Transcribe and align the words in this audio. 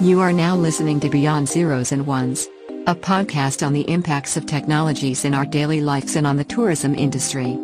You 0.00 0.20
are 0.20 0.32
now 0.32 0.54
listening 0.54 1.00
to 1.00 1.10
Beyond 1.10 1.48
Zeros 1.48 1.90
and 1.90 2.06
Ones, 2.06 2.46
a 2.86 2.94
podcast 2.94 3.66
on 3.66 3.72
the 3.72 3.80
impacts 3.90 4.36
of 4.36 4.46
technologies 4.46 5.24
in 5.24 5.34
our 5.34 5.44
daily 5.44 5.80
lives 5.80 6.14
and 6.14 6.24
on 6.24 6.36
the 6.36 6.44
tourism 6.44 6.94
industry. 6.94 7.58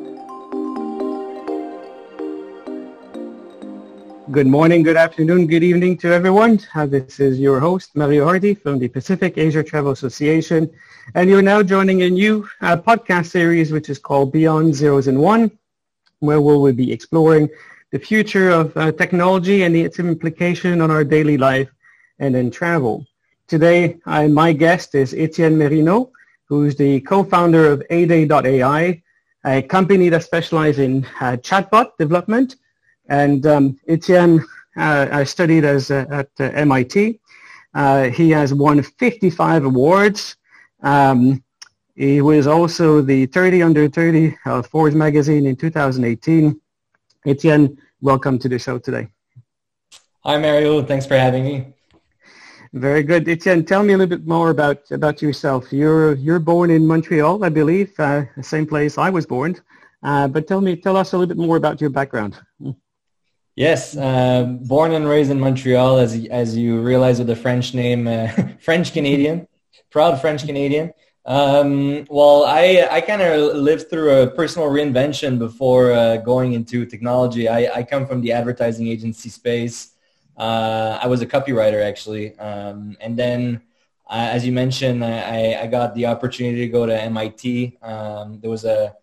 Good 4.33 4.49
morning, 4.49 4.83
good 4.83 4.97
afternoon, 4.97 5.47
good 5.47 5.63
evening 5.63 5.97
to 5.99 6.13
everyone. 6.13 6.59
Uh, 6.75 6.87
this 6.87 7.21
is 7.21 7.39
your 7.39 7.61
host, 7.61 7.95
Mario 7.95 8.25
Hardy 8.25 8.55
from 8.55 8.81
the 8.81 8.89
Pacific 8.89 9.39
Asia 9.39 9.63
Travel 9.63 9.93
Association. 9.93 10.69
And 11.15 11.31
you're 11.31 11.41
now 11.41 11.63
joining 11.63 12.03
a 12.03 12.11
new 12.11 12.49
uh, 12.61 12.77
podcast 12.77 13.27
series, 13.27 13.71
which 13.71 13.89
is 13.89 14.01
called 14.01 14.33
Beyond 14.33 14.75
Zeros 14.75 15.07
and 15.07 15.21
One, 15.21 15.57
where 16.19 16.41
we 16.41 16.57
will 16.57 16.73
be 16.73 16.91
exploring 16.91 17.49
the 17.93 18.01
future 18.01 18.51
of 18.51 18.77
uh, 18.77 18.91
technology 18.91 19.63
and 19.63 19.77
its 19.77 20.01
implication 20.01 20.81
on 20.81 20.91
our 20.91 21.05
daily 21.05 21.39
life 21.39 21.69
and 22.19 22.37
in 22.37 22.51
travel. 22.51 23.07
Today, 23.47 23.99
I, 24.07 24.29
my 24.29 24.53
guest 24.53 24.95
is 24.95 25.15
Etienne 25.15 25.57
Mérineau, 25.57 26.11
who's 26.47 26.77
the 26.77 27.01
co-founder 27.03 27.67
of 27.67 27.83
Heyday.ai, 27.91 29.03
a 29.45 29.63
company 29.63 30.09
that 30.09 30.23
specializes 30.23 30.79
in 30.79 31.05
uh, 31.21 31.37
chatbot 31.37 31.97
development. 31.99 32.57
And 33.09 33.47
um, 33.47 33.79
Etienne, 33.87 34.45
uh, 34.77 35.09
I 35.11 35.25
studied 35.25 35.65
as, 35.65 35.91
uh, 35.91 36.07
at 36.11 36.31
uh, 36.41 36.45
MIT. 36.55 37.21
Uh, 37.75 38.05
he 38.05 38.31
has 38.31 38.55
won 38.55 38.83
55 38.83 39.65
awards. 39.65 40.37
Um, 40.83 41.43
he 41.97 42.21
was 42.21 42.47
also 42.47 43.01
the 43.01 43.27
30 43.27 43.63
under 43.63 43.89
30 43.89 44.37
of 44.47 44.67
Forbes 44.67 44.95
magazine 44.95 45.47
in 45.47 45.57
2018. 45.57 46.61
Etienne, 47.27 47.79
welcome 48.01 48.39
to 48.39 48.49
the 48.49 48.59
show 48.59 48.79
today. 48.79 49.09
Hi, 50.25 50.39
Mario. 50.39 50.83
Thanks 50.83 51.07
for 51.07 51.17
having 51.17 51.45
me. 51.45 51.75
Very 52.75 53.05
good. 53.05 53.29
Etienne, 53.29 53.65
tell 53.65 53.85
me 53.85 53.93
a 53.93 53.97
little 53.97 54.19
bit 54.19 54.27
more 54.27 54.51
about, 54.51 54.91
about 54.91 55.23
yourself. 55.23 55.73
You're, 55.73 56.15
you're 56.15 56.41
born 56.41 56.73
in 56.73 56.85
Montreal, 56.85 57.45
I 57.45 57.49
believe, 57.49 57.93
uh, 58.01 58.25
the 58.37 58.43
same 58.43 58.67
place 58.67 58.99
I 58.99 59.11
was 59.11 59.27
born. 59.27 59.55
Uh, 60.03 60.27
but 60.27 60.49
tell 60.49 60.61
me, 60.61 60.75
tell 60.75 60.97
us 60.97 61.13
a 61.13 61.17
little 61.17 61.33
bit 61.33 61.41
more 61.41 61.57
about 61.57 61.81
your 61.81 61.91
background. 61.91 62.37
Yes, 63.55 63.97
uh, 63.97 64.43
born 64.63 64.91
and 64.91 65.07
raised 65.07 65.31
in 65.31 65.39
Montreal, 65.39 65.99
as, 65.99 66.27
as 66.27 66.57
you 66.57 66.81
realize 66.81 67.19
with 67.19 67.29
the 67.29 67.37
French 67.37 67.75
name, 67.75 68.09
uh, 68.09 68.27
French 68.61 68.93
Canadian, 68.93 69.47
proud 69.93 70.21
French 70.21 70.45
Canadian. 70.45 70.93
Um, 71.27 72.05
well, 72.11 72.43
I, 72.45 72.89
I 72.91 73.01
kind 73.03 73.23
of 73.23 73.55
lived 73.55 73.89
through 73.89 74.23
a 74.23 74.27
personal 74.27 74.69
reinvention 74.69 75.39
before 75.39 75.93
uh, 75.93 76.17
going 76.17 76.55
into 76.55 76.87
technology. 76.87 77.49
I, 77.49 77.73
I 77.73 77.83
come 77.85 78.05
from 78.05 78.21
the 78.21 78.33
advertising 78.33 78.89
agency 78.89 79.29
space. 79.29 79.94
Uh, 80.37 80.99
I 81.01 81.07
was 81.07 81.23
a 81.23 81.27
copywriter 81.27 81.83
actually, 81.83 82.37
um, 82.39 82.97
and 83.01 83.17
then 83.17 83.63
uh, 84.09 84.29
as 84.33 84.45
you 84.45 84.53
mentioned, 84.53 85.05
I, 85.05 85.63
I, 85.63 85.67
got 85.67 85.95
the 85.95 86.07
opportunity 86.07 86.59
to 86.59 86.69
go 86.69 86.85
to 86.85 87.03
MIT. 87.03 87.79
Um, 87.81 88.39
there 88.41 88.51
was 88.51 88.65
a 88.65 88.95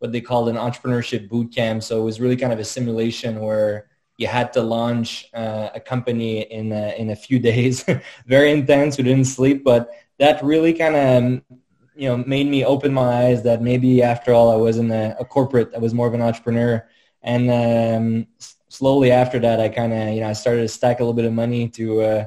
what 0.00 0.12
they 0.12 0.20
called 0.20 0.48
an 0.48 0.56
entrepreneurship 0.56 1.28
boot 1.28 1.54
camp, 1.54 1.82
so 1.82 2.00
it 2.00 2.04
was 2.04 2.20
really 2.20 2.36
kind 2.36 2.52
of 2.52 2.58
a 2.58 2.64
simulation 2.64 3.40
where 3.40 3.88
you 4.16 4.26
had 4.26 4.52
to 4.52 4.62
launch 4.62 5.28
uh, 5.32 5.70
a 5.74 5.80
company 5.80 6.42
in 6.42 6.72
a, 6.72 6.94
in 6.98 7.10
a 7.10 7.16
few 7.16 7.38
days. 7.50 7.84
Very 8.26 8.50
intense. 8.52 8.98
We 8.98 9.04
didn't 9.04 9.26
sleep, 9.26 9.64
but 9.64 9.90
that 10.18 10.42
really 10.44 10.74
kind 10.74 10.96
of 10.96 11.58
you 11.96 12.08
know 12.08 12.18
made 12.18 12.46
me 12.46 12.64
open 12.64 12.92
my 12.92 13.24
eyes 13.24 13.42
that 13.44 13.62
maybe 13.62 14.02
after 14.02 14.32
all 14.32 14.50
I 14.50 14.56
wasn't 14.56 14.90
a, 14.92 15.16
a 15.18 15.24
corporate. 15.24 15.70
I 15.74 15.78
was 15.78 15.94
more 15.94 16.06
of 16.06 16.14
an 16.14 16.22
entrepreneur, 16.22 16.86
and 17.22 17.50
um, 17.50 18.26
slowly 18.70 19.10
after 19.10 19.38
that, 19.40 19.60
I 19.60 19.68
kind 19.68 19.92
of, 19.92 20.14
you 20.14 20.20
know, 20.20 20.28
I 20.28 20.32
started 20.32 20.62
to 20.62 20.68
stack 20.68 21.00
a 21.00 21.02
little 21.02 21.14
bit 21.14 21.26
of 21.26 21.32
money 21.32 21.68
to 21.70 22.00
uh, 22.00 22.26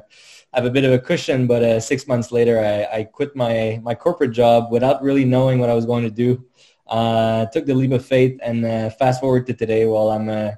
have 0.54 0.66
a 0.66 0.70
bit 0.70 0.84
of 0.84 0.92
a 0.92 1.00
cushion. 1.00 1.48
But 1.48 1.64
uh, 1.64 1.80
six 1.80 2.08
months 2.08 2.32
later, 2.32 2.60
I, 2.60 3.00
I 3.00 3.04
quit 3.06 3.36
my, 3.36 3.80
my 3.82 3.96
corporate 3.96 4.32
job 4.32 4.72
without 4.72 5.02
really 5.02 5.26
knowing 5.26 5.58
what 5.58 5.70
I 5.70 5.74
was 5.74 5.86
going 5.86 6.04
to 6.04 6.12
do. 6.12 6.46
Uh, 6.86 7.46
took 7.48 7.66
the 7.66 7.74
leap 7.74 7.92
of 7.92 8.06
faith 8.06 8.38
and 8.44 8.66
uh, 8.66 8.90
fast 8.92 9.22
forward 9.22 9.48
to 9.48 9.54
today 9.54 9.86
while 9.86 10.12
I'm, 10.12 10.30
uh, 10.30 10.52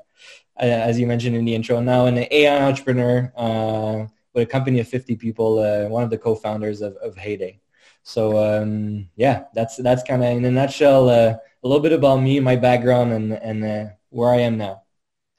as 0.58 1.00
you 1.00 1.06
mentioned 1.06 1.36
in 1.36 1.46
the 1.46 1.54
intro, 1.54 1.80
now 1.80 2.08
an 2.08 2.26
AI 2.32 2.66
entrepreneur 2.66 3.32
uh, 3.38 4.06
with 4.34 4.44
a 4.44 4.46
company 4.46 4.80
of 4.80 4.88
50 4.88 5.16
people, 5.16 5.58
one 5.90 6.04
of 6.04 6.10
the 6.10 6.18
co-founders 6.18 6.82
of, 6.82 6.96
of 6.98 7.16
Heyday. 7.16 7.60
So 8.04 8.38
um, 8.38 9.08
yeah, 9.16 9.46
that's 9.54 9.78
that's 9.78 10.04
kind 10.04 10.24
of 10.24 10.30
in 10.30 10.46
a 10.46 10.52
nutshell 10.52 11.10
a 11.10 11.40
little 11.64 11.82
bit 11.82 11.92
about 11.92 12.18
me, 12.18 12.40
my 12.40 12.56
background, 12.56 13.12
and 13.14 13.34
and 13.34 13.92
where 14.10 14.30
I 14.30 14.42
am 14.42 14.58
now. 14.58 14.85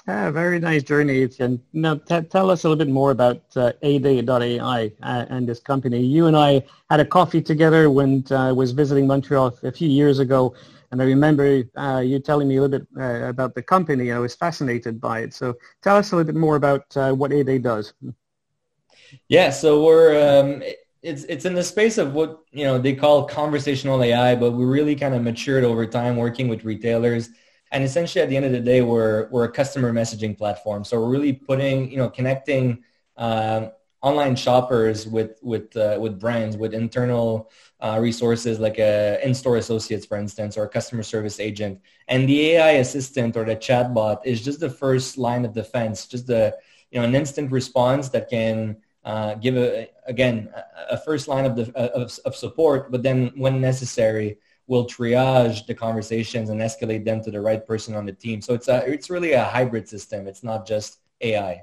Ah, 0.08 0.30
very 0.30 0.60
nice 0.60 0.84
journey. 0.84 1.28
And 1.40 1.60
now 1.72 1.96
t- 1.96 2.20
tell 2.22 2.48
us 2.50 2.62
a 2.62 2.68
little 2.68 2.84
bit 2.84 2.92
more 2.92 3.10
about 3.10 3.42
uh, 3.56 3.72
Heyday.ai 3.82 4.92
uh, 5.02 5.24
and 5.28 5.48
this 5.48 5.58
company. 5.58 6.00
You 6.00 6.26
and 6.26 6.36
I 6.36 6.62
had 6.90 7.00
a 7.00 7.04
coffee 7.04 7.42
together 7.42 7.90
when 7.90 8.24
uh, 8.30 8.36
I 8.36 8.52
was 8.52 8.70
visiting 8.70 9.08
Montreal 9.08 9.58
a 9.64 9.72
few 9.72 9.88
years 9.88 10.20
ago. 10.20 10.54
And 10.92 11.02
I 11.02 11.06
remember 11.06 11.64
uh, 11.76 12.02
you 12.04 12.20
telling 12.20 12.46
me 12.46 12.56
a 12.56 12.62
little 12.62 12.78
bit 12.78 12.88
uh, 12.96 13.28
about 13.28 13.56
the 13.56 13.62
company. 13.62 14.12
I 14.12 14.20
was 14.20 14.36
fascinated 14.36 15.00
by 15.00 15.20
it. 15.20 15.34
So 15.34 15.54
tell 15.82 15.96
us 15.96 16.12
a 16.12 16.16
little 16.16 16.32
bit 16.32 16.38
more 16.38 16.54
about 16.54 16.96
uh, 16.96 17.12
what 17.12 17.32
Heyday 17.32 17.58
does. 17.58 17.92
Yeah, 19.28 19.50
so 19.50 19.84
we're 19.84 20.40
um, 20.40 20.62
it's 21.02 21.24
it's 21.24 21.44
in 21.44 21.54
the 21.54 21.64
space 21.64 21.98
of 21.98 22.14
what 22.14 22.40
you 22.52 22.64
know 22.64 22.78
they 22.78 22.94
call 22.94 23.24
conversational 23.24 24.02
AI, 24.04 24.36
but 24.36 24.52
we 24.52 24.64
really 24.64 24.94
kind 24.94 25.14
of 25.14 25.22
matured 25.22 25.64
over 25.64 25.84
time 25.84 26.16
working 26.16 26.46
with 26.46 26.64
retailers 26.64 27.30
and 27.72 27.82
essentially, 27.82 28.22
at 28.22 28.28
the 28.28 28.36
end 28.36 28.46
of 28.46 28.52
the 28.52 28.60
day, 28.60 28.82
we're 28.82 29.28
we're 29.30 29.44
a 29.44 29.52
customer 29.52 29.92
messaging 29.92 30.36
platform. 30.36 30.84
So 30.84 31.00
we're 31.00 31.10
really 31.10 31.32
putting, 31.32 31.90
you 31.90 31.96
know, 31.96 32.08
connecting 32.08 32.84
uh, 33.16 33.68
online 34.02 34.36
shoppers 34.36 35.06
with 35.06 35.38
with 35.42 35.76
uh, 35.76 35.98
with 36.00 36.20
brands, 36.20 36.56
with 36.56 36.74
internal 36.74 37.50
uh, 37.80 37.98
resources 38.00 38.60
like 38.60 38.78
a 38.78 39.18
in-store 39.24 39.56
associates, 39.56 40.06
for 40.06 40.16
instance, 40.16 40.56
or 40.56 40.64
a 40.64 40.68
customer 40.68 41.02
service 41.02 41.40
agent. 41.40 41.80
And 42.08 42.28
the 42.28 42.52
AI 42.52 42.72
assistant 42.84 43.36
or 43.36 43.44
the 43.44 43.56
chatbot 43.56 44.18
is 44.24 44.44
just 44.44 44.60
the 44.60 44.70
first 44.70 45.18
line 45.18 45.44
of 45.44 45.52
defense, 45.52 46.06
just 46.06 46.26
the 46.28 46.56
you 46.90 47.00
know 47.00 47.06
an 47.06 47.16
instant 47.16 47.50
response 47.50 48.08
that 48.10 48.30
can 48.30 48.76
uh, 49.04 49.34
give 49.34 49.56
a 49.56 49.88
again 50.06 50.50
a 50.90 50.98
first 50.98 51.26
line 51.26 51.44
of, 51.44 51.56
the, 51.56 51.72
of, 51.76 52.16
of 52.24 52.36
support, 52.36 52.92
but 52.92 53.02
then 53.02 53.32
when 53.36 53.60
necessary 53.60 54.38
will 54.66 54.84
triage 54.86 55.66
the 55.66 55.74
conversations 55.74 56.50
and 56.50 56.60
escalate 56.60 57.04
them 57.04 57.22
to 57.22 57.30
the 57.30 57.40
right 57.40 57.66
person 57.66 57.94
on 57.94 58.04
the 58.04 58.12
team. 58.12 58.40
So 58.40 58.54
it's 58.54 58.68
a, 58.68 58.78
it's 58.90 59.10
really 59.10 59.32
a 59.32 59.44
hybrid 59.44 59.88
system. 59.88 60.26
It's 60.26 60.42
not 60.42 60.66
just 60.66 60.98
AI. 61.20 61.62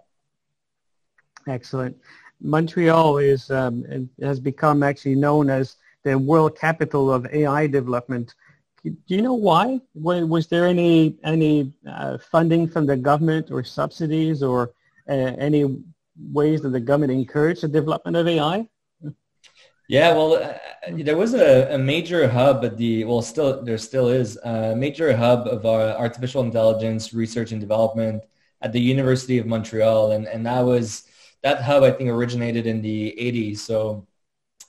Excellent. 1.48 1.98
Montreal 2.42 3.18
is 3.18 3.52
um, 3.52 4.10
has 4.22 4.40
become 4.40 4.84
actually 4.84 5.16
known 5.16 5.50
as 5.50 5.78
the 6.04 6.18
world 6.18 6.58
capital 6.58 7.12
of 7.12 7.26
AI 7.34 7.68
development. 7.68 8.36
Do 8.84 8.94
you 9.08 9.22
know 9.22 9.34
why? 9.34 9.80
Was 9.94 10.48
there 10.48 10.66
any 10.66 11.18
any 11.24 11.74
uh, 11.90 12.18
funding 12.18 12.68
from 12.68 12.86
the 12.86 12.98
government 12.98 13.50
or 13.52 13.64
subsidies 13.64 14.44
or 14.44 14.72
uh, 15.08 15.14
any 15.14 15.84
ways 16.32 16.62
that 16.62 16.70
the 16.70 16.80
government 16.80 17.14
encouraged 17.14 17.64
the 17.64 17.70
development 17.70 18.18
of 18.18 18.28
AI? 18.28 18.68
Yeah, 19.90 20.14
well, 20.14 20.36
uh, 20.36 20.58
there 21.04 21.18
was 21.18 21.34
a, 21.34 21.74
a, 21.74 21.78
major 21.78 22.28
hub 22.28 22.64
at 22.64 22.78
the, 22.78 23.04
well, 23.04 23.22
still, 23.22 23.62
there 23.64 23.78
still 23.78 24.08
is 24.08 24.38
a 24.38 24.76
major 24.76 25.16
hub 25.16 25.46
of 25.48 25.66
uh, 25.66 25.96
artificial 25.98 26.42
intelligence 26.42 27.14
research 27.14 27.52
and 27.52 27.60
development 27.60 28.24
at 28.62 28.72
the 28.72 28.80
University 28.80 29.38
of 29.40 29.46
Montreal. 29.46 30.12
And, 30.12 30.26
and 30.28 30.46
that 30.46 30.62
was, 30.62 31.04
that 31.42 31.62
hub, 31.62 31.84
I 31.84 31.92
think, 31.92 32.10
originated 32.10 32.66
in 32.66 32.82
the 32.82 33.14
80s. 33.20 33.58
So 33.58 34.08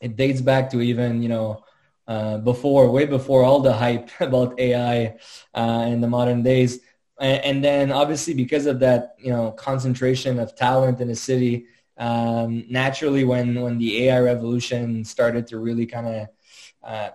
it 0.01 0.17
dates 0.17 0.41
back 0.41 0.69
to 0.71 0.81
even, 0.81 1.23
you 1.23 1.29
know, 1.29 1.65
uh, 2.09 2.39
before, 2.39 2.91
way 2.91 3.07
before 3.07 3.45
all 3.45 3.61
the 3.61 3.73
hype 3.73 4.11
about 4.21 4.59
AI 4.59 5.17
uh, 5.55 5.87
in 5.89 6.01
the 6.01 6.09
modern 6.09 6.43
days. 6.43 6.81
And, 7.21 7.45
and 7.45 7.65
then 7.65 7.93
obviously 7.93 8.35
because 8.35 8.67
of 8.67 8.81
that, 8.81 9.15
you 9.19 9.31
know, 9.31 9.53
concentration 9.53 10.41
of 10.41 10.57
talent 10.57 11.01
in 11.01 11.09
the 11.09 11.15
city, 11.15 11.67
um, 11.97 12.65
naturally 12.69 13.25
when 13.25 13.61
when 13.61 13.79
the 13.79 14.09
AI 14.09 14.21
revolution 14.21 15.05
started 15.05 15.47
to 15.49 15.59
really 15.59 15.87
kind 15.87 16.07
of 16.07 16.29
uh, 16.83 17.11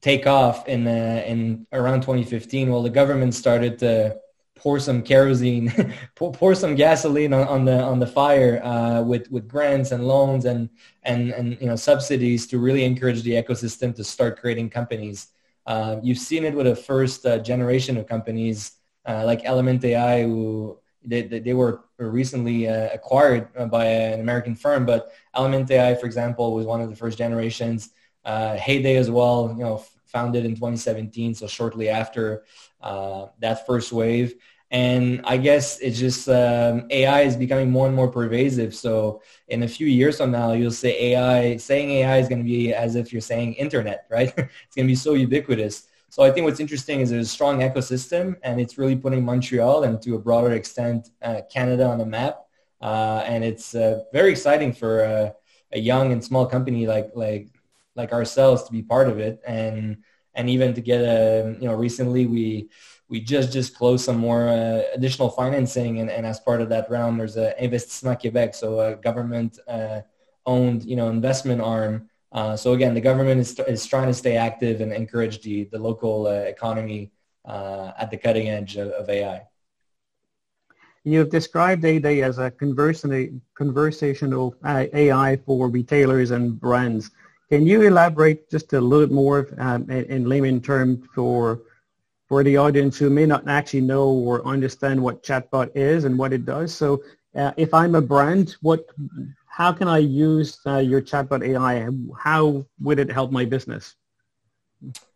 take 0.00 0.26
off 0.26 0.68
in 0.68 0.86
uh, 0.86 1.22
in 1.26 1.66
around 1.72 2.02
2015, 2.02 2.70
well, 2.70 2.82
the 2.82 2.90
government 2.90 3.34
started 3.34 3.78
to 3.78 4.16
pour 4.54 4.78
some 4.78 5.02
kerosene, 5.02 5.72
pour, 6.14 6.32
pour, 6.32 6.54
some 6.54 6.74
gasoline 6.74 7.32
on, 7.32 7.46
on, 7.48 7.64
the 7.64 7.82
on 7.82 7.98
the 7.98 8.06
fire 8.06 8.62
uh, 8.64 9.02
with 9.02 9.30
with 9.30 9.48
grants 9.48 9.90
and 9.90 10.06
loans 10.06 10.44
and 10.44 10.68
and 11.02 11.32
and 11.32 11.58
you 11.60 11.66
know 11.66 11.76
subsidies 11.76 12.46
to 12.46 12.58
really 12.58 12.84
encourage 12.84 13.22
the 13.22 13.32
ecosystem 13.32 13.94
to 13.94 14.04
start 14.04 14.38
creating 14.38 14.70
companies. 14.70 15.28
Uh, 15.66 15.96
you've 16.02 16.18
seen 16.18 16.44
it 16.44 16.54
with 16.54 16.66
the 16.66 16.76
first 16.76 17.24
uh, 17.26 17.38
generation 17.38 17.96
of 17.96 18.06
companies 18.06 18.72
uh, 19.06 19.24
like 19.24 19.40
Element 19.44 19.84
AI, 19.84 20.22
who 20.22 20.78
they, 21.04 21.22
they 21.22 21.54
were 21.54 21.84
recently 21.98 22.68
uh, 22.68 22.88
acquired 22.92 23.48
uh, 23.56 23.66
by 23.66 23.86
an 23.86 24.20
American 24.20 24.54
firm, 24.54 24.86
but 24.86 25.12
Element 25.34 25.70
AI, 25.70 25.94
for 25.94 26.06
example, 26.06 26.54
was 26.54 26.66
one 26.66 26.80
of 26.80 26.90
the 26.90 26.96
first 26.96 27.18
generations. 27.18 27.90
Uh, 28.24 28.56
Heyday 28.56 28.96
as 28.96 29.10
well, 29.10 29.54
you 29.56 29.62
know, 29.64 29.84
founded 30.06 30.44
in 30.44 30.54
2017, 30.54 31.34
so 31.34 31.46
shortly 31.46 31.88
after 31.88 32.44
uh, 32.80 33.26
that 33.40 33.66
first 33.66 33.92
wave. 33.92 34.34
And 34.70 35.20
I 35.24 35.36
guess 35.36 35.78
it's 35.80 35.98
just 35.98 36.28
um, 36.28 36.86
AI 36.90 37.20
is 37.22 37.36
becoming 37.36 37.70
more 37.70 37.86
and 37.86 37.94
more 37.94 38.08
pervasive. 38.10 38.74
So 38.74 39.22
in 39.48 39.62
a 39.62 39.68
few 39.68 39.86
years 39.86 40.16
from 40.16 40.30
now, 40.32 40.52
you'll 40.52 40.72
say 40.72 41.12
AI, 41.12 41.56
saying 41.58 41.90
AI 41.90 42.18
is 42.18 42.28
going 42.28 42.40
to 42.40 42.44
be 42.44 42.72
as 42.72 42.96
if 42.96 43.12
you're 43.12 43.20
saying 43.20 43.54
internet, 43.54 44.06
right? 44.10 44.32
it's 44.36 44.74
going 44.74 44.86
to 44.86 44.92
be 44.92 44.96
so 44.96 45.14
ubiquitous. 45.14 45.86
So 46.14 46.22
I 46.22 46.30
think 46.30 46.44
what's 46.44 46.60
interesting 46.60 47.00
is 47.00 47.10
there's 47.10 47.26
a 47.26 47.28
strong 47.28 47.58
ecosystem 47.58 48.36
and 48.44 48.60
it's 48.60 48.78
really 48.78 48.94
putting 48.94 49.24
Montreal 49.24 49.82
and 49.82 50.00
to 50.02 50.14
a 50.14 50.18
broader 50.20 50.52
extent 50.52 51.10
uh, 51.20 51.40
Canada 51.52 51.86
on 51.86 51.98
the 51.98 52.06
map. 52.06 52.38
Uh, 52.80 53.24
and 53.26 53.42
it's 53.42 53.74
uh, 53.74 54.04
very 54.12 54.30
exciting 54.30 54.72
for 54.72 55.00
a 55.72 55.78
young 55.80 56.12
and 56.12 56.22
small 56.22 56.46
company 56.46 56.86
like 56.86 57.10
like 57.16 57.48
like 57.96 58.12
ourselves 58.12 58.62
to 58.62 58.70
be 58.70 58.80
part 58.80 59.08
of 59.08 59.18
it 59.18 59.40
and 59.44 59.96
and 60.36 60.48
even 60.48 60.72
to 60.74 60.80
get 60.80 61.00
a 61.00 61.56
you 61.60 61.66
know 61.66 61.74
recently 61.74 62.26
we 62.26 62.68
we 63.08 63.18
just 63.18 63.52
just 63.52 63.74
closed 63.74 64.04
some 64.04 64.18
more 64.18 64.48
uh, 64.48 64.82
additional 64.94 65.30
financing 65.30 65.98
and, 65.98 66.08
and 66.10 66.24
as 66.24 66.38
part 66.38 66.60
of 66.60 66.68
that 66.68 66.88
round 66.88 67.18
there's 67.18 67.36
a 67.36 67.56
Investissement 67.60 68.22
Québec 68.22 68.54
so 68.54 68.78
a 68.78 68.94
government 68.94 69.58
uh, 69.66 70.00
owned 70.46 70.84
you 70.84 70.94
know 70.94 71.08
investment 71.08 71.60
arm 71.60 72.08
uh, 72.34 72.56
so 72.56 72.72
again, 72.72 72.94
the 72.94 73.00
government 73.00 73.40
is, 73.40 73.56
is 73.60 73.86
trying 73.86 74.08
to 74.08 74.14
stay 74.14 74.36
active 74.36 74.80
and 74.80 74.92
encourage 74.92 75.40
the, 75.42 75.64
the 75.70 75.78
local 75.78 76.26
uh, 76.26 76.32
economy 76.32 77.12
uh, 77.44 77.92
at 77.96 78.10
the 78.10 78.16
cutting 78.16 78.48
edge 78.48 78.76
of, 78.76 78.88
of, 78.88 79.08
AI. 79.08 79.42
You've 81.04 81.30
described 81.30 81.84
Heyday 81.84 82.22
as 82.22 82.38
a 82.38 82.50
conversational 82.50 84.56
AI 84.64 85.36
for 85.46 85.68
retailers 85.68 86.32
and 86.32 86.58
brands. 86.58 87.12
Can 87.50 87.66
you 87.66 87.82
elaborate 87.82 88.50
just 88.50 88.72
a 88.72 88.80
little 88.80 89.06
bit 89.06 89.14
more 89.14 89.48
um, 89.58 89.88
in, 89.88 90.04
in 90.06 90.28
layman 90.28 90.60
terms 90.60 91.06
for 91.14 91.60
for 92.26 92.42
the 92.42 92.56
audience 92.56 92.96
who 92.96 93.10
may 93.10 93.26
not 93.26 93.46
actually 93.46 93.82
know 93.82 94.08
or 94.08 94.44
understand 94.46 95.00
what 95.00 95.22
chatbot 95.22 95.70
is 95.76 96.04
and 96.04 96.18
what 96.18 96.32
it 96.32 96.46
does? 96.46 96.74
So 96.74 97.02
uh, 97.36 97.52
if 97.58 97.74
I'm 97.74 97.94
a 97.94 98.00
brand, 98.00 98.56
what 98.62 98.86
how 99.54 99.70
can 99.72 99.86
I 99.86 99.98
use 99.98 100.58
uh, 100.66 100.78
your 100.78 101.00
chatbot 101.00 101.46
AI? 101.46 101.86
How 102.18 102.66
would 102.80 102.98
it 102.98 103.08
help 103.08 103.30
my 103.30 103.44
business? 103.44 103.94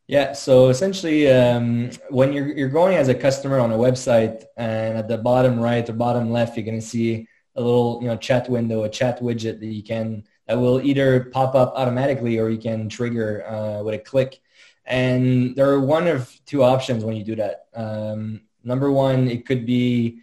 Yeah, 0.06 0.32
so 0.32 0.68
essentially, 0.68 1.28
um, 1.28 1.90
when 2.10 2.32
you're 2.32 2.48
you're 2.56 2.68
going 2.68 2.96
as 2.96 3.08
a 3.08 3.14
customer 3.14 3.58
on 3.58 3.72
a 3.72 3.76
website, 3.76 4.44
and 4.56 4.96
at 4.96 5.08
the 5.08 5.18
bottom 5.18 5.58
right 5.58 5.86
or 5.90 5.92
bottom 5.92 6.30
left, 6.30 6.56
you're 6.56 6.64
going 6.64 6.80
to 6.80 6.86
see 6.86 7.26
a 7.56 7.60
little 7.60 7.98
you 8.00 8.06
know 8.06 8.16
chat 8.16 8.48
window, 8.48 8.84
a 8.84 8.88
chat 8.88 9.20
widget 9.20 9.58
that 9.58 9.72
you 9.78 9.82
can 9.82 10.22
that 10.46 10.56
will 10.56 10.80
either 10.82 11.24
pop 11.36 11.56
up 11.56 11.72
automatically 11.74 12.38
or 12.38 12.48
you 12.48 12.58
can 12.58 12.88
trigger 12.88 13.44
uh, 13.44 13.82
with 13.82 13.94
a 13.96 13.98
click. 13.98 14.40
And 14.86 15.56
there 15.56 15.68
are 15.68 15.80
one 15.80 16.06
of 16.06 16.30
two 16.46 16.62
options 16.62 17.04
when 17.04 17.16
you 17.16 17.24
do 17.24 17.36
that. 17.36 17.66
Um, 17.74 18.42
number 18.62 18.90
one, 18.92 19.28
it 19.28 19.46
could 19.46 19.66
be 19.66 20.20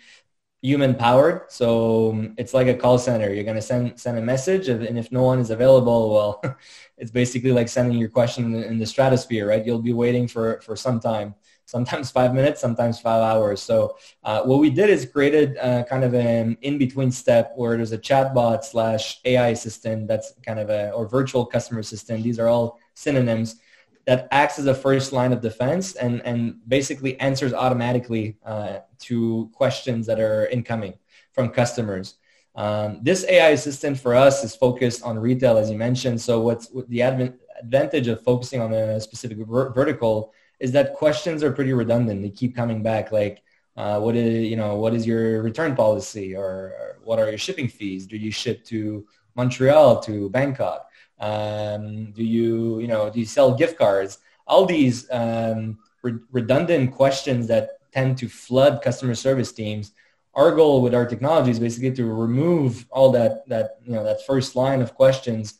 human 0.65 0.95
powered. 0.95 1.43
So 1.49 2.11
um, 2.11 2.33
it's 2.37 2.53
like 2.53 2.67
a 2.67 2.73
call 2.73 2.97
center. 2.97 3.31
You're 3.33 3.43
going 3.43 3.55
to 3.55 3.61
send 3.61 3.99
send 3.99 4.17
a 4.17 4.21
message, 4.21 4.67
and 4.69 4.97
if 4.97 5.11
no 5.11 5.23
one 5.23 5.39
is 5.39 5.51
available, 5.51 6.13
well, 6.13 6.57
it's 6.97 7.11
basically 7.11 7.51
like 7.51 7.69
sending 7.69 7.97
your 7.97 8.09
question 8.09 8.55
in 8.55 8.79
the 8.79 8.85
stratosphere, 8.85 9.47
right? 9.47 9.65
You'll 9.65 9.87
be 9.91 9.93
waiting 9.93 10.27
for 10.27 10.61
for 10.61 10.75
some 10.75 10.99
time, 10.99 11.35
sometimes 11.65 12.11
five 12.11 12.33
minutes, 12.33 12.59
sometimes 12.61 12.99
five 12.99 13.21
hours. 13.21 13.61
So 13.61 13.97
uh, 14.23 14.41
what 14.43 14.59
we 14.59 14.69
did 14.69 14.89
is 14.89 15.05
created 15.05 15.57
uh, 15.57 15.83
kind 15.83 16.03
of 16.03 16.13
an 16.13 16.57
in 16.61 16.77
between 16.77 17.11
step 17.11 17.53
where 17.55 17.75
there's 17.77 17.91
a 17.91 17.97
chatbot 18.09 18.63
slash 18.63 19.19
AI 19.25 19.49
assistant 19.49 20.07
that's 20.07 20.33
kind 20.45 20.59
of 20.59 20.69
a 20.69 20.91
or 20.91 21.07
virtual 21.07 21.45
customer 21.45 21.79
assistant. 21.79 22.23
These 22.23 22.39
are 22.39 22.47
all 22.47 22.79
synonyms 22.95 23.57
that 24.05 24.27
acts 24.31 24.59
as 24.59 24.67
a 24.67 24.73
first 24.73 25.11
line 25.11 25.33
of 25.33 25.41
defense 25.41 25.95
and, 25.95 26.21
and 26.25 26.59
basically 26.67 27.19
answers 27.19 27.53
automatically 27.53 28.37
uh, 28.45 28.79
to 28.99 29.49
questions 29.53 30.05
that 30.07 30.19
are 30.19 30.47
incoming 30.47 30.93
from 31.33 31.49
customers. 31.49 32.15
Um, 32.55 32.99
this 33.01 33.25
AI 33.27 33.49
assistant 33.49 33.99
for 33.99 34.15
us 34.15 34.43
is 34.43 34.55
focused 34.55 35.03
on 35.03 35.19
retail, 35.19 35.57
as 35.57 35.69
you 35.69 35.77
mentioned. 35.77 36.21
So 36.21 36.39
what's 36.39 36.69
what 36.69 36.89
the 36.89 37.01
adv- 37.01 37.33
advantage 37.59 38.07
of 38.07 38.23
focusing 38.23 38.61
on 38.61 38.73
a 38.73 39.01
specific 39.01 39.39
ver- 39.39 39.71
vertical 39.73 40.33
is 40.59 40.71
that 40.71 40.93
questions 40.93 41.43
are 41.43 41.51
pretty 41.51 41.73
redundant. 41.73 42.21
They 42.21 42.29
keep 42.29 42.55
coming 42.55 42.81
back 42.81 43.11
like, 43.11 43.43
uh, 43.75 43.99
what 43.99 44.15
is, 44.15 44.47
you 44.47 44.55
know, 44.55 44.75
what 44.75 44.93
is 44.93 45.05
your 45.05 45.41
return 45.41 45.75
policy 45.75 46.33
or, 46.33 46.45
or 46.45 46.99
what 47.03 47.19
are 47.19 47.27
your 47.27 47.37
shipping 47.37 47.67
fees? 47.67 48.07
Do 48.07 48.15
you 48.15 48.31
ship 48.31 48.63
to 48.65 49.05
Montreal, 49.35 49.99
to 50.01 50.29
Bangkok? 50.29 50.89
Um, 51.19 52.11
do 52.11 52.23
you, 52.23 52.79
you 52.79 52.87
know, 52.87 53.09
do 53.09 53.19
you 53.19 53.25
sell 53.25 53.55
gift 53.55 53.77
cards? 53.77 54.19
All 54.47 54.65
these 54.65 55.09
um, 55.11 55.79
re- 56.01 56.19
redundant 56.31 56.93
questions 56.93 57.47
that 57.47 57.79
tend 57.91 58.17
to 58.17 58.27
flood 58.27 58.81
customer 58.81 59.15
service 59.15 59.51
teams. 59.51 59.91
Our 60.33 60.51
goal 60.53 60.81
with 60.81 60.93
our 60.93 61.05
technology 61.05 61.51
is 61.51 61.59
basically 61.59 61.93
to 61.93 62.05
remove 62.05 62.85
all 62.89 63.11
that, 63.11 63.47
that, 63.47 63.77
you 63.85 63.93
know, 63.93 64.03
that 64.03 64.25
first 64.25 64.55
line 64.55 64.81
of 64.81 64.93
questions 64.93 65.59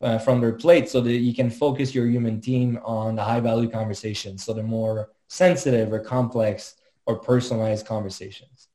uh, 0.00 0.18
from 0.18 0.40
their 0.40 0.52
plate 0.52 0.88
so 0.88 1.00
that 1.00 1.12
you 1.12 1.34
can 1.34 1.48
focus 1.48 1.94
your 1.94 2.06
human 2.06 2.40
team 2.40 2.78
on 2.84 3.14
the 3.14 3.22
high 3.22 3.40
value 3.40 3.68
conversations. 3.68 4.44
So 4.44 4.52
the 4.52 4.62
more 4.62 5.10
sensitive 5.28 5.92
or 5.92 6.00
complex 6.00 6.74
or 7.06 7.16
personalized 7.16 7.86
conversations. 7.86 8.65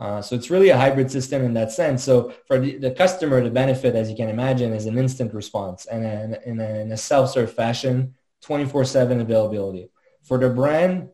Uh, 0.00 0.22
so 0.22 0.34
it's 0.34 0.48
really 0.48 0.70
a 0.70 0.76
hybrid 0.76 1.10
system 1.10 1.44
in 1.44 1.52
that 1.52 1.70
sense. 1.70 2.02
So 2.02 2.32
for 2.46 2.58
the, 2.58 2.78
the, 2.78 2.90
customer, 2.90 3.44
the 3.44 3.50
benefit, 3.50 3.94
as 3.94 4.08
you 4.08 4.16
can 4.16 4.30
imagine, 4.30 4.72
is 4.72 4.86
an 4.86 4.96
instant 4.96 5.34
response 5.34 5.84
and 5.84 6.04
a, 6.04 6.48
in, 6.48 6.58
a, 6.58 6.80
in 6.80 6.92
a 6.92 6.96
self-serve 6.96 7.52
fashion, 7.52 8.14
24-7 8.42 9.20
availability. 9.20 9.90
For 10.22 10.38
the 10.38 10.48
brand, 10.48 11.10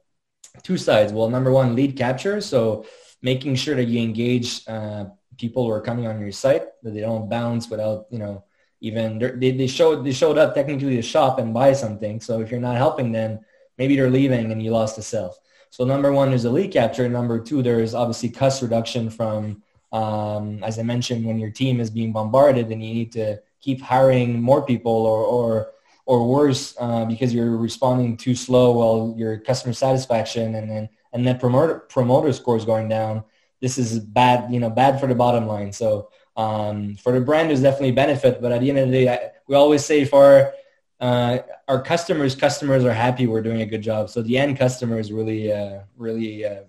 two 0.62 0.76
sides. 0.76 1.12
Well, 1.12 1.28
number 1.28 1.50
one, 1.50 1.74
lead 1.74 1.96
capture. 1.96 2.40
So 2.40 2.86
making 3.22 3.56
sure 3.56 3.74
that 3.74 3.88
you 3.88 4.00
engage 4.00 4.62
uh, 4.68 5.06
people 5.36 5.64
who 5.64 5.70
are 5.70 5.80
coming 5.80 6.06
on 6.06 6.20
your 6.20 6.30
site, 6.30 6.64
that 6.84 6.94
they 6.94 7.00
don't 7.00 7.28
bounce 7.28 7.68
without, 7.68 8.06
you 8.10 8.18
know, 8.18 8.44
even 8.80 9.18
they, 9.18 9.52
they 9.52 9.66
showed 9.66 10.04
they 10.04 10.12
showed 10.12 10.38
up 10.38 10.54
technically 10.54 10.96
to 10.96 11.02
shop 11.02 11.38
and 11.38 11.52
buy 11.52 11.72
something. 11.72 12.20
So 12.20 12.40
if 12.40 12.50
you're 12.50 12.60
not 12.60 12.76
helping 12.76 13.10
them, 13.10 13.40
maybe 13.78 13.96
they're 13.96 14.10
leaving 14.10 14.52
and 14.52 14.62
you 14.62 14.70
lost 14.70 14.98
a 14.98 15.02
sale. 15.02 15.34
So 15.70 15.84
number 15.84 16.12
one, 16.12 16.32
is 16.32 16.44
a 16.44 16.50
lead 16.50 16.72
capture. 16.72 17.08
Number 17.08 17.38
two, 17.38 17.62
there's 17.62 17.94
obviously 17.94 18.30
cost 18.30 18.62
reduction 18.62 19.10
from, 19.10 19.62
um, 19.92 20.62
as 20.64 20.78
I 20.78 20.82
mentioned, 20.82 21.24
when 21.24 21.38
your 21.38 21.50
team 21.50 21.80
is 21.80 21.90
being 21.90 22.12
bombarded 22.12 22.70
and 22.70 22.82
you 22.82 22.94
need 22.94 23.12
to 23.12 23.40
keep 23.60 23.80
hiring 23.80 24.40
more 24.40 24.64
people 24.64 24.92
or, 24.92 25.24
or, 25.24 25.72
or 26.06 26.26
worse 26.28 26.74
uh, 26.78 27.04
because 27.04 27.34
you're 27.34 27.56
responding 27.56 28.16
too 28.16 28.34
slow 28.34 28.72
while 28.72 29.14
your 29.18 29.38
customer 29.38 29.72
satisfaction 29.72 30.54
and 30.54 30.70
then 30.70 30.88
and 31.12 31.24
net 31.24 31.40
promoter, 31.40 31.80
promoter 31.88 32.32
scores 32.32 32.64
going 32.64 32.88
down. 32.88 33.24
This 33.60 33.78
is 33.78 33.98
bad, 33.98 34.52
you 34.52 34.60
know, 34.60 34.70
bad 34.70 35.00
for 35.00 35.06
the 35.06 35.14
bottom 35.14 35.46
line. 35.46 35.72
So 35.72 36.10
um, 36.36 36.94
for 36.96 37.12
the 37.12 37.20
brand, 37.20 37.48
there's 37.48 37.62
definitely 37.62 37.92
benefit, 37.92 38.42
but 38.42 38.52
at 38.52 38.60
the 38.60 38.68
end 38.68 38.78
of 38.78 38.88
the 38.88 38.92
day, 38.92 39.08
I, 39.08 39.30
we 39.48 39.56
always 39.56 39.84
say 39.84 40.04
for 40.04 40.52
uh, 41.00 41.38
our 41.68 41.82
customers 41.82 42.34
customers 42.34 42.84
are 42.84 42.92
happy 42.92 43.26
we're 43.26 43.42
doing 43.42 43.60
a 43.60 43.66
good 43.66 43.82
job. 43.82 44.10
So 44.10 44.22
the 44.22 44.38
end 44.38 44.58
customer 44.58 44.98
is 44.98 45.12
really 45.12 45.52
uh, 45.52 45.80
really 45.96 46.44
uh, 46.44 46.62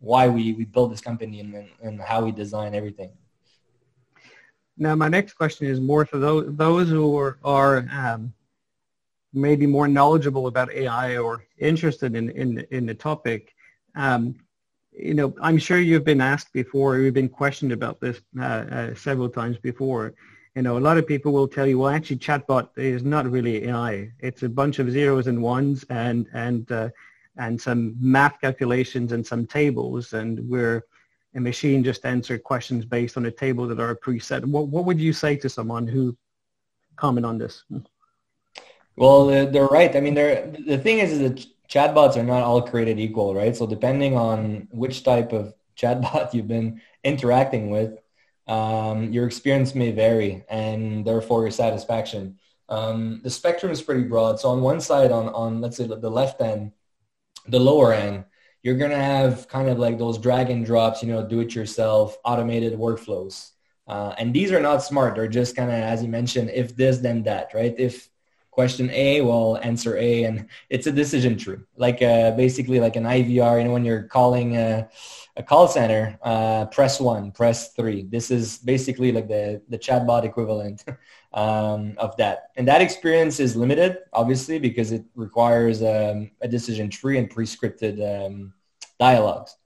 why 0.00 0.28
we, 0.28 0.52
we 0.54 0.64
build 0.64 0.92
this 0.92 1.00
company 1.00 1.40
and, 1.40 1.68
and 1.82 2.00
how 2.00 2.24
we 2.24 2.32
design 2.32 2.74
everything. 2.74 3.10
Now 4.76 4.94
my 4.94 5.08
next 5.08 5.34
question 5.34 5.66
is 5.66 5.80
more 5.80 6.06
for 6.06 6.18
those, 6.18 6.56
those 6.56 6.88
who 6.88 7.16
are, 7.18 7.38
are 7.44 7.86
um, 7.92 8.32
maybe 9.32 9.66
more 9.66 9.88
knowledgeable 9.88 10.46
about 10.46 10.72
ai 10.72 11.16
or 11.16 11.44
interested 11.58 12.16
in, 12.16 12.30
in, 12.30 12.66
in 12.70 12.86
the 12.86 12.94
topic 12.94 13.54
um, 13.94 14.34
you 14.92 15.14
know 15.14 15.34
i'm 15.40 15.58
sure 15.58 15.78
you've 15.78 16.04
been 16.04 16.20
asked 16.20 16.52
before 16.52 16.98
you've 16.98 17.14
been 17.14 17.28
questioned 17.28 17.72
about 17.72 18.00
this 18.00 18.20
uh, 18.38 18.42
uh, 18.44 18.94
several 18.94 19.28
times 19.28 19.56
before 19.58 20.14
you 20.56 20.62
know, 20.62 20.78
a 20.78 20.80
lot 20.80 20.98
of 20.98 21.06
people 21.06 21.32
will 21.32 21.46
tell 21.46 21.66
you, 21.66 21.78
well, 21.78 21.90
actually, 21.90 22.16
chatbot 22.16 22.70
is 22.76 23.04
not 23.04 23.30
really 23.30 23.68
AI. 23.68 24.10
It's 24.18 24.42
a 24.42 24.48
bunch 24.48 24.78
of 24.78 24.90
zeros 24.90 25.26
and 25.26 25.40
ones 25.40 25.84
and 25.90 26.26
and 26.32 26.70
uh, 26.72 26.90
and 27.36 27.60
some 27.60 27.94
math 28.00 28.40
calculations 28.40 29.12
and 29.12 29.24
some 29.24 29.46
tables, 29.46 30.12
and 30.12 30.48
where 30.48 30.84
a 31.36 31.40
machine 31.40 31.84
just 31.84 32.04
answered 32.04 32.42
questions 32.42 32.84
based 32.84 33.16
on 33.16 33.26
a 33.26 33.30
table 33.30 33.68
that 33.68 33.78
are 33.78 33.94
preset. 33.94 34.44
What 34.44 34.68
what 34.68 34.84
would 34.84 35.00
you 35.00 35.12
say 35.12 35.36
to 35.36 35.48
someone 35.48 35.86
who 35.86 36.16
comment 36.96 37.24
on 37.24 37.38
this? 37.38 37.64
Well, 38.96 39.26
they're 39.46 39.66
right. 39.66 39.94
I 39.96 40.00
mean, 40.00 40.14
they're, 40.14 40.52
the 40.66 40.76
thing 40.76 40.98
is, 40.98 41.12
is 41.12 41.18
that 41.20 41.46
chatbots 41.68 42.16
are 42.16 42.22
not 42.22 42.42
all 42.42 42.60
created 42.60 42.98
equal, 42.98 43.34
right? 43.34 43.56
So 43.56 43.66
depending 43.66 44.16
on 44.16 44.68
which 44.70 45.04
type 45.04 45.32
of 45.32 45.54
chatbot 45.76 46.34
you've 46.34 46.48
been 46.48 46.82
interacting 47.02 47.70
with, 47.70 47.98
um, 48.46 49.12
your 49.12 49.26
experience 49.26 49.74
may 49.74 49.92
vary 49.92 50.44
and 50.48 51.04
therefore 51.04 51.42
your 51.42 51.50
satisfaction. 51.50 52.38
Um, 52.68 53.20
the 53.22 53.30
spectrum 53.30 53.72
is 53.72 53.82
pretty 53.82 54.04
broad. 54.04 54.38
So 54.40 54.48
on 54.50 54.60
one 54.60 54.80
side, 54.80 55.10
on, 55.12 55.28
on 55.28 55.60
let's 55.60 55.76
say 55.76 55.86
the 55.86 56.10
left 56.10 56.40
end, 56.40 56.72
the 57.48 57.58
lower 57.58 57.92
end, 57.92 58.24
you're 58.62 58.76
going 58.76 58.90
to 58.90 58.96
have 58.96 59.48
kind 59.48 59.68
of 59.68 59.78
like 59.78 59.98
those 59.98 60.18
drag 60.18 60.50
and 60.50 60.64
drops, 60.64 61.02
you 61.02 61.10
know, 61.10 61.26
do 61.26 61.40
it 61.40 61.54
yourself, 61.54 62.16
automated 62.24 62.74
workflows. 62.74 63.50
Uh, 63.86 64.14
and 64.18 64.32
these 64.32 64.52
are 64.52 64.60
not 64.60 64.82
smart. 64.82 65.16
They're 65.16 65.26
just 65.26 65.56
kind 65.56 65.70
of, 65.70 65.76
as 65.76 66.02
you 66.02 66.08
mentioned, 66.08 66.50
if 66.50 66.76
this, 66.76 66.98
then 66.98 67.24
that, 67.24 67.52
right? 67.54 67.74
If 67.78 68.08
question 68.50 68.90
A, 68.90 69.20
well, 69.20 69.58
answer 69.62 69.96
A, 69.96 70.24
and 70.24 70.46
it's 70.68 70.86
a 70.86 70.92
decision 70.92 71.36
tree, 71.38 71.58
like 71.76 72.02
uh, 72.02 72.32
basically 72.32 72.80
like 72.80 72.96
an 72.96 73.04
IVR. 73.04 73.58
You 73.58 73.64
know, 73.64 73.72
when 73.72 73.84
you're 73.84 74.04
calling 74.04 74.56
a, 74.56 74.88
a 75.36 75.42
call 75.42 75.68
center, 75.68 76.18
uh, 76.22 76.66
press 76.66 77.00
one, 77.00 77.30
press 77.32 77.72
three. 77.72 78.04
This 78.04 78.30
is 78.30 78.58
basically 78.58 79.12
like 79.12 79.28
the 79.28 79.62
the 79.68 79.78
chatbot 79.78 80.24
equivalent 80.24 80.84
um, 81.32 81.94
of 81.98 82.16
that, 82.16 82.50
and 82.56 82.66
that 82.68 82.80
experience 82.80 83.40
is 83.40 83.56
limited, 83.56 83.98
obviously, 84.12 84.58
because 84.58 84.92
it 84.92 85.04
requires 85.14 85.82
um, 85.82 86.30
a 86.40 86.48
decision 86.48 86.90
tree 86.90 87.18
and 87.18 87.30
pre-scripted 87.30 87.96
um, 88.02 88.52
dialogues. 88.98 89.56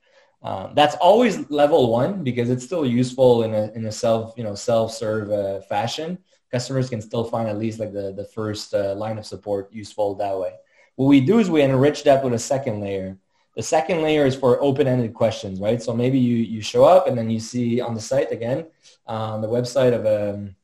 Um, 0.43 0.73
that's 0.75 0.95
always 0.97 1.51
level 1.51 1.91
one 1.91 2.23
because 2.23 2.51
it's 2.51 2.65
still 2.65 2.85
useful 2.85 3.45
in 3.45 3.55
a 3.55 3.73
in 3.73 3.87
a 3.87 3.93
self 3.93 4.35
you 4.37 4.45
know 4.45 4.55
self 4.55 4.93
serve 4.93 5.31
uh, 5.31 5.63
fashion 5.63 6.19
customers 6.57 6.89
can 6.93 7.03
still 7.09 7.25
find 7.25 7.47
at 7.49 7.59
least 7.65 7.79
like 7.83 7.93
the, 7.93 8.07
the 8.21 8.29
first 8.37 8.75
uh, 8.75 8.95
line 9.03 9.19
of 9.19 9.27
support 9.27 9.63
useful 9.73 10.09
that 10.17 10.37
way. 10.43 10.53
What 10.97 11.09
we 11.15 11.21
do 11.21 11.39
is 11.41 11.51
we 11.51 11.63
enrich 11.63 12.05
that 12.05 12.23
with 12.23 12.35
a 12.35 12.39
second 12.39 12.81
layer. 12.81 13.19
The 13.57 13.63
second 13.63 14.03
layer 14.03 14.25
is 14.27 14.37
for 14.37 14.63
open-ended 14.69 15.13
questions, 15.15 15.61
right? 15.61 15.81
So 15.83 15.91
maybe 16.03 16.19
you, 16.19 16.37
you 16.37 16.61
show 16.63 16.85
up 16.85 17.07
and 17.09 17.17
then 17.19 17.29
you 17.31 17.41
see 17.41 17.81
on 17.81 17.95
the 17.95 18.01
site 18.01 18.31
again, 18.33 18.67
on 19.07 19.41
the 19.41 19.49
website 19.57 19.95
of 19.99 20.05
an 20.05 20.57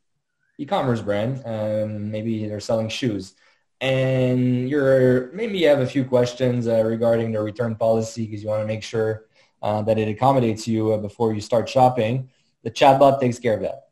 e-commerce 0.58 1.00
brand, 1.00 1.32
um, 1.44 2.10
maybe 2.10 2.46
they're 2.46 2.68
selling 2.70 2.88
shoes 2.88 3.34
and 3.80 4.68
you're 4.68 5.32
maybe 5.32 5.58
you 5.58 5.66
have 5.68 5.80
a 5.80 5.86
few 5.86 6.04
questions 6.04 6.68
uh, 6.68 6.82
regarding 6.84 7.32
the 7.32 7.40
return 7.40 7.74
policy 7.74 8.26
because 8.26 8.42
you 8.42 8.48
want 8.48 8.62
to 8.62 8.66
make 8.66 8.82
sure 8.82 9.26
uh, 9.62 9.80
that 9.82 9.98
it 9.98 10.08
accommodates 10.08 10.68
you 10.68 10.92
uh, 10.92 10.98
before 10.98 11.32
you 11.34 11.40
start 11.40 11.68
shopping. 11.68 12.28
The 12.62 12.70
chatbot 12.70 13.20
takes 13.20 13.38
care 13.38 13.54
of 13.54 13.62
that. 13.62 13.89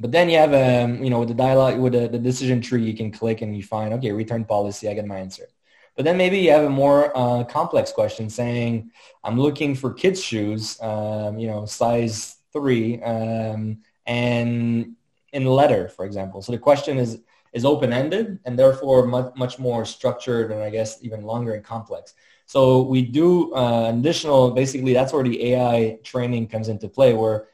But 0.00 0.10
then 0.10 0.28
you 0.28 0.38
have, 0.38 0.54
um, 0.54 1.02
you 1.02 1.10
know, 1.10 1.20
with 1.20 1.28
the 1.28 1.34
dialogue, 1.34 1.78
with 1.78 1.92
the, 1.92 2.08
the 2.08 2.18
decision 2.18 2.60
tree, 2.60 2.82
you 2.82 2.94
can 2.94 3.10
click 3.10 3.42
and 3.42 3.56
you 3.56 3.62
find, 3.62 3.92
okay, 3.94 4.12
return 4.12 4.44
policy, 4.44 4.88
I 4.88 4.94
get 4.94 5.06
my 5.06 5.18
answer. 5.18 5.48
But 5.96 6.04
then 6.04 6.16
maybe 6.16 6.38
you 6.38 6.50
have 6.50 6.64
a 6.64 6.70
more 6.70 7.16
uh, 7.16 7.44
complex 7.44 7.92
question 7.92 8.30
saying, 8.30 8.90
I'm 9.22 9.38
looking 9.38 9.74
for 9.74 9.92
kids' 9.92 10.22
shoes, 10.22 10.80
um, 10.80 11.38
you 11.38 11.46
know, 11.46 11.66
size 11.66 12.36
three, 12.52 13.02
um, 13.02 13.78
and 14.06 14.96
in 15.32 15.44
letter, 15.44 15.88
for 15.88 16.04
example. 16.04 16.42
So 16.42 16.52
the 16.52 16.58
question 16.58 16.98
is 16.98 17.20
is 17.52 17.64
open-ended 17.66 18.38
and 18.46 18.58
therefore 18.58 19.06
much, 19.06 19.32
much 19.36 19.58
more 19.58 19.84
structured 19.84 20.50
and 20.52 20.62
I 20.62 20.70
guess 20.70 20.98
even 21.02 21.22
longer 21.22 21.52
and 21.52 21.62
complex. 21.62 22.14
So 22.46 22.82
we 22.82 23.02
do 23.02 23.54
uh, 23.54 23.92
additional, 23.94 24.50
basically 24.50 24.92
that's 24.92 25.12
where 25.12 25.22
the 25.22 25.52
AI 25.52 25.98
training 26.02 26.48
comes 26.48 26.68
into 26.68 26.88
play 26.88 27.14
where 27.14 27.48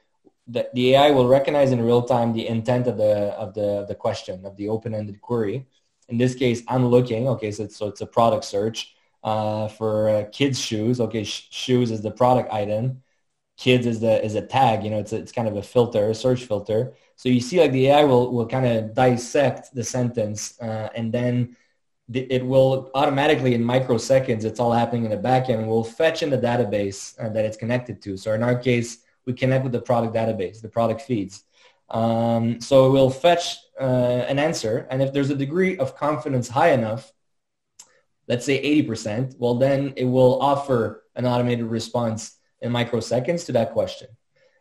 the, 0.48 0.68
the 0.72 0.94
AI 0.94 1.10
will 1.10 1.28
recognize 1.28 1.72
in 1.72 1.80
real 1.80 2.02
time 2.02 2.32
the 2.32 2.46
intent 2.46 2.86
of 2.86 2.96
the 2.96 3.34
of 3.34 3.54
the 3.54 3.84
the 3.86 3.94
question 3.94 4.44
of 4.46 4.56
the 4.56 4.68
open-ended 4.68 5.20
query. 5.20 5.66
In 6.08 6.16
this 6.16 6.34
case, 6.34 6.62
I'm 6.68 6.86
looking. 6.86 7.28
Okay, 7.28 7.50
so 7.50 7.64
it's, 7.64 7.76
so 7.76 7.86
it's 7.88 8.00
a 8.00 8.06
product 8.06 8.44
search 8.44 8.94
uh, 9.22 9.68
for 9.68 10.08
uh, 10.08 10.24
kids 10.32 10.58
shoes. 10.58 11.00
Okay, 11.00 11.24
sh- 11.24 11.48
shoes 11.50 11.90
is 11.90 12.00
the 12.00 12.10
product 12.10 12.52
item. 12.52 13.02
Kids 13.58 13.86
is 13.86 14.00
the 14.00 14.24
is 14.24 14.34
a 14.36 14.42
tag. 14.42 14.84
You 14.84 14.90
know, 14.90 14.98
it's 14.98 15.12
a, 15.12 15.16
it's 15.16 15.32
kind 15.32 15.48
of 15.48 15.56
a 15.56 15.62
filter, 15.62 16.10
a 16.10 16.14
search 16.14 16.44
filter. 16.44 16.94
So 17.16 17.28
you 17.28 17.40
see, 17.40 17.60
like 17.60 17.72
the 17.72 17.88
AI 17.88 18.04
will 18.04 18.32
will 18.32 18.46
kind 18.46 18.66
of 18.66 18.94
dissect 18.94 19.74
the 19.74 19.84
sentence, 19.84 20.58
uh, 20.62 20.88
and 20.94 21.12
then 21.12 21.56
it 22.10 22.46
will 22.46 22.90
automatically 22.94 23.52
in 23.52 23.62
microseconds. 23.62 24.44
It's 24.44 24.60
all 24.60 24.72
happening 24.72 25.04
in 25.04 25.10
the 25.10 25.18
backend. 25.18 25.66
Will 25.66 25.84
fetch 25.84 26.22
in 26.22 26.30
the 26.30 26.38
database 26.38 27.14
uh, 27.22 27.28
that 27.28 27.44
it's 27.44 27.58
connected 27.58 28.00
to. 28.02 28.16
So 28.16 28.32
in 28.32 28.42
our 28.42 28.56
case 28.56 29.04
we 29.28 29.34
connect 29.34 29.62
with 29.62 29.72
the 29.72 29.80
product 29.80 30.14
database, 30.14 30.62
the 30.62 30.70
product 30.70 31.02
feeds. 31.02 31.44
Um, 31.90 32.62
so 32.62 32.86
it 32.86 32.90
will 32.90 33.10
fetch 33.10 33.58
uh, 33.78 34.24
an 34.32 34.38
answer. 34.38 34.86
And 34.90 35.02
if 35.02 35.12
there's 35.12 35.28
a 35.28 35.34
degree 35.34 35.76
of 35.76 35.94
confidence 35.94 36.48
high 36.48 36.70
enough, 36.70 37.12
let's 38.26 38.46
say 38.46 38.56
80%, 38.82 39.36
well, 39.38 39.54
then 39.54 39.92
it 39.96 40.06
will 40.06 40.40
offer 40.40 41.04
an 41.14 41.26
automated 41.26 41.66
response 41.66 42.38
in 42.62 42.72
microseconds 42.72 43.44
to 43.46 43.52
that 43.52 43.72
question. 43.72 44.08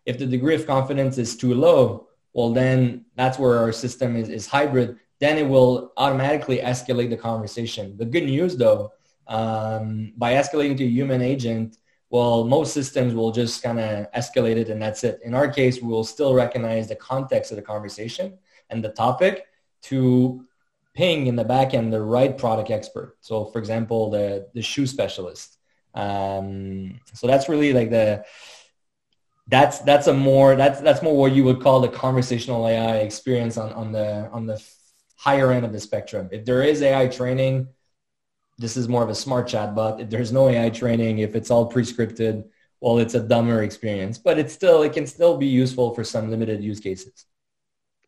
If 0.05 0.19
the 0.19 0.25
degree 0.25 0.55
of 0.55 0.67
confidence 0.67 1.17
is 1.17 1.37
too 1.37 1.53
low, 1.53 2.09
well, 2.33 2.51
then 2.51 3.05
that's 3.15 3.39
where 3.39 3.57
our 3.59 3.71
system 3.71 4.17
is, 4.17 4.27
is 4.27 4.47
hybrid. 4.47 4.97
Then 5.19 5.37
it 5.37 5.47
will 5.47 5.93
automatically 5.95 6.59
escalate 6.59 7.09
the 7.09 7.17
conversation. 7.17 7.95
The 7.97 8.05
good 8.05 8.25
news, 8.25 8.57
though, 8.57 8.91
um, 9.27 10.11
by 10.17 10.33
escalating 10.33 10.77
to 10.77 10.83
a 10.83 10.87
human 10.99 11.21
agent, 11.21 11.77
well, 12.09 12.45
most 12.45 12.73
systems 12.73 13.13
will 13.13 13.31
just 13.31 13.61
kind 13.61 13.79
of 13.79 14.11
escalate 14.13 14.55
it 14.55 14.69
and 14.69 14.81
that's 14.81 15.03
it. 15.03 15.19
In 15.23 15.33
our 15.33 15.49
case, 15.49 15.81
we 15.81 15.89
will 15.89 16.05
still 16.05 16.33
recognize 16.33 16.87
the 16.87 16.95
context 16.95 17.51
of 17.51 17.57
the 17.57 17.61
conversation 17.61 18.37
and 18.69 18.83
the 18.83 18.89
topic 18.89 19.45
to 19.83 20.45
ping 20.93 21.27
in 21.27 21.35
the 21.35 21.43
back 21.43 21.73
end 21.73 21.91
the 21.91 22.01
right 22.01 22.37
product 22.37 22.71
expert. 22.71 23.17
So 23.21 23.45
for 23.45 23.59
example, 23.59 24.09
the, 24.09 24.47
the 24.53 24.61
shoe 24.61 24.87
specialist. 24.87 25.57
Um, 25.93 26.99
so 27.13 27.27
that's 27.27 27.49
really 27.49 27.73
like 27.73 27.89
the, 27.89 28.23
that's, 29.47 29.79
that's 29.79 30.07
a 30.07 30.13
more, 30.13 30.55
that's, 30.55 30.79
that's 30.81 31.01
more 31.01 31.17
what 31.17 31.33
you 31.33 31.43
would 31.43 31.61
call 31.61 31.81
the 31.81 31.89
conversational 31.89 32.67
AI 32.67 32.97
experience 32.97 33.57
on, 33.57 33.73
on 33.73 33.91
the, 33.91 34.29
on 34.31 34.45
the 34.45 34.63
higher 35.17 35.51
end 35.51 35.65
of 35.65 35.73
the 35.73 35.79
spectrum. 35.79 36.29
If 36.31 36.45
there 36.45 36.63
is 36.63 36.81
AI 36.81 37.07
training, 37.07 37.67
this 38.57 38.77
is 38.77 38.87
more 38.87 39.03
of 39.03 39.09
a 39.09 39.15
smart 39.15 39.47
chat 39.47 39.69
chatbot. 39.69 40.01
If 40.01 40.09
there's 40.09 40.31
no 40.31 40.49
AI 40.49 40.69
training, 40.69 41.19
if 41.19 41.35
it's 41.35 41.51
all 41.51 41.65
pre-scripted, 41.65 42.45
well, 42.81 42.97
it's 42.99 43.13
a 43.13 43.19
dumber 43.19 43.63
experience, 43.63 44.17
but 44.17 44.37
it's 44.37 44.53
still, 44.53 44.83
it 44.83 44.93
can 44.93 45.07
still 45.07 45.37
be 45.37 45.47
useful 45.47 45.93
for 45.93 46.03
some 46.03 46.29
limited 46.29 46.63
use 46.63 46.79
cases. 46.79 47.25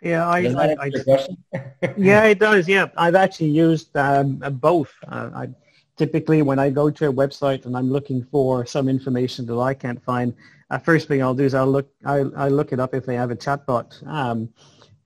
Yeah, 0.01 0.29
I, 0.29 0.41
does 0.43 0.55
that 0.55 0.79
I, 0.79 0.85
I, 0.85 0.89
question? 1.03 1.37
yeah, 1.97 2.23
it 2.23 2.39
does. 2.39 2.67
Yeah, 2.67 2.87
I've 2.95 3.15
actually 3.15 3.49
used 3.49 3.95
um, 3.97 4.37
both. 4.37 4.93
Uh, 5.07 5.29
I 5.35 5.49
typically 5.97 6.41
when 6.41 6.57
I 6.57 6.69
go 6.69 6.89
to 6.89 7.09
a 7.09 7.13
website 7.13 7.65
and 7.65 7.75
I'm 7.75 7.91
looking 7.91 8.25
for 8.31 8.65
some 8.65 8.87
information 8.87 9.45
that 9.47 9.59
I 9.59 9.73
can't 9.73 10.01
find, 10.03 10.33
uh, 10.69 10.77
first 10.77 11.09
thing 11.09 11.21
I'll 11.21 11.33
do 11.33 11.43
is 11.43 11.53
I'll 11.53 11.67
look 11.67 11.89
I 12.05 12.19
I 12.37 12.47
look 12.47 12.71
it 12.71 12.79
up 12.79 12.93
if 12.93 13.05
they 13.05 13.15
have 13.15 13.31
a 13.31 13.35
chatbot. 13.35 14.07
Um, 14.07 14.49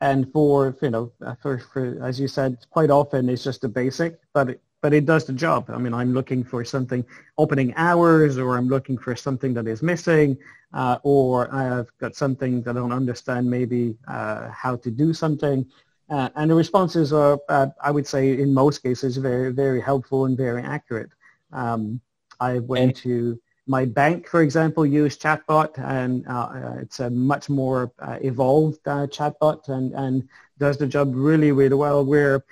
and 0.01 0.31
for 0.31 0.77
you 0.81 0.91
know 0.91 1.11
uh, 1.25 1.35
for, 1.41 1.57
for 1.57 1.97
as 2.03 2.19
you 2.19 2.27
said, 2.27 2.57
quite 2.69 2.91
often 2.91 3.29
it's 3.29 3.43
just 3.43 3.63
a 3.63 3.69
basic, 3.69 4.19
but 4.33 4.59
but 4.83 4.93
it 4.93 5.05
does 5.05 5.23
the 5.25 5.33
job. 5.45 5.61
I 5.69 5.77
mean, 5.83 5.93
I'm 5.93 6.13
looking 6.13 6.43
for 6.43 6.61
something 6.75 7.03
opening 7.43 7.73
hours, 7.77 8.37
or 8.37 8.57
I'm 8.57 8.67
looking 8.75 8.97
for 9.05 9.15
something 9.15 9.53
that 9.55 9.65
is 9.73 9.81
missing, 9.81 10.37
uh, 10.73 10.97
or 11.03 11.51
I've 11.61 11.89
got 12.03 12.15
something 12.23 12.61
that 12.63 12.71
I 12.71 12.79
don't 12.81 12.91
understand 13.03 13.49
maybe 13.49 13.95
uh, 14.07 14.49
how 14.63 14.75
to 14.83 14.91
do 14.91 15.13
something. 15.13 15.65
Uh, 16.09 16.29
and 16.35 16.51
the 16.51 16.55
responses 16.55 17.13
are, 17.13 17.39
uh, 17.47 17.67
I 17.81 17.91
would 17.95 18.05
say, 18.05 18.23
in 18.43 18.53
most 18.53 18.83
cases, 18.83 19.15
very, 19.17 19.51
very 19.53 19.81
helpful 19.81 20.25
and 20.25 20.37
very 20.37 20.61
accurate. 20.61 21.11
Um, 21.53 22.01
I 22.41 22.59
went 22.59 22.83
and- 22.83 22.95
to 23.07 23.39
my 23.65 23.85
bank, 23.85 24.27
for 24.27 24.41
example, 24.41 24.85
used 24.85 25.21
chatbot, 25.21 25.71
and 25.79 26.27
uh, 26.27 26.73
it's 26.83 26.99
a 26.99 27.09
much 27.09 27.49
more 27.49 27.93
uh, 27.99 28.17
evolved 28.21 28.83
chatbot 28.83 29.69
and, 29.69 29.93
and 29.93 30.27
does 30.59 30.77
the 30.77 30.85
job 30.85 31.13
really, 31.15 31.53
really 31.53 31.75
well. 31.85 32.03
Where 32.03 32.43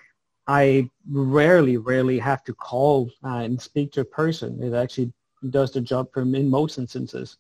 I 0.48 0.90
rarely, 1.10 1.78
rarely 1.78 2.20
have 2.20 2.44
to 2.46 2.54
call 2.54 3.10
uh, 3.24 3.38
and 3.38 3.62
speak 3.62 3.92
to 3.94 4.02
a 4.02 4.06
person. 4.06 4.62
It 4.62 4.74
actually 4.74 5.14
does 5.50 5.72
the 5.72 5.82
job 5.82 6.12
for 6.14 6.26
me 6.26 6.42
in 6.42 6.50
most 6.50 6.78
instances. 6.78 7.38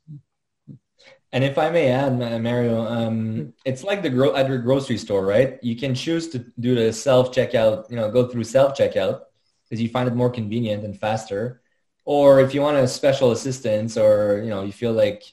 And 1.33 1.43
if 1.43 1.57
I 1.57 1.69
may 1.69 1.87
add, 1.89 2.17
Mario, 2.41 2.81
um, 2.85 3.53
it's 3.63 3.83
like 3.83 4.01
the 4.01 4.09
gro- 4.09 4.35
at 4.35 4.49
your 4.49 4.57
grocery 4.57 4.97
store, 4.97 5.25
right? 5.25 5.57
You 5.63 5.75
can 5.77 5.95
choose 5.95 6.27
to 6.29 6.39
do 6.59 6.75
the 6.75 6.91
self 6.91 7.33
checkout, 7.33 7.89
you 7.89 7.95
know, 7.95 8.11
go 8.11 8.27
through 8.27 8.43
self 8.43 8.77
checkout 8.77 9.21
because 9.63 9.81
you 9.81 9.87
find 9.87 10.09
it 10.09 10.15
more 10.15 10.29
convenient 10.29 10.83
and 10.83 10.97
faster. 10.99 11.61
Or 12.03 12.41
if 12.41 12.53
you 12.53 12.61
want 12.61 12.77
a 12.77 12.87
special 12.87 13.31
assistance, 13.31 13.95
or 13.97 14.41
you 14.43 14.49
know, 14.49 14.63
you 14.63 14.73
feel 14.73 14.91
like 14.91 15.23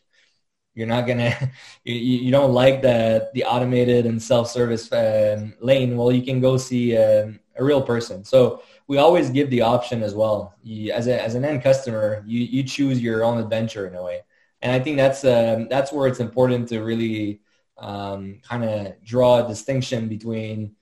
you're 0.75 0.87
not 0.87 1.07
gonna, 1.07 1.35
you, 1.85 1.95
you 1.95 2.31
don't 2.31 2.53
like 2.53 2.83
the 2.83 3.31
the 3.35 3.45
automated 3.45 4.07
and 4.07 4.23
self 4.23 4.49
service 4.51 4.93
um, 4.93 5.55
lane. 5.61 5.97
Well, 5.97 6.13
you 6.13 6.23
can 6.23 6.41
go 6.41 6.57
see. 6.57 6.97
Um, 6.97 7.41
a 7.59 7.65
real 7.65 7.83
person. 7.83 8.25
So 8.25 8.63
we 8.87 8.99
always 8.99 9.31
give 9.31 9.51
the 9.51 9.63
option 9.63 10.03
as 10.03 10.15
well. 10.15 10.55
You, 10.63 10.93
as, 10.93 11.07
a, 11.07 11.23
as 11.23 11.35
an 11.35 11.45
end 11.45 11.63
customer, 11.63 12.23
you, 12.27 12.41
you 12.41 12.63
choose 12.63 13.01
your 13.01 13.25
own 13.25 13.39
adventure 13.39 13.87
in 13.87 13.95
a 13.95 14.03
way. 14.03 14.21
And 14.63 14.73
I 14.73 14.81
think 14.81 14.97
that's, 14.97 15.25
um, 15.25 15.69
that's 15.69 15.93
where 15.93 16.09
it's 16.09 16.21
important 16.21 16.69
to 16.69 16.81
really 16.81 17.41
um, 17.77 18.41
kind 18.43 18.65
of 18.65 19.03
draw 19.05 19.45
a 19.45 19.49
distinction 19.49 20.09
between 20.09 20.77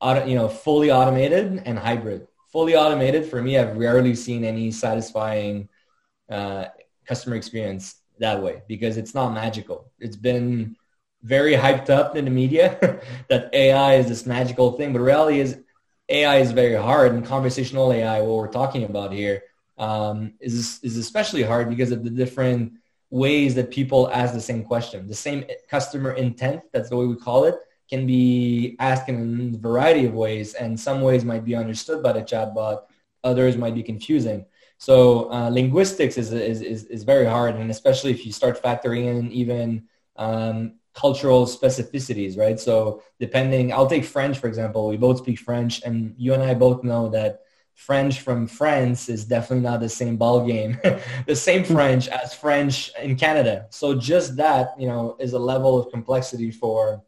auto, 0.00 0.24
you 0.26 0.34
know, 0.34 0.48
fully 0.48 0.90
automated 0.90 1.62
and 1.64 1.78
hybrid. 1.78 2.26
Fully 2.50 2.76
automated, 2.76 3.26
for 3.26 3.42
me, 3.42 3.58
I've 3.58 3.76
rarely 3.76 4.14
seen 4.14 4.44
any 4.44 4.70
satisfying 4.70 5.68
uh, 6.30 6.66
customer 7.06 7.36
experience 7.36 7.96
that 8.18 8.42
way 8.42 8.62
because 8.68 8.96
it's 8.96 9.14
not 9.14 9.32
magical. 9.32 9.90
It's 9.98 10.16
been 10.16 10.76
very 11.22 11.54
hyped 11.54 11.88
up 11.88 12.16
in 12.16 12.24
the 12.24 12.30
media 12.30 13.00
that 13.28 13.52
AI 13.54 13.94
is 13.94 14.08
this 14.08 14.26
magical 14.26 14.72
thing, 14.72 14.92
but 14.92 15.00
reality 15.00 15.40
is 15.40 15.58
AI 16.12 16.36
is 16.38 16.52
very 16.52 16.74
hard, 16.74 17.12
and 17.12 17.24
conversational 17.24 17.90
AI, 17.92 18.20
what 18.20 18.36
we're 18.36 18.48
talking 18.48 18.84
about 18.84 19.12
here, 19.12 19.42
um, 19.78 20.34
is 20.40 20.78
is 20.82 20.96
especially 20.98 21.42
hard 21.42 21.70
because 21.70 21.90
of 21.90 22.04
the 22.04 22.10
different 22.10 22.74
ways 23.08 23.54
that 23.54 23.70
people 23.70 24.10
ask 24.12 24.34
the 24.34 24.40
same 24.40 24.62
question. 24.62 25.08
The 25.08 25.14
same 25.14 25.44
customer 25.68 26.12
intent, 26.12 26.62
that's 26.72 26.90
the 26.90 26.96
way 26.96 27.06
we 27.06 27.16
call 27.16 27.44
it, 27.44 27.56
can 27.88 28.06
be 28.06 28.76
asked 28.78 29.08
in 29.08 29.54
a 29.54 29.58
variety 29.58 30.04
of 30.04 30.12
ways, 30.12 30.52
and 30.54 30.78
some 30.78 31.00
ways 31.00 31.24
might 31.24 31.44
be 31.44 31.54
understood 31.54 32.02
by 32.02 32.12
the 32.12 32.22
chatbot, 32.22 32.82
others 33.24 33.56
might 33.56 33.74
be 33.74 33.82
confusing. 33.82 34.44
So 34.76 35.30
uh, 35.32 35.48
linguistics 35.48 36.18
is, 36.18 36.32
is, 36.32 36.60
is, 36.60 36.84
is, 36.84 37.04
very 37.04 37.24
hard, 37.24 37.54
and 37.54 37.70
especially 37.70 38.10
if 38.10 38.26
you 38.26 38.32
start 38.32 38.62
factoring 38.62 39.04
in 39.06 39.30
even 39.30 39.86
um, 40.16 40.74
cultural 40.94 41.46
specificities, 41.46 42.38
right? 42.38 42.58
So 42.60 43.02
depending, 43.18 43.72
I'll 43.72 43.88
take 43.88 44.04
French, 44.04 44.38
for 44.38 44.46
example. 44.46 44.88
We 44.88 44.96
both 44.96 45.18
speak 45.18 45.38
French, 45.38 45.82
and 45.82 46.14
you 46.18 46.34
and 46.34 46.42
I 46.42 46.54
both 46.54 46.84
know 46.84 47.08
that 47.10 47.40
French 47.74 48.20
from 48.20 48.46
France 48.46 49.08
is 49.08 49.24
definitely 49.24 49.64
not 49.64 49.80
the 49.80 49.88
same 49.88 50.16
ball 50.16 50.46
game, 50.46 50.78
the 51.26 51.36
same 51.36 51.64
French 51.64 52.08
as 52.08 52.34
French 52.34 52.92
in 53.00 53.16
Canada. 53.16 53.66
So 53.70 53.94
just 53.94 54.36
that, 54.36 54.74
you 54.78 54.86
know, 54.86 55.16
is 55.18 55.32
a 55.32 55.38
level 55.38 55.78
of 55.78 55.90
complexity 55.90 56.50
for 56.50 57.02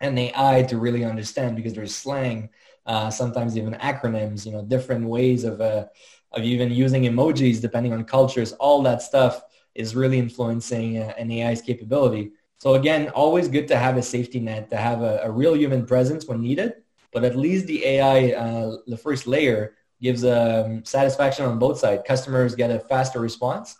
an 0.00 0.16
AI 0.16 0.62
to 0.68 0.78
really 0.78 1.04
understand 1.04 1.56
because 1.56 1.74
there's 1.74 1.94
slang, 1.94 2.48
uh, 2.86 3.10
sometimes 3.10 3.56
even 3.56 3.74
acronyms, 3.74 4.46
you 4.46 4.52
know, 4.52 4.62
different 4.62 5.06
ways 5.06 5.44
of, 5.44 5.60
uh, 5.60 5.86
of 6.32 6.44
even 6.44 6.70
using 6.70 7.02
emojis 7.02 7.60
depending 7.60 7.92
on 7.92 8.04
cultures. 8.04 8.52
All 8.52 8.82
that 8.82 9.02
stuff 9.02 9.42
is 9.74 9.96
really 9.96 10.18
influencing 10.18 10.98
uh, 10.98 11.12
an 11.18 11.30
AI's 11.30 11.62
capability. 11.62 12.32
So 12.58 12.74
again, 12.74 13.10
always 13.10 13.48
good 13.48 13.68
to 13.68 13.76
have 13.76 13.96
a 13.96 14.02
safety 14.02 14.40
net, 14.40 14.70
to 14.70 14.76
have 14.76 15.02
a, 15.02 15.20
a 15.24 15.30
real 15.30 15.56
human 15.56 15.84
presence 15.86 16.26
when 16.26 16.40
needed. 16.40 16.74
But 17.12 17.24
at 17.24 17.36
least 17.36 17.66
the 17.66 17.84
AI, 17.84 18.32
uh, 18.32 18.76
the 18.86 18.96
first 18.96 19.26
layer, 19.26 19.74
gives 20.02 20.24
um, 20.24 20.84
satisfaction 20.84 21.44
on 21.46 21.58
both 21.58 21.78
sides. 21.78 22.02
Customers 22.06 22.54
get 22.54 22.70
a 22.70 22.78
faster 22.80 23.20
response, 23.20 23.76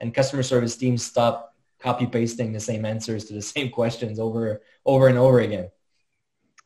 and 0.00 0.14
customer 0.14 0.42
service 0.42 0.76
teams 0.76 1.04
stop 1.04 1.54
copy 1.78 2.06
pasting 2.06 2.52
the 2.52 2.60
same 2.60 2.84
answers 2.84 3.24
to 3.26 3.34
the 3.34 3.42
same 3.54 3.70
questions 3.70 4.18
over 4.18 4.62
over 4.84 5.08
and 5.08 5.18
over 5.18 5.40
again. 5.40 5.68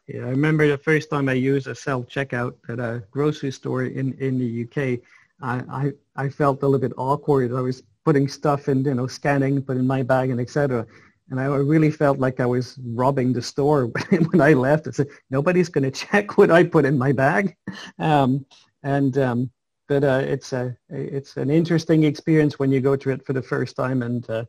Yeah, 0.06 0.22
I 0.22 0.30
remember 0.30 0.66
the 0.66 0.78
first 0.78 1.10
time 1.10 1.28
I 1.28 1.34
used 1.34 1.66
a 1.66 1.74
self 1.74 2.06
checkout 2.08 2.54
at 2.68 2.78
a 2.80 3.04
grocery 3.10 3.52
store 3.52 3.84
in 3.84 4.14
in 4.14 4.38
the 4.38 4.50
UK. 4.64 5.00
I, 5.40 5.92
I 6.16 6.24
I 6.24 6.28
felt 6.28 6.62
a 6.62 6.66
little 6.66 6.80
bit 6.88 6.96
awkward. 6.96 7.52
I 7.52 7.60
was 7.60 7.82
putting 8.04 8.26
stuff 8.26 8.68
in, 8.68 8.84
you 8.84 8.94
know, 8.94 9.06
scanning, 9.06 9.60
putting 9.60 9.86
my 9.86 10.02
bag 10.02 10.30
and 10.30 10.40
etc. 10.40 10.86
And 11.30 11.38
I 11.38 11.44
really 11.44 11.90
felt 11.90 12.18
like 12.18 12.40
I 12.40 12.46
was 12.46 12.78
robbing 12.94 13.32
the 13.32 13.42
store 13.42 13.86
when 14.30 14.40
I 14.40 14.54
left. 14.54 14.88
I 14.88 14.92
said, 14.92 15.08
nobody's 15.30 15.68
going 15.68 15.84
to 15.84 15.90
check 15.90 16.38
what 16.38 16.50
I 16.50 16.64
put 16.64 16.84
in 16.84 16.96
my 16.96 17.12
bag. 17.12 17.56
Um, 17.98 18.46
and 18.82 19.18
um, 19.18 19.50
but 19.88 20.04
uh, 20.04 20.22
it's 20.24 20.52
a 20.52 20.76
it's 20.88 21.36
an 21.36 21.50
interesting 21.50 22.04
experience 22.04 22.58
when 22.58 22.70
you 22.70 22.80
go 22.80 22.96
through 22.96 23.14
it 23.14 23.26
for 23.26 23.32
the 23.32 23.42
first 23.42 23.74
time 23.74 24.02
and 24.02 24.28
uh, 24.30 24.44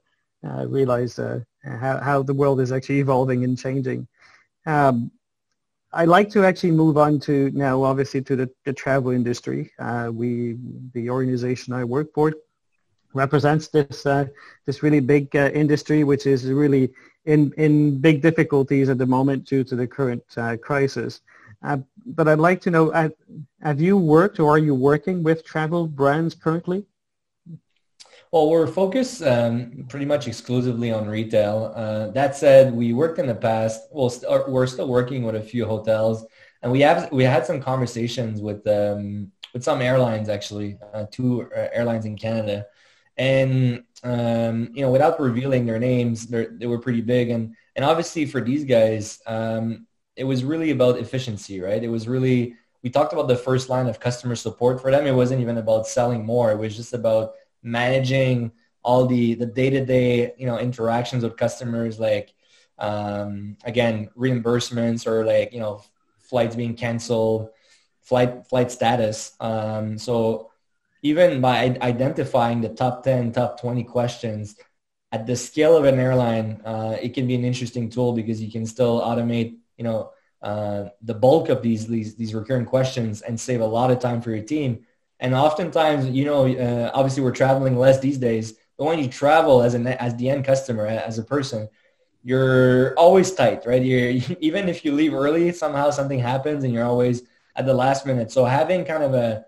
uh, 0.46 0.68
realize 0.68 1.18
uh, 1.18 1.40
how 1.64 1.98
how 2.00 2.24
the 2.24 2.34
world 2.34 2.62
is 2.62 2.72
actually 2.72 3.00
evolving 3.00 3.44
and 3.44 3.58
changing. 3.58 4.08
Um, 4.66 5.12
I'd 5.92 6.08
like 6.08 6.30
to 6.32 6.46
actually 6.46 6.72
move 6.72 6.98
on 6.98 7.20
to 7.22 7.50
now, 7.52 7.82
obviously, 7.82 8.22
to 8.22 8.36
the, 8.36 8.50
the 8.64 8.74
travel 8.74 9.12
industry. 9.12 9.72
Uh, 9.80 10.12
we 10.14 10.58
the 10.94 11.10
organization 11.10 11.74
I 11.74 11.84
work 11.84 12.14
for 12.14 12.34
represents 13.14 13.68
this 13.68 14.06
uh, 14.06 14.26
this 14.66 14.84
really 14.84 15.00
big 15.00 15.34
industry, 15.36 16.04
which 16.04 16.26
is 16.26 16.46
really 16.46 16.92
in 17.26 17.54
in 17.58 18.00
big 18.00 18.22
difficulties 18.22 18.90
at 18.90 18.98
the 18.98 19.06
moment 19.06 19.46
due 19.46 19.64
to 19.64 19.76
the 19.76 19.88
current 19.88 20.24
crisis. 20.62 21.22
Uh, 21.62 21.78
but 22.06 22.28
I'd 22.28 22.40
like 22.40 22.62
to 22.62 22.72
know, 22.72 22.92
uh, 22.92 23.10
have 23.62 23.82
you 23.82 23.98
worked 23.98 24.40
or 24.40 24.52
are 24.52 24.58
you 24.58 24.74
working 24.74 25.24
with 25.24 25.44
travel 25.44 25.88
brands 25.88 26.34
currently? 26.34 26.86
Well, 28.32 28.50
we're 28.50 28.68
focused 28.68 29.24
um, 29.24 29.86
pretty 29.90 30.06
much 30.06 30.28
exclusively 30.28 30.92
on 30.92 31.08
retail. 31.08 31.74
Uh, 31.76 32.12
that 32.12 32.36
said, 32.36 32.74
we 32.74 32.94
worked 32.94 33.18
in 33.18 33.26
the 33.26 33.36
past. 33.36 33.82
Well, 33.92 34.14
we 34.22 34.28
uh, 34.28 34.44
we're 34.48 34.68
still 34.68 34.88
working 34.88 35.24
with 35.24 35.36
a 35.36 35.42
few 35.42 35.66
hotels, 35.66 36.26
and 36.62 36.72
we 36.72 36.82
have 36.82 37.12
we 37.12 37.24
had 37.24 37.46
some 37.46 37.60
conversations 37.60 38.40
with 38.40 38.66
um, 38.68 39.32
with 39.54 39.64
some 39.64 39.82
airlines 39.82 40.30
actually, 40.30 40.78
uh, 40.94 41.06
two 41.12 41.50
uh, 41.58 41.70
airlines 41.74 42.06
in 42.06 42.16
Canada, 42.16 42.68
and 43.20 43.84
um, 44.02 44.72
you 44.74 44.82
know, 44.82 44.92
without 44.92 45.20
revealing 45.20 45.66
their 45.66 45.78
names, 45.78 46.26
they 46.28 46.68
were 46.72 46.80
pretty 46.80 47.02
big, 47.02 47.30
and 47.30 47.54
and 47.76 47.84
obviously 47.86 48.26
for 48.26 48.42
these 48.42 48.64
guys, 48.64 49.20
um, 49.28 49.86
it 50.16 50.24
was 50.24 50.44
really 50.44 50.72
about 50.72 51.00
efficiency, 51.00 51.62
right? 51.62 51.84
It 51.84 51.88
was 51.88 52.08
really, 52.08 52.56
we 52.84 52.90
talked 52.90 53.14
about 53.14 53.30
the 53.30 53.38
first 53.38 53.70
line 53.70 53.88
of 53.88 54.00
customer 54.00 54.36
support 54.36 54.82
for 54.82 54.92
them. 54.92 55.08
It 55.08 55.16
wasn't 55.16 55.40
even 55.42 55.58
about 55.58 55.88
selling 55.88 56.26
more. 56.26 56.52
It 56.52 56.58
was 56.58 56.76
just 56.76 56.94
about 56.94 57.36
managing 57.64 58.52
all 58.84 59.06
the, 59.06 59.36
the 59.36 59.46
day-to-day, 59.46 60.34
you 60.38 60.46
know, 60.46 60.60
interactions 60.60 61.24
with 61.24 61.38
customers, 61.38 62.00
like, 62.00 62.34
um, 62.80 63.56
again, 63.64 64.10
reimbursements 64.18 65.08
or 65.08 65.24
like, 65.24 65.54
you 65.54 65.62
know, 65.62 65.82
flights 66.20 66.56
being 66.56 66.76
canceled, 66.76 67.50
flight, 68.02 68.46
flight 68.48 68.72
status. 68.72 69.38
Um, 69.40 69.98
so 69.98 70.49
even 71.02 71.42
by 71.42 71.78
identifying 71.82 72.62
the 72.62 72.70
top 72.70 73.04
10, 73.04 73.32
top 73.32 73.60
20 73.62 73.84
questions, 73.84 74.56
at 75.12 75.26
the 75.26 75.36
scale 75.36 75.76
of 75.76 75.86
an 75.86 75.98
airline, 75.98 76.62
uh, 76.66 76.96
it 77.02 77.14
can 77.14 77.26
be 77.26 77.36
an 77.36 77.44
interesting 77.44 77.90
tool 77.90 78.14
because 78.14 78.42
you 78.42 78.52
can 78.52 78.66
still 78.66 79.02
automate 79.02 79.58
you 79.80 79.86
know, 79.86 80.12
uh, 80.44 80.90
the 81.02 81.14
bulk 81.14 81.50
of 81.50 81.64
these, 81.64 81.88
these, 81.88 82.16
these 82.16 82.36
recurring 82.36 82.66
questions 82.66 83.22
and 83.22 83.40
save 83.40 83.62
a 83.62 83.66
lot 83.66 83.90
of 83.90 84.00
time 84.00 84.22
for 84.22 84.30
your 84.30 84.44
team. 84.44 84.86
And 85.22 85.34
oftentimes, 85.34 86.10
you 86.10 86.26
know, 86.26 86.46
uh, 86.48 86.92
obviously 86.94 87.24
we're 87.24 87.32
traveling 87.32 87.78
less 87.78 88.00
these 88.00 88.18
days, 88.18 88.54
but 88.78 88.86
when 88.86 89.00
you 89.00 89.08
travel 89.08 89.64
as 89.64 89.74
an, 89.74 89.88
as 89.88 90.16
the 90.18 90.30
end 90.30 90.46
customer, 90.46 90.86
as 90.86 91.18
a 91.18 91.24
person, 91.24 91.70
you're 92.24 92.94
always 92.96 93.32
tight, 93.32 93.66
right? 93.66 93.82
You're, 93.82 94.22
even 94.42 94.68
if 94.68 94.84
you 94.84 94.92
leave 94.92 95.14
early, 95.14 95.52
somehow 95.54 95.90
something 95.92 96.20
happens 96.20 96.64
and 96.64 96.74
you're 96.74 96.86
always 96.86 97.24
at 97.56 97.66
the 97.66 97.74
last 97.74 98.06
minute. 98.06 98.32
So 98.32 98.44
having 98.44 98.84
kind 98.84 99.04
of 99.04 99.14
a, 99.14 99.46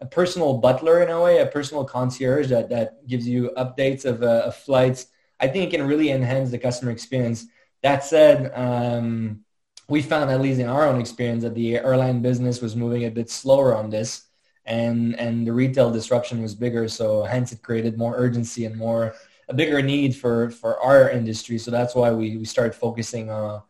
a 0.00 0.06
personal 0.06 0.58
butler 0.58 1.02
in 1.02 1.10
a 1.10 1.20
way, 1.20 1.38
a 1.38 1.46
personal 1.46 1.84
concierge 1.84 2.48
that, 2.48 2.68
that 2.70 3.06
gives 3.06 3.26
you 3.26 3.52
updates 3.56 4.04
of, 4.04 4.22
uh, 4.22 4.42
of 4.46 4.56
flights, 4.56 5.06
I 5.40 5.48
think 5.48 5.72
it 5.72 5.76
can 5.76 5.86
really 5.86 6.10
enhance 6.10 6.50
the 6.50 6.58
customer 6.58 6.90
experience. 6.90 7.46
That 7.82 8.04
said, 8.04 8.52
um, 8.54 9.44
we 9.88 10.00
found, 10.02 10.30
at 10.30 10.40
least 10.40 10.60
in 10.60 10.68
our 10.68 10.86
own 10.86 11.00
experience, 11.00 11.42
that 11.42 11.54
the 11.54 11.76
airline 11.76 12.22
business 12.22 12.60
was 12.60 12.74
moving 12.74 13.04
a 13.04 13.10
bit 13.10 13.30
slower 13.30 13.76
on 13.76 13.90
this, 13.90 14.26
and 14.64 15.18
and 15.20 15.46
the 15.46 15.52
retail 15.52 15.90
disruption 15.90 16.40
was 16.40 16.54
bigger. 16.54 16.88
So 16.88 17.24
hence, 17.24 17.52
it 17.52 17.62
created 17.62 17.98
more 17.98 18.14
urgency 18.16 18.64
and 18.64 18.76
more 18.76 19.14
a 19.48 19.54
bigger 19.54 19.82
need 19.82 20.16
for 20.16 20.50
for 20.50 20.80
our 20.80 21.10
industry. 21.10 21.58
So 21.58 21.70
that's 21.70 21.94
why 21.94 22.12
we 22.12 22.38
we 22.38 22.46
started 22.46 22.74
focusing 22.74 23.30
on 23.30 23.62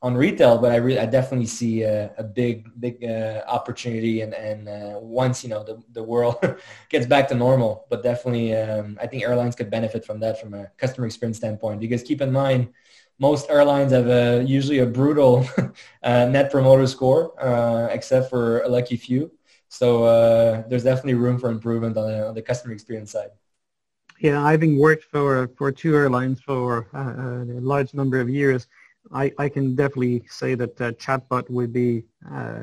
on 0.00 0.14
retail. 0.16 0.58
But 0.58 0.72
I 0.72 0.76
I 0.76 1.06
definitely 1.06 1.46
see 1.46 1.82
a, 1.82 2.12
a 2.18 2.24
big 2.24 2.68
big 2.80 3.04
uh, 3.04 3.42
opportunity, 3.46 4.20
and 4.22 4.34
and 4.34 4.68
uh, 4.68 4.98
once 5.00 5.42
you 5.42 5.50
know 5.50 5.62
the 5.64 5.82
the 5.92 6.02
world 6.02 6.36
gets 6.88 7.06
back 7.06 7.28
to 7.28 7.34
normal, 7.34 7.86
but 7.90 8.02
definitely 8.02 8.54
um, 8.54 8.98
I 9.00 9.06
think 9.06 9.22
airlines 9.22 9.56
could 9.56 9.70
benefit 9.70 10.04
from 10.04 10.20
that 10.20 10.40
from 10.40 10.54
a 10.54 10.68
customer 10.76 11.06
experience 11.06 11.38
standpoint. 11.38 11.80
Because 11.80 12.02
keep 12.02 12.20
in 12.20 12.32
mind 12.32 12.68
most 13.18 13.50
airlines 13.50 13.92
have 13.92 14.08
a, 14.08 14.44
usually 14.44 14.78
a 14.78 14.86
brutal 14.86 15.46
uh, 16.02 16.24
net 16.26 16.50
promoter 16.50 16.86
score, 16.86 17.34
uh, 17.42 17.88
except 17.90 18.30
for 18.30 18.60
a 18.60 18.68
lucky 18.68 18.96
few. 18.96 19.30
So 19.68 20.04
uh, 20.04 20.62
there's 20.68 20.84
definitely 20.84 21.14
room 21.14 21.38
for 21.38 21.50
improvement 21.50 21.96
on 21.96 22.10
the, 22.10 22.28
on 22.28 22.34
the, 22.34 22.42
customer 22.42 22.72
experience 22.72 23.12
side. 23.12 23.30
Yeah, 24.18 24.42
I've 24.42 24.60
been 24.60 24.78
worked 24.78 25.04
for 25.04 25.48
for 25.56 25.70
two 25.70 25.94
airlines 25.94 26.40
for 26.40 26.88
uh, 26.94 27.44
a 27.58 27.60
large 27.60 27.94
number 27.94 28.18
of 28.18 28.28
years, 28.28 28.66
I, 29.12 29.32
I 29.38 29.48
can 29.48 29.74
definitely 29.74 30.24
say 30.28 30.54
that 30.54 30.76
chatbot 30.76 31.48
would 31.50 31.72
be 31.72 32.04
uh, 32.30 32.62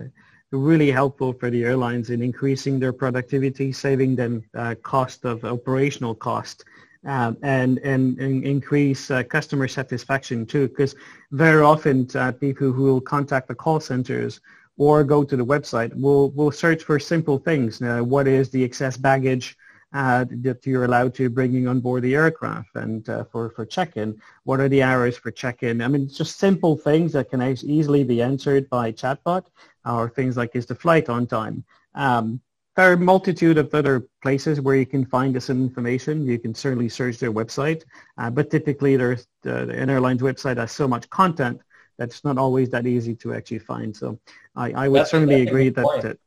really 0.51 0.91
helpful 0.91 1.33
for 1.33 1.49
the 1.49 1.63
airlines 1.63 2.09
in 2.09 2.21
increasing 2.21 2.79
their 2.79 2.93
productivity, 2.93 3.71
saving 3.71 4.15
them 4.15 4.43
cost 4.83 5.25
of 5.25 5.43
operational 5.43 6.15
cost 6.15 6.65
um, 7.05 7.37
and, 7.43 7.77
and, 7.79 8.17
and 8.19 8.43
increase 8.43 9.11
uh, 9.11 9.23
customer 9.23 9.67
satisfaction 9.67 10.45
too, 10.45 10.67
because 10.67 10.95
very 11.31 11.61
often 11.61 12.07
uh, 12.15 12.31
people 12.31 12.71
who 12.71 12.83
will 12.83 13.01
contact 13.01 13.47
the 13.47 13.55
call 13.55 13.79
centers 13.79 14.41
or 14.77 15.03
go 15.03 15.23
to 15.23 15.37
the 15.37 15.45
website 15.45 15.93
will, 15.99 16.31
will 16.31 16.51
search 16.51 16.83
for 16.83 16.99
simple 16.99 17.37
things. 17.37 17.81
Uh, 17.81 17.99
what 17.99 18.27
is 18.27 18.49
the 18.49 18.63
excess 18.63 18.97
baggage 18.97 19.57
uh, 19.95 20.25
that 20.41 20.65
you're 20.67 20.83
allowed 20.83 21.13
to 21.15 21.29
bringing 21.29 21.69
on 21.69 21.79
board 21.79 22.03
the 22.03 22.15
aircraft 22.15 22.75
and 22.75 23.07
uh, 23.07 23.23
for, 23.31 23.49
for 23.51 23.65
check-in? 23.65 24.19
What 24.43 24.59
are 24.59 24.67
the 24.67 24.83
hours 24.83 25.17
for 25.17 25.31
check-in? 25.31 25.81
I 25.81 25.87
mean, 25.87 26.09
just 26.09 26.37
simple 26.37 26.75
things 26.75 27.13
that 27.13 27.29
can 27.29 27.41
easily 27.41 28.03
be 28.03 28.21
answered 28.21 28.69
by 28.69 28.91
chatbot 28.91 29.45
or 29.85 30.09
things 30.09 30.35
like 30.35 30.53
is 30.53 30.65
the 30.65 30.75
flight 30.75 31.07
on 31.07 31.25
time? 31.25 31.63
Um, 31.95 32.41
there 32.75 32.89
are 32.89 32.93
a 32.93 32.97
multitude 32.97 33.57
of 33.57 33.73
other 33.73 34.05
places 34.21 34.59
where 34.59 34.75
you 34.75 34.85
can 34.85 35.05
find 35.05 35.33
this 35.33 35.49
information. 35.49 36.27
You 36.27 36.39
can 36.39 36.53
certainly 36.53 36.89
search 36.89 37.17
their 37.19 37.31
website, 37.31 37.83
uh, 38.17 38.29
but 38.29 38.51
typically 38.51 38.97
there's, 38.97 39.25
uh, 39.45 39.67
an 39.69 39.89
airline's 39.89 40.21
website 40.21 40.57
has 40.57 40.73
so 40.73 40.89
much 40.89 41.09
content 41.09 41.61
that 41.97 42.09
it's 42.09 42.25
not 42.25 42.37
always 42.37 42.69
that 42.71 42.85
easy 42.85 43.15
to 43.15 43.33
actually 43.33 43.59
find. 43.59 43.95
So 43.95 44.19
I, 44.57 44.73
I 44.73 44.89
would 44.89 44.99
that's 44.99 45.11
certainly 45.11 45.47
agree 45.47 45.69
that, 45.69 45.85
that, 46.01 46.17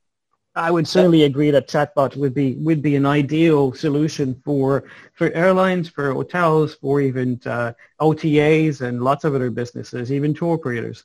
I 0.58 0.72
would 0.72 0.88
certainly 0.88 1.22
agree 1.22 1.52
that 1.52 1.68
chatbot 1.68 2.16
would 2.16 2.34
be 2.34 2.56
would 2.56 2.82
be 2.82 2.96
an 2.96 3.06
ideal 3.06 3.72
solution 3.72 4.42
for 4.44 4.84
for 5.14 5.30
airlines, 5.30 5.88
for 5.88 6.12
hotels, 6.12 6.74
for 6.74 7.00
even 7.00 7.40
uh, 7.46 7.72
OTAs 8.00 8.80
and 8.80 9.02
lots 9.02 9.22
of 9.24 9.36
other 9.36 9.50
businesses, 9.50 10.10
even 10.10 10.34
tour 10.34 10.54
operators. 10.54 11.04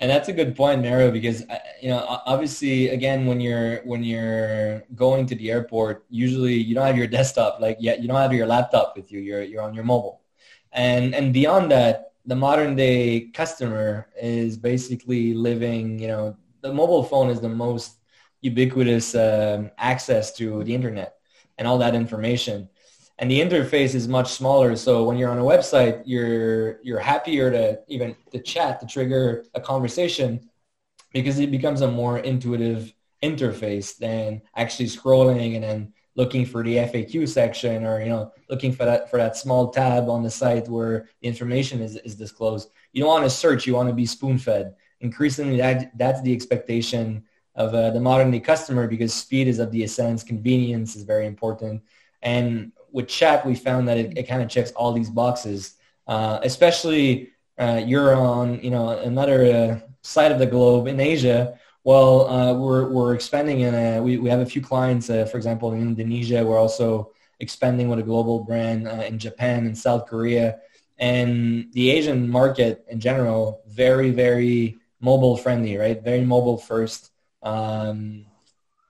And 0.00 0.10
that's 0.10 0.28
a 0.28 0.32
good 0.32 0.56
point, 0.56 0.82
Mario, 0.82 1.10
because 1.10 1.42
uh, 1.50 1.58
you 1.82 1.90
know, 1.90 2.02
obviously, 2.24 2.88
again, 2.88 3.26
when 3.26 3.40
you're 3.40 3.82
when 3.84 4.02
you're 4.02 4.82
going 4.94 5.26
to 5.26 5.34
the 5.34 5.50
airport, 5.50 6.06
usually 6.08 6.54
you 6.54 6.74
don't 6.74 6.86
have 6.86 6.96
your 6.96 7.06
desktop, 7.06 7.60
like 7.60 7.76
yet 7.78 8.00
you 8.00 8.08
don't 8.08 8.16
have 8.16 8.32
your 8.32 8.46
laptop 8.46 8.94
with 8.96 9.12
you. 9.12 9.20
You're 9.20 9.42
you're 9.42 9.62
on 9.62 9.74
your 9.74 9.84
mobile, 9.84 10.22
and 10.72 11.14
and 11.14 11.34
beyond 11.34 11.70
that, 11.72 12.12
the 12.24 12.36
modern 12.36 12.74
day 12.74 13.28
customer 13.34 14.08
is 14.20 14.56
basically 14.56 15.34
living. 15.34 15.98
You 15.98 16.08
know, 16.08 16.36
the 16.62 16.72
mobile 16.72 17.04
phone 17.04 17.28
is 17.28 17.42
the 17.42 17.50
most 17.50 17.98
ubiquitous 18.44 19.14
um, 19.14 19.70
access 19.78 20.32
to 20.36 20.62
the 20.64 20.74
internet 20.74 21.14
and 21.56 21.66
all 21.66 21.78
that 21.78 21.94
information 21.94 22.68
and 23.18 23.30
the 23.30 23.40
interface 23.40 23.94
is 23.94 24.08
much 24.08 24.32
smaller. 24.32 24.74
So 24.76 25.04
when 25.04 25.16
you're 25.16 25.30
on 25.30 25.38
a 25.38 25.42
website, 25.42 26.02
you're 26.04 26.80
you're 26.82 26.98
happier 26.98 27.50
to 27.50 27.80
even 27.88 28.16
to 28.32 28.40
chat 28.40 28.80
to 28.80 28.86
trigger 28.86 29.44
a 29.54 29.60
conversation 29.60 30.48
because 31.12 31.38
it 31.38 31.50
becomes 31.50 31.80
a 31.80 31.90
more 31.90 32.18
intuitive 32.18 32.92
interface 33.22 33.96
than 33.96 34.42
actually 34.56 34.86
scrolling 34.86 35.54
and 35.54 35.64
then 35.64 35.92
looking 36.16 36.44
for 36.44 36.62
the 36.62 36.76
FAQ 36.76 37.28
section 37.28 37.84
or 37.84 38.00
you 38.02 38.08
know 38.08 38.32
looking 38.50 38.72
for 38.72 38.84
that 38.84 39.10
for 39.10 39.16
that 39.16 39.36
small 39.36 39.70
tab 39.70 40.08
on 40.08 40.22
the 40.22 40.30
site 40.30 40.68
where 40.68 41.08
the 41.20 41.28
information 41.28 41.80
is, 41.80 41.96
is 41.98 42.16
disclosed. 42.16 42.70
You 42.92 43.02
don't 43.02 43.10
want 43.10 43.24
to 43.24 43.30
search, 43.30 43.66
you 43.66 43.74
want 43.74 43.88
to 43.88 43.94
be 43.94 44.06
spoon 44.06 44.38
fed. 44.38 44.74
Increasingly 45.00 45.58
that 45.58 45.96
that's 45.96 46.20
the 46.22 46.32
expectation 46.32 47.24
of 47.56 47.74
uh, 47.74 47.90
the 47.90 48.00
modern 48.00 48.30
day 48.30 48.40
customer 48.40 48.88
because 48.88 49.12
speed 49.14 49.48
is 49.48 49.58
of 49.58 49.70
the 49.70 49.84
essence, 49.84 50.22
convenience 50.22 50.96
is 50.96 51.04
very 51.04 51.26
important. 51.26 51.82
And 52.22 52.72
with 52.92 53.08
chat, 53.08 53.44
we 53.44 53.54
found 53.54 53.88
that 53.88 53.98
it, 53.98 54.18
it 54.18 54.22
kind 54.24 54.42
of 54.42 54.48
checks 54.48 54.72
all 54.72 54.92
these 54.92 55.10
boxes, 55.10 55.74
uh, 56.06 56.40
especially 56.42 57.30
uh, 57.58 57.82
you're 57.84 58.14
on, 58.14 58.60
you 58.60 58.70
know, 58.70 58.90
another 58.90 59.44
uh, 59.44 59.80
side 60.02 60.32
of 60.32 60.38
the 60.38 60.46
globe 60.46 60.86
in 60.86 60.98
Asia. 61.00 61.58
Well, 61.84 62.28
uh, 62.28 62.54
we're, 62.54 62.88
we're 62.88 63.14
expanding 63.14 63.62
and 63.64 64.02
we, 64.02 64.16
we 64.18 64.30
have 64.30 64.40
a 64.40 64.46
few 64.46 64.62
clients, 64.62 65.10
uh, 65.10 65.26
for 65.26 65.36
example, 65.36 65.72
in 65.72 65.82
Indonesia. 65.82 66.44
We're 66.44 66.58
also 66.58 67.12
expanding 67.40 67.88
with 67.88 67.98
a 67.98 68.02
global 68.02 68.40
brand 68.44 68.88
uh, 68.88 69.04
in 69.06 69.18
Japan 69.18 69.66
and 69.66 69.76
South 69.76 70.06
Korea. 70.06 70.60
And 70.98 71.72
the 71.72 71.90
Asian 71.90 72.28
market 72.28 72.84
in 72.88 73.00
general, 73.00 73.62
very, 73.66 74.10
very 74.10 74.78
mobile 75.00 75.36
friendly, 75.36 75.76
right? 75.76 76.02
Very 76.02 76.22
mobile 76.22 76.56
first. 76.56 77.10
Um, 77.44 78.26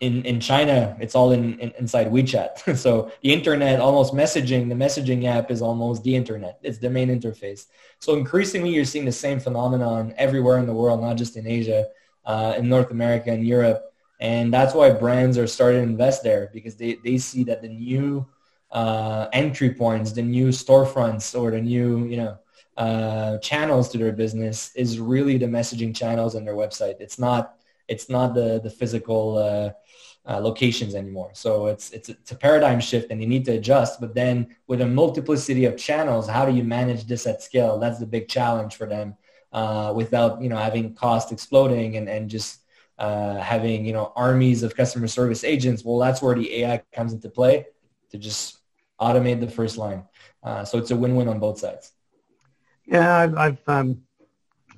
in, 0.00 0.24
in 0.24 0.40
China, 0.40 0.96
it's 1.00 1.14
all 1.14 1.32
in, 1.32 1.58
in, 1.60 1.72
inside 1.78 2.08
WeChat. 2.08 2.76
so 2.84 3.10
the 3.22 3.32
internet, 3.32 3.80
almost 3.80 4.12
messaging, 4.12 4.68
the 4.68 4.74
messaging 4.74 5.24
app 5.24 5.50
is 5.50 5.62
almost 5.62 6.02
the 6.02 6.14
internet. 6.14 6.58
It's 6.62 6.78
the 6.78 6.90
main 6.90 7.08
interface. 7.08 7.66
So 8.00 8.14
increasingly, 8.14 8.70
you're 8.70 8.84
seeing 8.84 9.04
the 9.04 9.12
same 9.12 9.40
phenomenon 9.40 10.14
everywhere 10.16 10.58
in 10.58 10.66
the 10.66 10.74
world, 10.74 11.00
not 11.00 11.16
just 11.16 11.36
in 11.36 11.46
Asia, 11.46 11.86
uh, 12.24 12.54
in 12.58 12.68
North 12.68 12.90
America 12.90 13.30
and 13.30 13.46
Europe. 13.46 13.82
And 14.20 14.52
that's 14.52 14.74
why 14.74 14.90
brands 14.90 15.38
are 15.38 15.46
starting 15.46 15.82
to 15.82 15.88
invest 15.88 16.22
there 16.22 16.50
because 16.52 16.76
they, 16.76 16.98
they 17.04 17.18
see 17.18 17.44
that 17.44 17.62
the 17.62 17.68
new 17.68 18.26
uh, 18.70 19.28
entry 19.32 19.72
points, 19.72 20.12
the 20.12 20.22
new 20.22 20.48
storefronts 20.48 21.38
or 21.38 21.50
the 21.50 21.60
new, 21.60 22.06
you 22.06 22.16
know, 22.16 22.38
uh, 22.76 23.38
channels 23.38 23.88
to 23.88 23.98
their 23.98 24.12
business 24.12 24.74
is 24.74 24.98
really 24.98 25.38
the 25.38 25.46
messaging 25.46 25.94
channels 25.94 26.34
on 26.34 26.44
their 26.44 26.56
website. 26.56 27.00
It's 27.00 27.18
not 27.18 27.54
it's 27.88 28.08
not 28.08 28.34
the 28.34 28.60
the 28.62 28.70
physical 28.70 29.38
uh, 29.38 29.70
uh, 30.26 30.40
locations 30.40 30.94
anymore. 30.94 31.30
So 31.34 31.66
it's, 31.66 31.90
it's 31.90 32.08
it's 32.08 32.32
a 32.32 32.36
paradigm 32.36 32.80
shift, 32.80 33.10
and 33.10 33.20
you 33.20 33.26
need 33.26 33.44
to 33.46 33.52
adjust. 33.52 34.00
But 34.00 34.14
then 34.14 34.54
with 34.66 34.80
a 34.80 34.86
multiplicity 34.86 35.64
of 35.66 35.76
channels, 35.76 36.28
how 36.28 36.46
do 36.46 36.52
you 36.54 36.64
manage 36.64 37.06
this 37.06 37.26
at 37.26 37.42
scale? 37.42 37.78
That's 37.78 37.98
the 37.98 38.06
big 38.06 38.28
challenge 38.28 38.76
for 38.76 38.86
them. 38.86 39.16
Uh, 39.52 39.92
without 39.94 40.42
you 40.42 40.48
know 40.48 40.56
having 40.56 40.94
cost 40.94 41.30
exploding 41.30 41.96
and 41.96 42.08
and 42.08 42.28
just 42.28 42.64
uh, 42.98 43.36
having 43.36 43.84
you 43.84 43.92
know 43.92 44.12
armies 44.16 44.62
of 44.62 44.74
customer 44.74 45.06
service 45.06 45.44
agents. 45.44 45.84
Well, 45.84 45.98
that's 45.98 46.20
where 46.22 46.34
the 46.34 46.62
AI 46.62 46.82
comes 46.92 47.12
into 47.12 47.28
play 47.28 47.66
to 48.10 48.18
just 48.18 48.58
automate 49.00 49.40
the 49.40 49.48
first 49.48 49.76
line. 49.76 50.04
Uh, 50.42 50.64
so 50.64 50.78
it's 50.78 50.90
a 50.90 50.96
win-win 50.96 51.28
on 51.28 51.38
both 51.38 51.58
sides. 51.58 51.92
Yeah, 52.86 53.16
I've, 53.16 53.36
I've 53.36 53.68
um, 53.68 54.02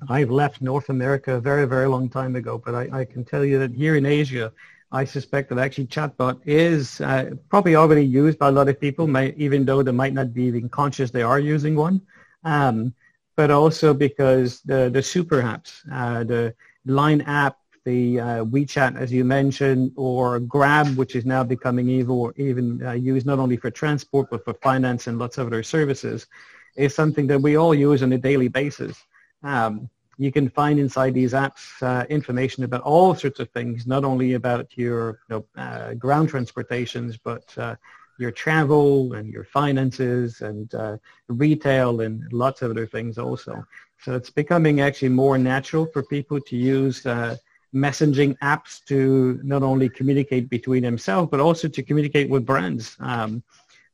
I've 0.09 0.29
left 0.29 0.61
North 0.61 0.89
America 0.89 1.35
a 1.35 1.39
very, 1.39 1.65
very 1.65 1.87
long 1.87 2.09
time 2.09 2.35
ago, 2.35 2.61
but 2.63 2.75
I, 2.75 3.01
I 3.01 3.05
can 3.05 3.23
tell 3.25 3.43
you 3.43 3.59
that 3.59 3.73
here 3.73 3.95
in 3.95 4.05
Asia, 4.05 4.51
I 4.91 5.03
suspect 5.03 5.49
that 5.49 5.59
actually 5.59 5.87
chatbot 5.87 6.39
is 6.45 7.01
uh, 7.01 7.31
probably 7.49 7.75
already 7.75 8.05
used 8.05 8.39
by 8.39 8.47
a 8.47 8.51
lot 8.51 8.69
of 8.69 8.79
people, 8.79 9.07
may, 9.07 9.33
even 9.37 9.65
though 9.65 9.83
they 9.83 9.91
might 9.91 10.13
not 10.13 10.33
be 10.33 10.43
even 10.43 10.69
conscious 10.69 11.11
they 11.11 11.23
are 11.23 11.39
using 11.39 11.75
one. 11.75 12.01
Um, 12.43 12.93
but 13.35 13.51
also 13.51 13.93
because 13.93 14.61
the, 14.61 14.89
the 14.89 15.03
super 15.03 15.41
apps, 15.41 15.81
uh, 15.91 16.23
the 16.23 16.53
Line 16.85 17.21
app, 17.21 17.57
the 17.83 18.19
uh, 18.19 18.45
WeChat, 18.45 18.97
as 18.97 19.11
you 19.11 19.25
mentioned, 19.25 19.91
or 19.95 20.39
Grab, 20.39 20.95
which 20.95 21.15
is 21.15 21.25
now 21.25 21.43
becoming 21.43 21.89
evil, 21.89 22.31
even 22.37 22.85
uh, 22.85 22.93
used 22.93 23.25
not 23.25 23.39
only 23.39 23.57
for 23.57 23.69
transport, 23.69 24.29
but 24.31 24.43
for 24.45 24.53
finance 24.55 25.07
and 25.07 25.19
lots 25.19 25.37
of 25.37 25.47
other 25.47 25.63
services, 25.63 26.27
is 26.77 26.95
something 26.95 27.27
that 27.27 27.41
we 27.41 27.57
all 27.57 27.75
use 27.75 28.03
on 28.03 28.13
a 28.13 28.17
daily 28.17 28.47
basis. 28.47 28.97
Um, 29.43 29.89
you 30.17 30.31
can 30.31 30.49
find 30.49 30.79
inside 30.79 31.13
these 31.13 31.33
apps 31.33 31.81
uh, 31.81 32.05
information 32.09 32.63
about 32.63 32.81
all 32.81 33.13
sorts 33.13 33.39
of 33.39 33.49
things, 33.51 33.85
not 33.85 34.03
only 34.03 34.33
about 34.33 34.75
your 34.75 35.19
you 35.29 35.35
know, 35.35 35.45
uh, 35.61 35.93
ground 35.93 36.29
transportations, 36.29 37.17
but 37.17 37.55
uh, 37.57 37.75
your 38.17 38.31
travel 38.31 39.13
and 39.13 39.31
your 39.31 39.43
finances 39.43 40.41
and 40.41 40.73
uh, 40.73 40.97
retail 41.27 42.01
and 42.01 42.21
lots 42.33 42.63
of 42.63 42.71
other 42.71 42.87
things 42.87 43.19
also. 43.19 43.63
So 44.01 44.15
it's 44.15 44.31
becoming 44.31 44.81
actually 44.81 45.09
more 45.09 45.37
natural 45.37 45.85
for 45.85 46.01
people 46.03 46.41
to 46.41 46.55
use 46.55 47.05
uh, 47.05 47.37
messaging 47.73 48.35
apps 48.39 48.83
to 48.85 49.39
not 49.43 49.61
only 49.61 49.89
communicate 49.89 50.49
between 50.49 50.83
themselves, 50.83 51.29
but 51.29 51.39
also 51.39 51.67
to 51.67 51.83
communicate 51.83 52.29
with 52.29 52.45
brands. 52.45 52.95
Um, 52.99 53.43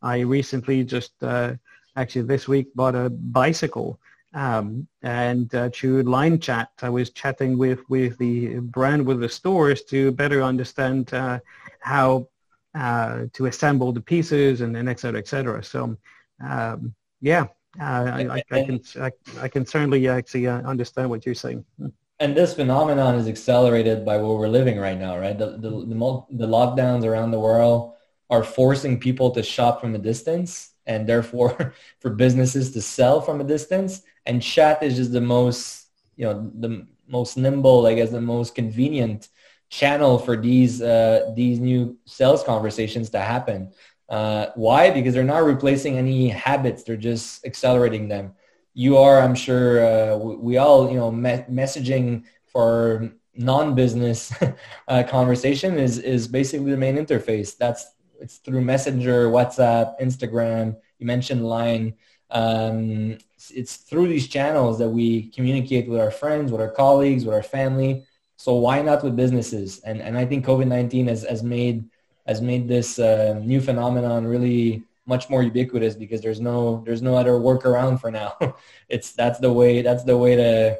I 0.01 0.19
recently 0.19 0.83
just 0.83 1.11
uh, 1.21 1.55
actually 1.97 2.23
this 2.23 2.47
week 2.47 2.73
bought 2.75 2.95
a 2.95 3.09
bicycle 3.09 3.99
um, 4.33 4.87
and 5.01 5.53
uh, 5.53 5.69
through 5.69 6.03
line 6.03 6.39
chat, 6.39 6.69
I 6.81 6.89
was 6.89 7.11
chatting 7.11 7.57
with, 7.57 7.87
with 7.89 8.17
the 8.17 8.59
brand, 8.59 9.05
with 9.05 9.19
the 9.19 9.29
stores 9.29 9.83
to 9.85 10.11
better 10.11 10.41
understand 10.41 11.13
uh, 11.13 11.39
how 11.79 12.27
uh, 12.73 13.25
to 13.33 13.45
assemble 13.45 13.91
the 13.91 14.01
pieces 14.01 14.61
and, 14.61 14.75
and 14.75 14.89
et 14.89 14.99
cetera, 14.99 15.19
et 15.19 15.27
cetera. 15.27 15.63
So, 15.63 15.95
um, 16.43 16.95
yeah, 17.21 17.45
uh, 17.79 17.83
I, 17.83 18.27
I, 18.27 18.43
I, 18.51 18.63
can, 18.63 18.81
I, 18.99 19.11
I, 19.39 19.47
can 19.47 19.65
certainly 19.65 20.07
actually 20.07 20.47
uh, 20.47 20.61
understand 20.61 21.09
what 21.09 21.25
you're 21.25 21.35
saying. 21.35 21.63
Hmm. 21.77 21.87
And 22.19 22.35
this 22.35 22.53
phenomenon 22.53 23.15
is 23.15 23.27
accelerated 23.27 24.05
by 24.05 24.17
what 24.17 24.37
we're 24.37 24.47
living 24.47 24.79
right 24.79 24.97
now, 24.97 25.17
right? 25.17 25.37
The, 25.37 25.57
the, 25.57 25.69
the, 25.69 26.25
the 26.31 26.47
lockdowns 26.47 27.03
around 27.03 27.31
the 27.31 27.39
world 27.39 27.93
are 28.29 28.43
forcing 28.43 28.99
people 28.99 29.31
to 29.31 29.43
shop 29.43 29.81
from 29.81 29.93
a 29.93 29.97
distance 29.97 30.71
and 30.85 31.07
therefore 31.07 31.73
for 31.99 32.09
businesses 32.11 32.71
to 32.71 32.81
sell 32.81 33.21
from 33.21 33.41
a 33.41 33.43
distance 33.43 34.01
and 34.25 34.41
chat 34.41 34.81
is 34.83 34.95
just 34.95 35.11
the 35.11 35.21
most 35.21 35.87
you 36.15 36.25
know 36.25 36.51
the 36.59 36.87
most 37.07 37.37
nimble 37.37 37.85
i 37.85 37.93
guess 37.93 38.09
the 38.11 38.21
most 38.21 38.55
convenient 38.55 39.29
channel 39.69 40.19
for 40.19 40.37
these 40.37 40.81
uh, 40.81 41.31
these 41.35 41.59
new 41.59 41.97
sales 42.05 42.43
conversations 42.43 43.09
to 43.09 43.19
happen. 43.19 43.71
Uh, 44.07 44.47
why? 44.53 44.91
Because 44.91 45.15
they're 45.15 45.23
not 45.23 45.43
replacing 45.43 45.97
any 45.97 46.29
habits. 46.29 46.83
They're 46.83 46.95
just 46.95 47.43
accelerating 47.45 48.07
them. 48.07 48.33
You 48.75 48.97
are 48.97 49.19
i'm 49.21 49.35
sure 49.35 49.85
uh, 49.85 50.17
we 50.17 50.57
all 50.57 50.89
you 50.89 50.97
know 50.97 51.11
me- 51.11 51.45
messaging 51.49 52.23
for 52.45 53.11
non-business 53.35 54.31
uh, 54.87 55.03
conversation 55.03 55.77
is 55.79 55.97
is 55.97 56.27
basically 56.27 56.71
the 56.71 56.77
main 56.77 56.97
interface. 56.97 57.57
That's 57.57 57.85
it's 58.19 58.37
through 58.37 58.61
messenger 58.61 59.29
whatsapp 59.29 59.99
instagram. 59.99 60.75
You 60.99 61.07
mentioned 61.07 61.45
line. 61.45 61.95
Um, 62.29 63.17
it's 63.51 63.77
through 63.77 64.07
these 64.07 64.27
channels 64.27 64.77
that 64.79 64.89
we 64.89 65.29
communicate 65.29 65.87
with 65.89 65.99
our 65.99 66.11
friends, 66.11 66.51
with 66.51 66.61
our 66.61 66.71
colleagues, 66.71 67.25
with 67.25 67.35
our 67.35 67.43
family. 67.43 68.05
So 68.37 68.55
why 68.55 68.81
not 68.81 69.03
with 69.03 69.15
businesses? 69.15 69.79
And 69.79 70.01
and 70.01 70.17
I 70.17 70.25
think 70.25 70.45
COVID 70.45 70.67
nineteen 70.67 71.07
has 71.07 71.23
has 71.23 71.43
made 71.43 71.85
has 72.27 72.41
made 72.41 72.67
this 72.67 72.99
uh, 72.99 73.39
new 73.43 73.61
phenomenon 73.61 74.25
really 74.25 74.83
much 75.05 75.29
more 75.29 75.43
ubiquitous 75.43 75.95
because 75.95 76.21
there's 76.21 76.39
no 76.39 76.83
there's 76.85 77.01
no 77.01 77.15
other 77.15 77.33
workaround 77.33 77.99
for 77.99 78.11
now. 78.11 78.33
it's 78.89 79.11
that's 79.11 79.39
the 79.39 79.51
way 79.51 79.81
that's 79.81 80.03
the 80.03 80.17
way 80.17 80.35
to 80.35 80.79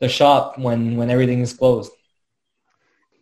the 0.00 0.08
shop 0.08 0.58
when 0.58 0.96
when 0.96 1.10
everything 1.10 1.40
is 1.40 1.52
closed. 1.52 1.92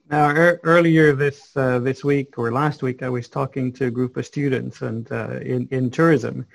Now, 0.08 0.28
er, 0.28 0.60
earlier 0.62 1.14
this 1.14 1.56
uh, 1.56 1.80
this 1.80 2.04
week 2.04 2.38
or 2.38 2.52
last 2.52 2.82
week, 2.82 3.02
I 3.02 3.08
was 3.08 3.28
talking 3.28 3.72
to 3.72 3.86
a 3.86 3.90
group 3.90 4.16
of 4.16 4.24
students 4.24 4.82
and 4.82 5.10
uh, 5.10 5.40
in 5.40 5.66
in 5.70 5.90
tourism, 5.90 6.46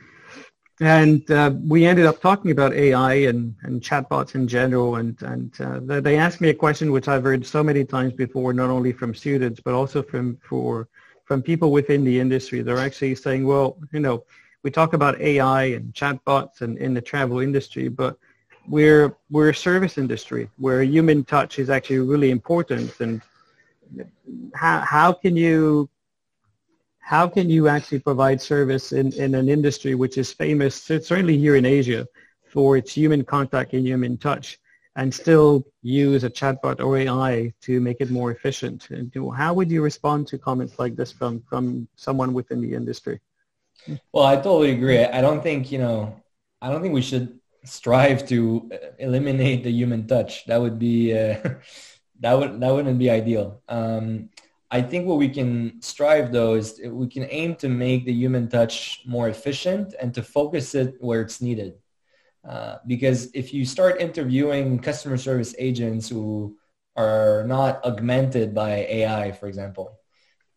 and 0.82 1.30
uh, 1.30 1.54
we 1.68 1.86
ended 1.86 2.08
up 2.08 2.20
talking 2.22 2.50
about 2.50 2.74
AI 2.74 3.14
and, 3.14 3.56
and 3.62 3.82
chatbots 3.82 4.34
in 4.34 4.48
general. 4.48 4.96
And, 4.96 5.16
and 5.22 5.62
uh, 5.62 6.02
they 6.02 6.18
asked 6.18 6.42
me 6.42 6.50
a 6.50 6.56
question 6.56 6.92
which 6.92 7.08
I've 7.08 7.24
heard 7.24 7.46
so 7.46 7.64
many 7.64 7.86
times 7.86 8.14
before, 8.14 8.52
not 8.52 8.72
only 8.72 8.92
from 8.92 9.14
students, 9.14 9.60
but 9.60 9.76
also 9.76 10.02
from, 10.02 10.38
for, 10.38 10.90
from 11.26 11.44
people 11.44 11.72
within 11.72 12.04
the 12.04 12.20
industry. 12.20 12.64
They're 12.64 12.80
actually 12.80 13.14
saying, 13.14 13.46
well, 13.46 13.78
you 13.94 14.00
know, 14.00 14.24
we 14.64 14.72
talk 14.72 14.94
about 14.94 15.22
AI 15.22 15.66
and 15.66 15.94
chatbots 15.94 16.62
and 16.62 16.80
in 16.80 16.96
the 16.96 17.02
travel 17.02 17.42
industry, 17.42 17.88
but 17.88 18.18
we're 18.68 19.16
we're 19.30 19.50
a 19.50 19.56
service 19.56 19.98
industry 19.98 20.50
where 20.58 20.84
human 20.84 21.24
touch 21.24 21.58
is 21.58 21.70
actually 21.70 22.00
really 22.00 22.30
important 22.30 23.00
and 23.00 23.22
how 24.54 24.80
how 24.82 25.12
can 25.12 25.36
you 25.36 25.90
how 27.02 27.28
can 27.28 27.50
you 27.50 27.68
actually 27.68 28.00
provide 28.00 28.40
service 28.42 28.94
in, 28.94 29.12
in 29.14 29.36
an 29.36 29.50
industry 29.50 29.96
which 29.96 30.18
is 30.18 30.32
famous 30.32 30.76
certainly 30.76 31.38
here 31.38 31.56
in 31.56 31.66
Asia 31.66 32.08
for 32.48 32.78
its 32.78 32.94
human 32.94 33.24
contact 33.24 33.74
and 33.74 33.86
human 33.86 34.18
touch 34.18 34.60
and 34.96 35.14
still 35.14 35.66
use 35.82 36.24
a 36.24 36.30
chatbot 36.30 36.80
or 36.80 36.98
AI 36.98 37.52
to 37.62 37.82
make 37.82 37.98
it 38.02 38.12
more 38.12 38.32
efficient? 38.32 38.90
And 38.92 39.12
how 39.36 39.54
would 39.54 39.72
you 39.72 39.82
respond 39.82 40.28
to 40.28 40.38
comments 40.38 40.80
like 40.80 40.96
this 40.96 41.12
from, 41.12 41.42
from 41.50 41.88
someone 41.96 42.34
within 42.34 42.62
the 42.62 42.74
industry? 42.74 43.20
Well, 44.14 44.26
I 44.26 44.36
totally 44.36 44.72
agree. 44.72 45.04
I 45.04 45.22
don't 45.22 45.42
think, 45.42 45.72
you 45.72 45.80
know, 45.80 46.22
I 46.62 46.70
don't 46.70 46.82
think 46.82 46.94
we 46.94 47.02
should 47.02 47.40
strive 47.64 48.28
to 48.28 48.70
eliminate 49.00 49.64
the 49.64 49.72
human 49.72 50.08
touch. 50.08 50.46
That 50.46 50.62
would 50.62 50.78
be, 50.78 51.18
uh, 51.18 51.38
that 52.20 52.34
would, 52.34 52.60
that 52.60 52.72
wouldn't 52.74 53.00
be 53.00 53.10
ideal. 53.10 53.62
Um, 53.68 54.30
I 54.72 54.82
think 54.82 55.06
what 55.06 55.18
we 55.18 55.28
can 55.28 55.82
strive 55.82 56.32
though 56.32 56.56
is 56.56 56.80
we 56.84 57.08
can 57.08 57.28
aim 57.30 57.56
to 57.56 57.68
make 57.68 58.06
the 58.06 58.14
human 58.14 58.48
touch 58.48 59.02
more 59.06 59.28
efficient 59.28 59.94
and 60.00 60.14
to 60.16 60.24
focus 60.24 60.74
it 60.74 60.96
where 61.00 61.22
it's 61.22 61.42
needed. 61.42 61.74
Uh, 62.48 62.78
because 62.88 63.30
if 63.34 63.54
you 63.54 63.66
start 63.66 64.02
interviewing 64.02 64.80
customer 64.80 65.18
service 65.18 65.54
agents 65.60 66.10
who 66.10 66.58
are 66.96 67.44
not 67.48 67.84
augmented 67.84 68.56
by 68.56 68.88
AI, 68.90 69.32
for 69.34 69.48
example, 69.48 70.00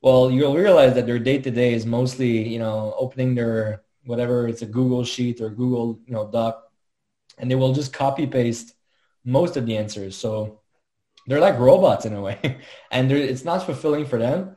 well, 0.01 0.31
you'll 0.31 0.57
realize 0.57 0.95
that 0.95 1.07
their 1.07 1.19
day-to-day 1.19 1.75
is 1.75 1.85
mostly, 1.85 2.47
you 2.49 2.59
know, 2.59 2.95
opening 2.97 3.35
their 3.35 3.83
whatever 4.05 4.47
it's 4.47 4.63
a 4.63 4.67
Google 4.67 5.05
sheet 5.05 5.41
or 5.41 5.51
Google, 5.51 5.99
you 6.07 6.13
know, 6.13 6.31
doc, 6.31 6.63
and 7.39 7.51
they 7.51 7.55
will 7.55 7.73
just 7.73 7.93
copy 7.93 8.27
paste 8.27 8.75
most 9.25 9.57
of 9.57 9.67
the 9.67 9.77
answers. 9.77 10.17
So 10.17 10.61
they're 11.27 11.41
like 11.41 11.59
robots 11.59 12.05
in 12.07 12.15
a 12.15 12.21
way, 12.21 12.59
and 12.91 13.11
it's 13.13 13.45
not 13.45 13.65
fulfilling 13.65 14.07
for 14.07 14.19
them, 14.19 14.57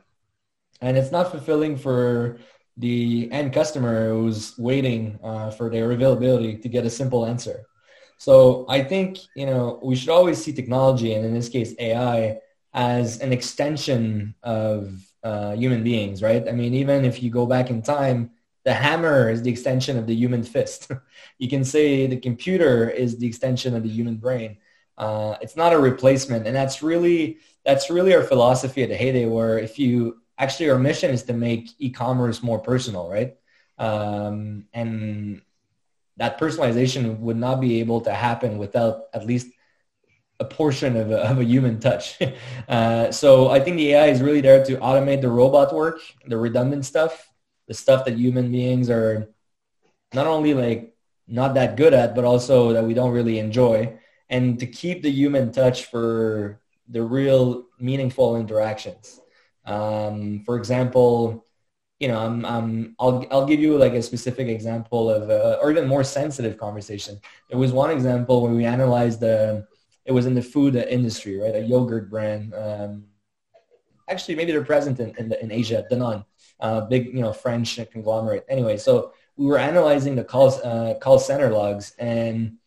and 0.80 0.96
it's 0.96 1.12
not 1.12 1.30
fulfilling 1.30 1.76
for 1.76 2.38
the 2.76 3.28
end 3.32 3.52
customer 3.52 4.10
who's 4.10 4.56
waiting 4.58 5.18
uh, 5.24 5.50
for 5.50 5.68
their 5.68 5.90
availability 5.90 6.56
to 6.58 6.68
get 6.68 6.86
a 6.86 6.90
simple 6.90 7.26
answer. 7.26 7.66
So 8.18 8.66
I 8.68 8.82
think 8.82 9.18
you 9.34 9.46
know 9.46 9.80
we 9.82 9.96
should 9.96 10.10
always 10.10 10.42
see 10.42 10.52
technology, 10.52 11.14
and 11.14 11.24
in 11.24 11.34
this 11.34 11.48
case 11.48 11.74
AI, 11.78 12.38
as 12.74 13.20
an 13.20 13.32
extension 13.32 14.34
of 14.42 15.04
uh, 15.22 15.52
human 15.54 15.82
beings, 15.82 16.22
right? 16.22 16.48
I 16.48 16.52
mean, 16.52 16.74
even 16.74 17.04
if 17.04 17.22
you 17.22 17.30
go 17.30 17.46
back 17.46 17.70
in 17.70 17.82
time, 17.82 18.30
the 18.64 18.74
hammer 18.74 19.30
is 19.30 19.42
the 19.42 19.50
extension 19.50 19.96
of 19.98 20.06
the 20.06 20.14
human 20.14 20.42
fist. 20.42 20.90
you 21.38 21.48
can 21.48 21.64
say 21.64 22.06
the 22.06 22.16
computer 22.20 22.88
is 22.88 23.18
the 23.18 23.26
extension 23.26 23.74
of 23.74 23.82
the 23.82 23.88
human 23.88 24.16
brain. 24.16 24.58
Uh, 24.98 25.36
it's 25.40 25.56
not 25.56 25.72
a 25.72 25.78
replacement, 25.78 26.46
and 26.46 26.54
that's 26.54 26.82
really 26.82 27.38
that's 27.64 27.88
really 27.88 28.14
our 28.14 28.24
philosophy 28.24 28.82
at 28.82 28.90
Heyday. 28.90 29.26
Where 29.26 29.58
if 29.58 29.78
you 29.78 30.18
actually 30.36 30.70
our 30.70 30.78
mission 30.78 31.10
is 31.12 31.22
to 31.24 31.32
make 31.32 31.70
e-commerce 31.78 32.42
more 32.42 32.58
personal, 32.58 33.08
right? 33.08 33.36
Um, 33.78 34.66
and 34.74 35.40
that 36.16 36.38
personalization 36.38 37.20
would 37.20 37.36
not 37.36 37.60
be 37.60 37.78
able 37.80 38.00
to 38.02 38.12
happen 38.12 38.58
without 38.58 39.04
at 39.14 39.24
least 39.24 39.48
a 40.40 40.44
portion 40.44 40.96
of 40.96 41.10
a, 41.10 41.18
of 41.30 41.38
a 41.38 41.44
human 41.44 41.80
touch. 41.80 42.18
Uh, 42.68 43.10
so 43.10 43.48
I 43.48 43.60
think 43.60 43.78
the 43.78 43.94
AI 43.94 44.08
is 44.08 44.20
really 44.20 44.42
there 44.42 44.62
to 44.62 44.76
automate 44.76 45.22
the 45.22 45.30
robot 45.30 45.72
work, 45.72 46.00
the 46.26 46.36
redundant 46.36 46.84
stuff, 46.84 47.30
the 47.66 47.72
stuff 47.72 48.04
that 48.04 48.18
human 48.18 48.52
beings 48.52 48.90
are 48.90 49.30
not 50.12 50.26
only 50.26 50.52
like 50.52 50.94
not 51.26 51.54
that 51.54 51.76
good 51.76 51.94
at, 51.94 52.14
but 52.14 52.26
also 52.26 52.74
that 52.74 52.84
we 52.84 52.92
don't 52.92 53.12
really 53.12 53.38
enjoy, 53.38 53.98
and 54.30 54.58
to 54.58 54.66
keep 54.66 55.02
the 55.02 55.10
human 55.10 55.52
touch 55.52 55.86
for 55.86 56.60
the 56.88 57.02
real 57.02 57.66
meaningful 57.78 58.36
interactions. 58.36 59.20
Um, 59.64 60.42
for 60.44 60.56
example, 60.56 61.44
you 61.98 62.08
know, 62.08 62.18
I'm, 62.18 62.44
I'm, 62.44 62.94
I'll, 62.98 63.26
I'll 63.30 63.46
give 63.46 63.60
you 63.60 63.76
like 63.76 63.92
a 63.92 64.02
specific 64.02 64.48
example 64.48 65.10
of, 65.10 65.30
a, 65.30 65.58
or 65.58 65.70
even 65.70 65.88
more 65.88 66.04
sensitive 66.04 66.56
conversation. 66.56 67.20
There 67.50 67.58
was 67.58 67.72
one 67.72 67.90
example 67.90 68.40
where 68.42 68.52
we 68.52 68.64
analyzed 68.64 69.20
the, 69.20 69.66
it 70.04 70.12
was 70.12 70.24
in 70.24 70.34
the 70.34 70.42
food 70.42 70.76
industry, 70.76 71.38
right? 71.38 71.56
A 71.56 71.60
yogurt 71.60 72.08
brand. 72.08 72.54
Um, 72.54 73.04
actually, 74.08 74.36
maybe 74.36 74.52
they're 74.52 74.64
present 74.64 75.00
in, 75.00 75.14
in, 75.16 75.32
in 75.32 75.50
Asia, 75.50 75.84
Danone, 75.90 76.24
uh, 76.60 76.82
big, 76.82 77.06
you 77.06 77.20
know, 77.20 77.32
French 77.32 77.78
conglomerate. 77.90 78.46
Anyway, 78.48 78.76
so 78.76 79.12
we 79.36 79.46
were 79.46 79.58
analyzing 79.58 80.14
the 80.14 80.24
call, 80.24 80.54
uh, 80.64 80.94
call 81.00 81.18
center 81.18 81.50
logs 81.50 81.94
and 81.98 82.57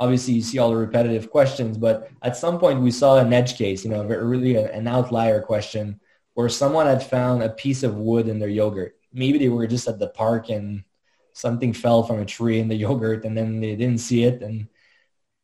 obviously 0.00 0.34
you 0.34 0.42
see 0.42 0.58
all 0.58 0.70
the 0.70 0.76
repetitive 0.76 1.30
questions, 1.30 1.76
but 1.76 2.10
at 2.22 2.36
some 2.36 2.58
point 2.58 2.80
we 2.80 2.90
saw 2.90 3.18
an 3.18 3.32
edge 3.32 3.56
case, 3.56 3.84
you 3.84 3.90
know, 3.90 4.04
really 4.04 4.56
an 4.56 4.86
outlier 4.86 5.40
question 5.40 6.00
where 6.34 6.48
someone 6.48 6.86
had 6.86 7.02
found 7.02 7.42
a 7.42 7.48
piece 7.48 7.82
of 7.82 7.96
wood 7.96 8.28
in 8.28 8.38
their 8.38 8.48
yogurt. 8.48 8.96
Maybe 9.12 9.38
they 9.38 9.48
were 9.48 9.66
just 9.66 9.88
at 9.88 9.98
the 9.98 10.08
park 10.08 10.50
and 10.50 10.84
something 11.32 11.72
fell 11.72 12.04
from 12.04 12.20
a 12.20 12.24
tree 12.24 12.60
in 12.60 12.68
the 12.68 12.76
yogurt 12.86 13.24
and 13.24 13.36
then 13.36 13.60
they 13.60 13.74
didn't 13.74 13.98
see 13.98 14.22
it 14.22 14.42
and 14.42 14.68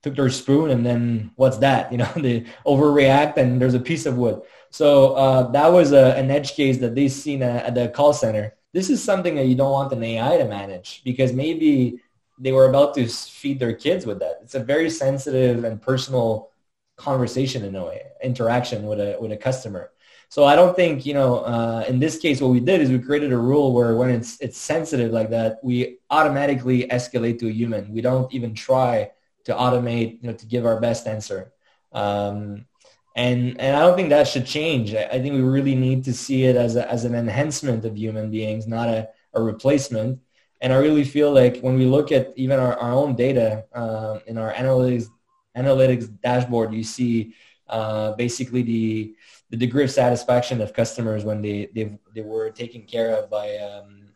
took 0.05 0.14
their 0.14 0.31
spoon 0.31 0.71
and 0.71 0.87
then 0.87 1.33
what's 1.35 1.59
that? 1.59 1.90
You 1.93 1.99
know, 1.99 2.12
they 2.14 2.47
overreact 2.64 3.38
and 3.38 3.61
there's 3.61 3.75
a 3.75 3.81
piece 3.81 4.07
of 4.07 4.17
wood. 4.17 4.43
So 4.71 5.14
uh, 5.14 5.51
that 5.51 5.73
was 5.73 5.90
a, 5.93 6.14
an 6.17 6.31
edge 6.31 6.55
case 6.55 6.79
that 6.79 6.95
they 6.95 7.09
seen 7.09 7.43
at 7.43 7.75
the 7.75 7.88
call 7.88 8.12
center. 8.12 8.55
This 8.73 8.90
is 8.90 9.03
something 9.03 9.35
that 9.37 9.47
you 9.47 9.57
don't 9.57 9.73
want 9.73 9.93
an 9.93 10.03
AI 10.03 10.38
to 10.38 10.45
manage 10.45 11.03
because 11.05 11.33
maybe 11.33 12.01
they 12.38 12.53
were 12.53 12.68
about 12.68 12.94
to 12.94 13.07
feed 13.07 13.59
their 13.59 13.75
kids 13.75 14.07
with 14.07 14.18
that. 14.20 14.40
It's 14.42 14.55
a 14.55 14.61
very 14.61 14.90
sensitive 14.90 15.64
and 15.64 15.81
personal 15.81 16.51
conversation 16.97 17.64
in 17.64 17.75
a 17.77 17.85
way, 17.85 18.03
interaction 18.23 18.87
with 18.87 19.01
a 19.01 19.16
with 19.20 19.33
a 19.33 19.37
customer. 19.37 19.90
So 20.31 20.44
I 20.44 20.57
don't 20.57 20.75
think, 20.75 21.07
you 21.07 21.14
know, 21.14 21.40
uh, 21.40 21.85
in 21.87 22.01
this 22.01 22.18
case, 22.18 22.40
what 22.40 22.51
we 22.51 22.59
did 22.59 22.81
is 22.81 22.90
we 22.90 22.99
created 22.99 23.33
a 23.33 23.38
rule 23.38 23.73
where 23.73 23.94
when 23.94 24.11
it's, 24.11 24.40
it's 24.40 24.59
sensitive 24.59 25.12
like 25.12 25.31
that, 25.31 25.61
we 25.62 25.99
automatically 26.11 26.88
escalate 26.88 27.38
to 27.38 27.47
a 27.47 27.53
human. 27.53 27.92
We 27.92 28.01
don't 28.01 28.33
even 28.35 28.53
try 28.53 29.12
to 29.44 29.55
automate, 29.55 30.23
you 30.23 30.29
know, 30.29 30.35
to 30.35 30.47
give 30.47 30.66
our 30.66 30.81
best 30.81 31.07
answer. 31.07 31.53
Um, 31.92 32.66
and, 33.14 33.61
and 33.61 33.77
I 33.77 33.81
don't 33.81 33.94
think 33.94 34.09
that 34.09 34.27
should 34.27 34.47
change. 34.47 34.92
I, 34.92 35.05
I 35.05 35.23
think 35.23 35.35
we 35.35 35.42
really 35.42 35.77
need 35.77 36.03
to 36.05 36.12
see 36.12 36.44
it 36.44 36.57
as, 36.57 36.75
a, 36.75 36.90
as 36.90 37.05
an 37.05 37.14
enhancement 37.14 37.85
of 37.85 37.97
human 37.97 38.33
beings, 38.33 38.66
not 38.66 38.88
a, 38.88 39.11
a 39.35 39.40
replacement. 39.40 40.18
And 40.64 40.72
I 40.72 40.77
really 40.77 41.05
feel 41.05 41.31
like 41.31 41.61
when 41.61 41.74
we 41.77 41.85
look 41.85 42.11
at 42.11 42.33
even 42.37 42.59
our, 42.59 42.74
our 42.79 42.92
own 42.92 43.14
data 43.14 43.66
uh, 43.74 44.20
in 44.27 44.38
our 44.38 44.50
analytics, 44.55 45.09
analytics 45.55 46.09
dashboard, 46.22 46.72
you 46.72 46.83
see 46.83 47.35
uh, 47.68 48.12
basically 48.12 48.62
the 48.62 49.14
the 49.50 49.59
degree 49.59 49.85
of 49.85 49.90
satisfaction 49.90 50.62
of 50.62 50.72
customers 50.72 51.22
when 51.22 51.42
they 51.42 51.68
they, 51.74 51.98
they 52.14 52.22
were 52.22 52.48
taken 52.48 52.81
care 52.85 53.14
of 53.14 53.29
by 53.29 53.59
um, 53.59 54.09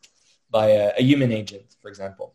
by 0.48 0.68
a, 0.68 0.92
a, 0.96 1.02
human 1.02 1.32
agent, 1.32 1.76
for 1.82 1.90
example. 1.90 2.32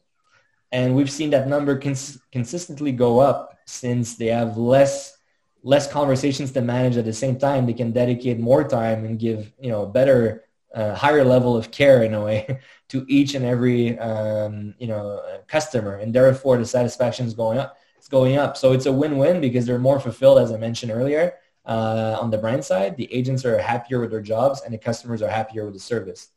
And 0.72 0.96
we've 0.96 1.10
seen 1.10 1.32
that 1.32 1.48
number 1.48 1.76
cons- 1.80 2.20
consistently 2.32 2.92
go 2.92 3.18
up 3.18 3.58
since 3.66 4.14
they 4.14 4.28
have 4.28 4.58
less 4.58 5.18
less 5.64 5.92
conversations 5.92 6.52
to 6.52 6.62
manage 6.62 6.98
at 6.98 7.06
the 7.06 7.14
same 7.14 7.40
time. 7.40 7.66
They 7.66 7.74
can 7.74 7.92
dedicate 7.92 8.40
more 8.40 8.64
time 8.64 9.06
and 9.06 9.18
give 9.18 9.52
you 9.60 9.72
know 9.72 9.88
better 9.88 10.44
uh, 10.74 10.96
higher 10.96 11.24
level 11.24 11.56
of 11.56 11.72
care 11.72 12.04
in 12.04 12.14
a 12.14 12.24
way 12.24 12.60
to 12.90 13.06
each 13.08 13.36
and 13.36 13.46
every 13.46 13.98
um, 14.00 14.74
you 14.78 14.88
know 14.88 15.22
customer, 15.48 15.98
and 15.98 16.14
therefore 16.14 16.58
the 16.58 16.66
satisfaction 16.66 17.26
is 17.26 17.34
going 17.34 17.58
up. 17.58 17.78
It's 17.98 18.10
going 18.10 18.38
up. 18.38 18.58
So 18.58 18.74
it's 18.74 18.86
a 18.86 18.92
win-win 18.92 19.40
because 19.40 19.66
they're 19.66 19.80
more 19.80 20.00
fulfilled, 20.00 20.40
as 20.40 20.52
I 20.52 20.58
mentioned 20.58 20.92
earlier 20.92 21.36
uh, 21.66 22.18
on 22.20 22.30
the 22.30 22.38
brand 22.38 22.64
side, 22.64 22.98
the 22.98 23.12
agents 23.14 23.46
are 23.46 23.58
happier 23.58 24.00
with 24.00 24.12
their 24.12 24.22
jobs 24.22 24.62
and 24.62 24.74
the 24.74 24.78
customers 24.78 25.22
are 25.22 25.30
happier 25.30 25.66
with 25.66 25.74
the 25.74 25.80
service. 25.80 26.30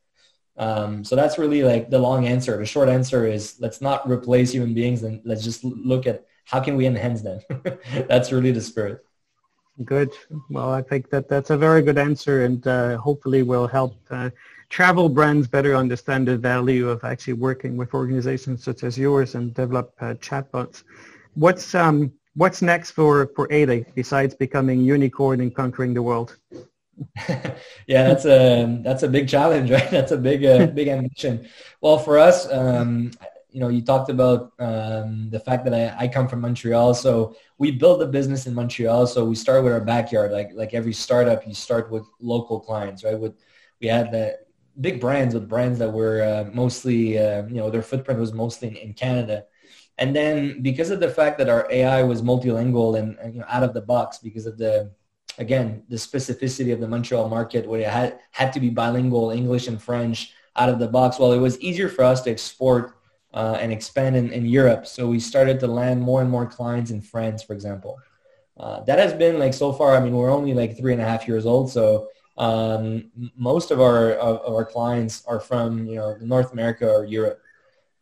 Um, 0.57 1.03
so 1.03 1.15
that's 1.15 1.37
really 1.37 1.63
like 1.63 1.89
the 1.89 1.99
long 1.99 2.25
answer. 2.25 2.57
The 2.57 2.65
short 2.65 2.89
answer 2.89 3.27
is 3.27 3.57
let's 3.59 3.81
not 3.81 4.09
replace 4.09 4.51
human 4.51 4.73
beings 4.73 5.03
and 5.03 5.21
let's 5.23 5.43
just 5.43 5.63
look 5.63 6.07
at 6.07 6.25
how 6.45 6.61
can 6.61 6.75
we 6.75 6.85
enhance 6.85 7.21
them. 7.21 7.41
that's 8.07 8.31
really 8.31 8.51
the 8.51 8.61
spirit. 8.61 9.05
Good. 9.85 10.11
Well, 10.49 10.71
I 10.71 10.81
think 10.81 11.09
that 11.11 11.29
that's 11.29 11.51
a 11.51 11.57
very 11.57 11.83
good 11.83 11.99
answer 11.99 12.45
and 12.45 12.65
uh, 12.67 12.97
hopefully 12.97 13.43
will 13.43 13.67
help 13.67 13.95
uh, 14.09 14.31
travel 14.69 15.07
brands 15.07 15.47
better 15.47 15.75
understand 15.75 16.27
the 16.27 16.37
value 16.37 16.89
of 16.89 17.03
actually 17.03 17.33
working 17.33 17.77
with 17.77 17.93
organizations 17.93 18.63
such 18.63 18.83
as 18.83 18.97
yours 18.97 19.35
and 19.35 19.53
develop 19.53 19.93
uh, 20.01 20.15
chatbots. 20.15 20.83
What's 21.35 21.75
um, 21.75 22.11
what's 22.35 22.63
next 22.63 22.91
for 22.91 23.27
for 23.35 23.47
Heyday 23.51 23.85
besides 23.93 24.33
becoming 24.33 24.81
unicorn 24.81 25.41
and 25.41 25.53
conquering 25.53 25.93
the 25.93 26.01
world? 26.01 26.37
yeah, 27.29 28.07
that's 28.07 28.25
a 28.25 28.81
that's 28.83 29.03
a 29.03 29.07
big 29.07 29.29
challenge, 29.29 29.69
right? 29.69 29.91
That's 29.91 30.11
a 30.11 30.17
big 30.17 30.43
uh, 30.43 30.65
big 30.65 30.87
ambition. 30.87 31.47
Well, 31.81 31.99
for 31.99 32.17
us, 32.17 32.51
um, 32.51 33.11
you 33.57 33.63
know, 33.63 33.69
you 33.69 33.81
talked 33.81 34.09
about 34.09 34.53
um, 34.59 35.29
the 35.31 35.39
fact 35.39 35.65
that 35.65 35.73
I, 35.73 36.05
I 36.05 36.07
come 36.07 36.27
from 36.27 36.41
Montreal, 36.41 36.93
so 36.93 37.35
we 37.57 37.71
build 37.71 38.01
the 38.01 38.07
business 38.07 38.47
in 38.47 38.53
Montreal. 38.53 39.07
So 39.07 39.25
we 39.25 39.35
start 39.35 39.63
with 39.63 39.73
our 39.73 39.81
backyard, 39.81 40.31
like 40.31 40.51
like 40.61 40.73
every 40.75 40.93
startup, 40.93 41.47
you 41.47 41.53
start 41.55 41.91
with 41.91 42.05
local 42.19 42.59
clients, 42.59 43.03
right? 43.03 43.19
With 43.19 43.35
we 43.81 43.87
had 43.87 44.11
the 44.11 44.37
big 44.79 45.01
brands 45.01 45.33
with 45.33 45.49
brands 45.49 45.79
that 45.79 45.91
were 45.91 46.23
uh, 46.23 46.51
mostly, 46.53 47.17
uh, 47.17 47.47
you 47.47 47.55
know, 47.55 47.69
their 47.71 47.81
footprint 47.81 48.19
was 48.19 48.33
mostly 48.33 48.69
in, 48.69 48.75
in 48.77 48.93
Canada 48.93 49.45
And 49.97 50.15
then 50.15 50.61
because 50.63 50.91
of 50.91 50.99
the 50.99 51.09
fact 51.09 51.39
that 51.39 51.49
our 51.49 51.67
AI 51.71 52.03
was 52.03 52.21
multilingual 52.21 52.99
and, 52.99 53.17
and 53.19 53.35
you 53.35 53.39
know, 53.41 53.47
out 53.49 53.63
of 53.63 53.73
the 53.73 53.81
box 53.81 54.19
because 54.19 54.47
of 54.47 54.57
the, 54.57 54.91
again, 55.39 55.83
the 55.89 55.97
specificity 55.97 56.73
of 56.73 56.79
the 56.79 56.87
Montreal 56.87 57.29
market 57.29 57.67
where 57.67 57.81
it 57.81 57.87
had, 57.89 58.19
had 58.31 58.53
to 58.53 58.59
be 58.59 58.69
bilingual, 58.69 59.31
English 59.31 59.67
and 59.67 59.81
French 59.81 60.33
out 60.55 60.69
of 60.69 60.79
the 60.79 60.87
box, 60.87 61.19
well, 61.19 61.33
it 61.33 61.39
was 61.39 61.59
easier 61.61 61.89
for 61.89 62.03
us 62.03 62.21
to 62.23 62.31
export 62.31 62.96
uh, 63.37 63.55
and 63.61 63.71
expand 63.71 64.15
in, 64.15 64.31
in 64.31 64.45
Europe. 64.47 64.87
So 64.87 65.07
we 65.07 65.19
started 65.19 65.59
to 65.59 65.67
land 65.67 66.01
more 66.01 66.21
and 66.21 66.29
more 66.35 66.47
clients 66.47 66.89
in 66.89 67.01
France, 67.01 67.43
for 67.43 67.53
example. 67.53 67.93
Uh, 68.63 68.77
that 68.85 68.97
has 68.97 69.13
been 69.13 69.37
like 69.37 69.53
so 69.53 69.71
far, 69.71 69.95
I 69.95 69.99
mean, 69.99 70.13
we're 70.13 70.31
only 70.31 70.55
like 70.55 70.75
three 70.75 70.91
and 70.91 71.01
a 71.01 71.05
half 71.05 71.27
years 71.27 71.45
old. 71.45 71.69
So 71.69 72.09
um, 72.37 73.11
most 73.35 73.69
of 73.69 73.79
our, 73.79 74.13
of, 74.13 74.41
of 74.41 74.55
our 74.55 74.65
clients 74.65 75.23
are 75.27 75.39
from, 75.39 75.85
you 75.85 75.97
know, 75.97 76.17
North 76.19 76.51
America 76.51 76.89
or 76.89 77.05
Europe. 77.05 77.39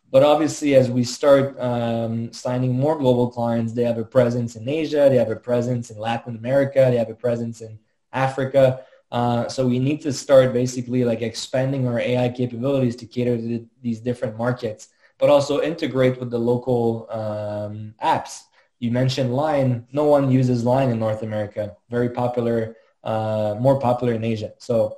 But 0.09 0.23
obviously, 0.23 0.75
as 0.75 0.89
we 0.89 1.03
start 1.03 1.59
um, 1.59 2.31
signing 2.31 2.71
more 2.73 2.97
global 2.97 3.29
clients, 3.29 3.73
they 3.73 3.83
have 3.83 3.97
a 3.97 4.05
presence 4.05 4.55
in 4.55 4.69
Asia, 4.69 5.07
they 5.09 5.17
have 5.17 5.31
a 5.31 5.35
presence 5.35 5.89
in 5.89 5.97
Latin 5.97 6.37
America, 6.37 6.87
they 6.89 6.97
have 7.03 7.09
a 7.09 7.21
presence 7.27 7.59
in 7.59 7.77
Africa. 8.13 8.85
Uh, 9.11 9.49
so 9.49 9.67
we 9.67 9.79
need 9.79 9.99
to 10.01 10.13
start 10.13 10.53
basically 10.53 11.03
like 11.03 11.21
expanding 11.21 11.87
our 11.87 11.99
AI 11.99 12.29
capabilities 12.29 12.95
to 12.95 13.05
cater 13.05 13.35
to 13.35 13.67
these 13.81 13.99
different 13.99 14.37
markets, 14.37 14.89
but 15.17 15.29
also 15.29 15.61
integrate 15.61 16.19
with 16.19 16.29
the 16.29 16.37
local 16.37 17.07
um, 17.09 17.93
apps. 18.03 18.41
You 18.79 18.91
mentioned 18.91 19.33
Line. 19.33 19.87
No 19.91 20.05
one 20.05 20.29
uses 20.29 20.63
Line 20.63 20.89
in 20.89 20.99
North 20.99 21.23
America. 21.23 21.75
Very 21.89 22.09
popular, 22.09 22.75
uh, 23.03 23.55
more 23.59 23.79
popular 23.79 24.13
in 24.13 24.23
Asia. 24.23 24.53
So 24.59 24.97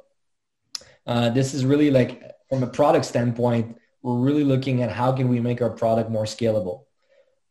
uh, 1.05 1.29
this 1.29 1.53
is 1.53 1.65
really 1.65 1.91
like 1.91 2.23
from 2.49 2.63
a 2.63 2.67
product 2.67 3.05
standpoint, 3.05 3.77
we're 4.01 4.15
really 4.15 4.43
looking 4.43 4.81
at 4.83 4.91
how 4.91 5.11
can 5.11 5.27
we 5.29 5.39
make 5.39 5.61
our 5.61 5.69
product 5.69 6.09
more 6.09 6.25
scalable. 6.25 6.86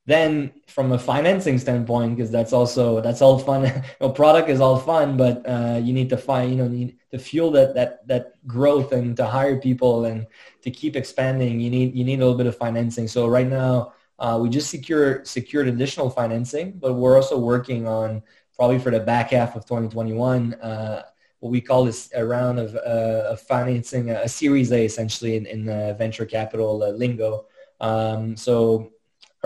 Then 0.07 0.53
from 0.69 0.92
a 0.92 0.99
financing 0.99 1.59
standpoint, 1.59 2.16
because 2.16 2.31
that's 2.31 2.53
also 2.53 3.01
that's 3.01 3.21
all 3.21 3.38
fun. 3.38 3.83
well, 4.01 4.11
product 4.11 4.49
is 4.49 4.61
all 4.61 4.79
fun, 4.79 5.16
but 5.16 5.42
uh, 5.49 5.81
you 5.83 5.92
need 5.92 6.09
to 6.11 6.16
find 6.16 6.51
you 6.51 6.57
know 6.57 6.69
need 6.69 6.97
to 7.11 7.19
fuel 7.19 7.51
that 7.53 7.75
that 7.75 8.07
that 8.07 8.47
growth 8.47 8.92
and 8.92 9.16
to 9.16 9.27
hire 9.27 9.59
people 9.59 10.05
and 10.05 10.27
to 10.62 10.71
keep 10.71 10.95
expanding. 10.95 11.59
You 11.61 11.71
need 11.71 11.95
you 11.95 12.05
need 12.05 12.21
a 12.21 12.23
little 12.23 12.38
bit 12.38 12.47
of 12.47 12.57
financing. 12.57 13.09
So 13.09 13.27
right 13.27 13.49
now 13.49 13.95
uh, 14.21 14.38
we 14.40 14.49
just 14.49 14.71
secure 14.71 15.25
secured 15.25 15.66
additional 15.66 16.09
financing, 16.09 16.79
but 16.79 16.95
we're 16.95 17.16
also 17.16 17.37
working 17.37 17.88
on 17.88 18.23
probably 18.55 18.79
for 18.79 18.90
the 18.90 19.01
back 19.01 19.31
half 19.31 19.57
of 19.57 19.66
2021 19.66 20.55
uh, 20.55 21.03
what 21.40 21.51
we 21.51 21.61
call 21.61 21.85
this 21.85 22.11
a 22.14 22.25
round 22.25 22.59
of, 22.59 22.75
uh, 22.75 23.33
of 23.33 23.40
financing, 23.40 24.11
a, 24.11 24.29
Series 24.29 24.73
A 24.73 24.85
essentially 24.85 25.37
in, 25.37 25.47
in 25.47 25.64
the 25.66 25.95
venture 25.99 26.25
capital 26.25 26.83
uh, 26.83 26.90
lingo. 26.90 27.47
Um, 27.81 28.37
so 28.37 28.92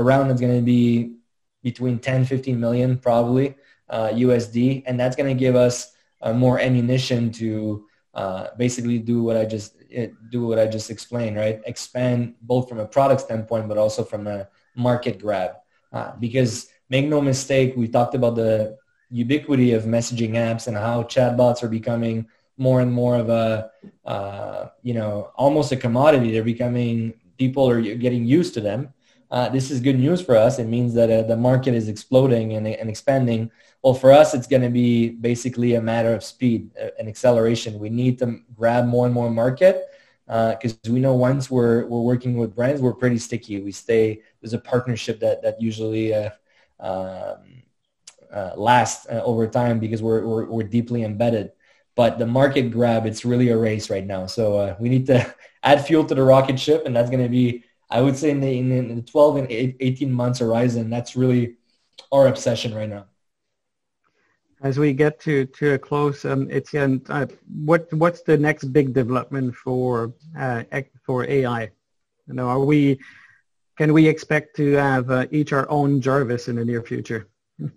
a 0.01 0.03
round 0.03 0.31
that's 0.31 0.41
going 0.41 0.57
to 0.57 0.63
be 0.63 1.17
between 1.63 1.99
10, 1.99 2.25
15 2.25 2.59
million 2.59 2.99
probably 2.99 3.55
USD, 3.91 4.81
uh, 4.81 4.83
and 4.87 4.99
that's 4.99 5.17
going 5.17 5.29
to 5.29 5.39
give 5.39 5.57
us 5.57 5.93
uh, 6.23 6.33
more 6.33 6.59
ammunition 6.59 7.31
to 7.33 7.87
uh, 8.15 8.49
basically 8.57 8.99
do 8.99 9.23
what 9.23 9.37
I 9.37 9.45
just 9.45 9.77
do 10.31 10.47
what 10.47 10.59
I 10.59 10.67
just 10.67 10.91
explained, 10.91 11.37
right? 11.37 11.61
Expand 11.67 12.35
both 12.43 12.69
from 12.69 12.79
a 12.79 12.87
product 12.87 13.23
standpoint, 13.23 13.69
but 13.69 13.77
also 13.77 14.05
from 14.05 14.27
a 14.27 14.49
market 14.77 15.19
grab. 15.21 15.53
because 16.21 16.69
make 16.89 17.07
no 17.07 17.21
mistake, 17.21 17.75
we 17.77 17.89
talked 17.89 18.15
about 18.15 18.37
the 18.37 18.77
ubiquity 19.11 19.73
of 19.73 19.85
messaging 19.85 20.33
apps 20.33 20.69
and 20.69 20.77
how 20.77 21.03
chatbots 21.03 21.63
are 21.63 21.69
becoming 21.69 22.27
more 22.57 22.81
and 22.81 22.93
more 22.93 23.17
of 23.17 23.29
a, 23.31 23.71
uh, 24.05 24.67
you 24.83 24.95
know, 24.95 25.31
almost 25.35 25.73
a 25.73 25.77
commodity. 25.77 26.31
They're 26.31 26.45
becoming, 26.45 27.15
people 27.39 27.69
are 27.69 27.81
getting 27.81 28.25
used 28.25 28.55
to 28.55 28.61
them. 28.61 28.93
Uh, 29.31 29.49
this 29.49 29.71
is 29.71 29.81
good 29.81 29.99
news 29.99 30.21
for 30.21 30.37
us. 30.37 30.59
It 30.59 30.67
means 30.67 30.93
that 30.95 31.11
uh, 31.11 31.23
the 31.23 31.37
market 31.37 31.75
is 31.75 31.89
exploding 31.89 32.55
and, 32.55 32.67
and 32.67 32.91
expanding. 32.91 33.51
Well, 33.83 33.95
for 33.95 34.11
us, 34.11 34.35
it's 34.35 34.47
going 34.47 34.63
to 34.63 34.69
be 34.69 35.11
basically 35.11 35.75
a 35.75 35.81
matter 35.81 36.13
of 36.15 36.25
speed 36.25 36.71
uh, 36.81 36.89
and 36.99 37.09
acceleration. 37.09 37.79
We 37.79 37.91
need 37.91 38.19
to 38.19 38.41
grab 38.55 38.87
more 38.87 39.07
and 39.07 39.15
more 39.15 39.31
market 39.31 39.87
because 40.27 40.75
uh, 40.75 40.93
we 40.93 41.01
know 41.01 41.15
once 41.15 41.51
we're, 41.51 41.87
we're 41.87 42.03
working 42.03 42.37
with 42.37 42.55
brands, 42.55 42.81
we're 42.81 42.95
pretty 42.95 43.19
sticky. 43.19 43.61
We 43.61 43.73
stay, 43.73 44.23
there's 44.41 44.53
a 44.53 44.59
partnership 44.59 45.21
that, 45.21 45.43
that 45.43 45.61
usually 45.61 46.15
uh, 46.15 46.31
um, 46.79 47.63
uh, 48.33 48.53
last 48.57 49.09
uh, 49.11 49.23
over 49.25 49.47
time 49.47 49.79
because 49.79 50.03
we're, 50.03 50.25
we're, 50.27 50.45
we're 50.47 50.63
deeply 50.63 51.03
embedded. 51.03 51.53
But 51.97 52.19
the 52.19 52.27
market 52.27 52.71
grab, 52.71 53.07
it's 53.07 53.25
really 53.25 53.49
a 53.51 53.57
race 53.57 53.91
right 53.91 54.07
now. 54.07 54.27
So 54.27 54.57
uh, 54.57 54.77
we 54.79 54.89
need 54.89 55.07
to 55.07 55.35
add 55.63 55.85
fuel 55.85 56.05
to 56.05 56.15
the 56.15 56.23
rocket 56.23 56.59
ship, 56.59 56.85
and 56.87 56.95
that's 56.95 57.11
going 57.11 57.23
to 57.23 57.29
be, 57.29 57.65
I 57.91 58.01
would 58.01 58.17
say, 58.17 58.31
in 58.31 58.41
the, 58.41 58.59
in 58.59 58.97
the 58.97 59.03
12 59.03 59.37
and 59.37 59.47
18 59.51 60.13
months 60.13 60.39
horizon. 60.39 60.91
That's 60.91 61.17
really 61.17 61.57
our 62.13 62.29
obsession 62.29 62.75
right 62.75 62.89
now. 62.89 63.07
As 64.63 64.79
we 64.79 64.93
get 64.93 65.19
to, 65.21 65.47
to 65.47 65.73
a 65.73 65.79
close, 65.79 66.25
um, 66.25 66.47
Etienne, 66.51 67.01
uh, 67.09 67.27
what 67.65 67.91
what's 67.95 68.23
the 68.23 68.37
next 68.37 68.65
big 68.65 68.93
development 68.93 69.55
for 69.55 70.13
uh, 70.39 70.65
for 71.03 71.25
AI? 71.25 71.71
You 72.29 72.35
know, 72.35 72.47
are 72.47 72.61
we 72.61 73.01
can 73.79 73.95
we 73.95 74.07
expect 74.07 74.57
to 74.57 74.73
have 74.73 75.11
uh, 75.11 75.27
each 75.31 75.55
our 75.55 75.69
own 75.71 76.03
Jarvis 76.03 76.49
in 76.49 76.57
the 76.57 76.65
near 76.65 76.83
future? 76.83 77.29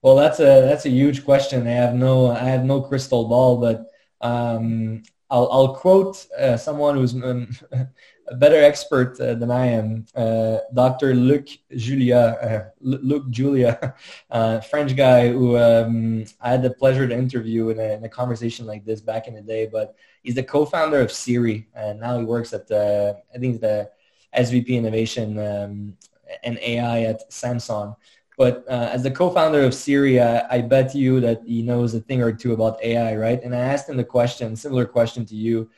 Well, 0.00 0.14
that's 0.14 0.38
a 0.38 0.62
that's 0.62 0.86
a 0.86 0.90
huge 0.90 1.24
question. 1.24 1.66
I 1.66 1.72
have 1.72 1.94
no 1.94 2.30
I 2.30 2.44
have 2.44 2.64
no 2.64 2.80
crystal 2.80 3.28
ball, 3.28 3.56
but 3.58 3.90
um, 4.20 5.02
I'll 5.28 5.48
I'll 5.50 5.74
quote 5.74 6.24
uh, 6.38 6.56
someone 6.56 6.94
who's 6.94 7.14
um, 7.14 7.48
a 8.30 8.34
better 8.34 8.62
expert 8.62 9.18
uh, 9.20 9.34
than 9.34 9.50
I 9.50 9.66
am, 9.66 10.06
uh, 10.14 10.58
Dr. 10.74 11.14
Luc 11.14 11.48
Julia, 11.74 12.18
uh, 12.18 12.70
Luc 12.80 13.28
Julia, 13.30 13.94
uh, 14.30 14.60
French 14.60 14.96
guy 14.96 15.28
who 15.28 15.56
um, 15.56 16.24
I 16.40 16.50
had 16.50 16.62
the 16.62 16.70
pleasure 16.70 17.06
to 17.06 17.14
interview 17.14 17.70
in 17.70 17.78
a, 17.78 17.94
in 17.94 18.04
a, 18.04 18.08
conversation 18.08 18.66
like 18.66 18.84
this 18.84 19.00
back 19.00 19.28
in 19.28 19.34
the 19.34 19.40
day. 19.40 19.66
But 19.66 19.94
he's 20.22 20.34
the 20.34 20.42
co-founder 20.42 21.00
of 21.00 21.12
Siri, 21.12 21.68
and 21.74 22.00
now 22.00 22.18
he 22.18 22.24
works 22.24 22.52
at 22.52 22.66
the 22.66 23.20
I 23.34 23.38
think 23.38 23.60
the 23.60 23.90
SVP 24.36 24.68
Innovation 24.68 25.38
um, 25.38 25.96
and 26.44 26.58
AI 26.58 27.02
at 27.02 27.30
Samsung. 27.30 27.96
But 28.36 28.64
uh, 28.68 28.90
as 28.92 29.02
the 29.02 29.10
co-founder 29.10 29.62
of 29.62 29.74
Siri, 29.74 30.20
I 30.20 30.60
bet 30.60 30.94
you 30.94 31.18
that 31.20 31.42
he 31.44 31.62
knows 31.62 31.94
a 31.94 32.00
thing 32.00 32.22
or 32.22 32.32
two 32.32 32.52
about 32.52 32.82
AI, 32.84 33.16
right? 33.16 33.42
And 33.42 33.52
I 33.52 33.58
asked 33.58 33.88
him 33.88 33.96
the 33.96 34.04
question, 34.04 34.54
similar 34.54 34.86
question 34.86 35.26
to 35.26 35.34
you, 35.34 35.68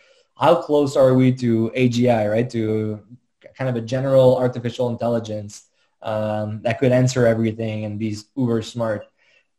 how 0.41 0.63
close 0.63 0.97
are 0.97 1.15
we 1.15 1.33
to 1.35 1.71
AGI, 1.77 2.31
right? 2.31 2.49
To 2.51 3.01
kind 3.55 3.69
of 3.69 3.77
a 3.77 3.81
general 3.87 4.39
artificial 4.39 4.89
intelligence 4.89 5.65
um, 6.03 6.63
that 6.63 6.79
could 6.79 6.93
answer 6.93 7.27
everything 7.27 7.85
and 7.85 7.99
be 7.99 8.17
uber 8.37 8.63
smart. 8.63 9.07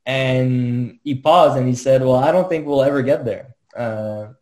And 0.06 1.00
he 1.04 1.15
paused 1.15 1.58
and 1.58 1.67
he 1.67 1.76
said, 1.76 2.02
well, 2.02 2.15
I 2.15 2.32
don't 2.32 2.50
think 2.50 2.65
we'll 2.65 2.82
ever 2.84 3.04
get 3.04 3.24
there. 3.24 3.56
Uh, 3.76 4.34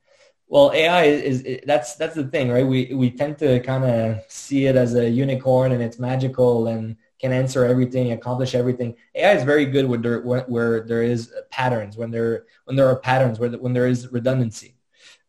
well, 0.48 0.72
AI 0.74 1.04
is, 1.04 1.42
is, 1.42 1.60
that's 1.66 1.96
that's 1.96 2.16
the 2.16 2.24
thing, 2.24 2.50
right? 2.50 2.66
We 2.66 2.92
we 2.96 3.12
tend 3.12 3.38
to 3.40 3.60
kind 3.60 3.84
of 3.84 4.24
see 4.30 4.66
it 4.66 4.76
as 4.76 4.96
a 4.96 5.08
unicorn 5.08 5.74
and 5.74 5.84
it's 5.84 6.00
magical 6.00 6.68
and 6.68 6.96
can 7.20 7.32
answer 7.32 7.66
everything, 7.66 8.14
accomplish 8.14 8.56
everything. 8.56 8.96
AI 9.14 9.34
is 9.34 9.44
very 9.44 9.66
good 9.66 9.86
where 9.86 10.00
there, 10.00 10.22
where 10.22 10.82
there 10.82 11.04
is 11.04 11.32
patterns, 11.52 11.98
when 11.98 12.10
there 12.10 12.46
when 12.64 12.76
there 12.76 12.88
are 12.88 12.96
patterns, 12.96 13.38
where 13.38 13.52
when 13.52 13.74
there 13.74 13.88
is 13.88 14.12
redundancy. 14.12 14.79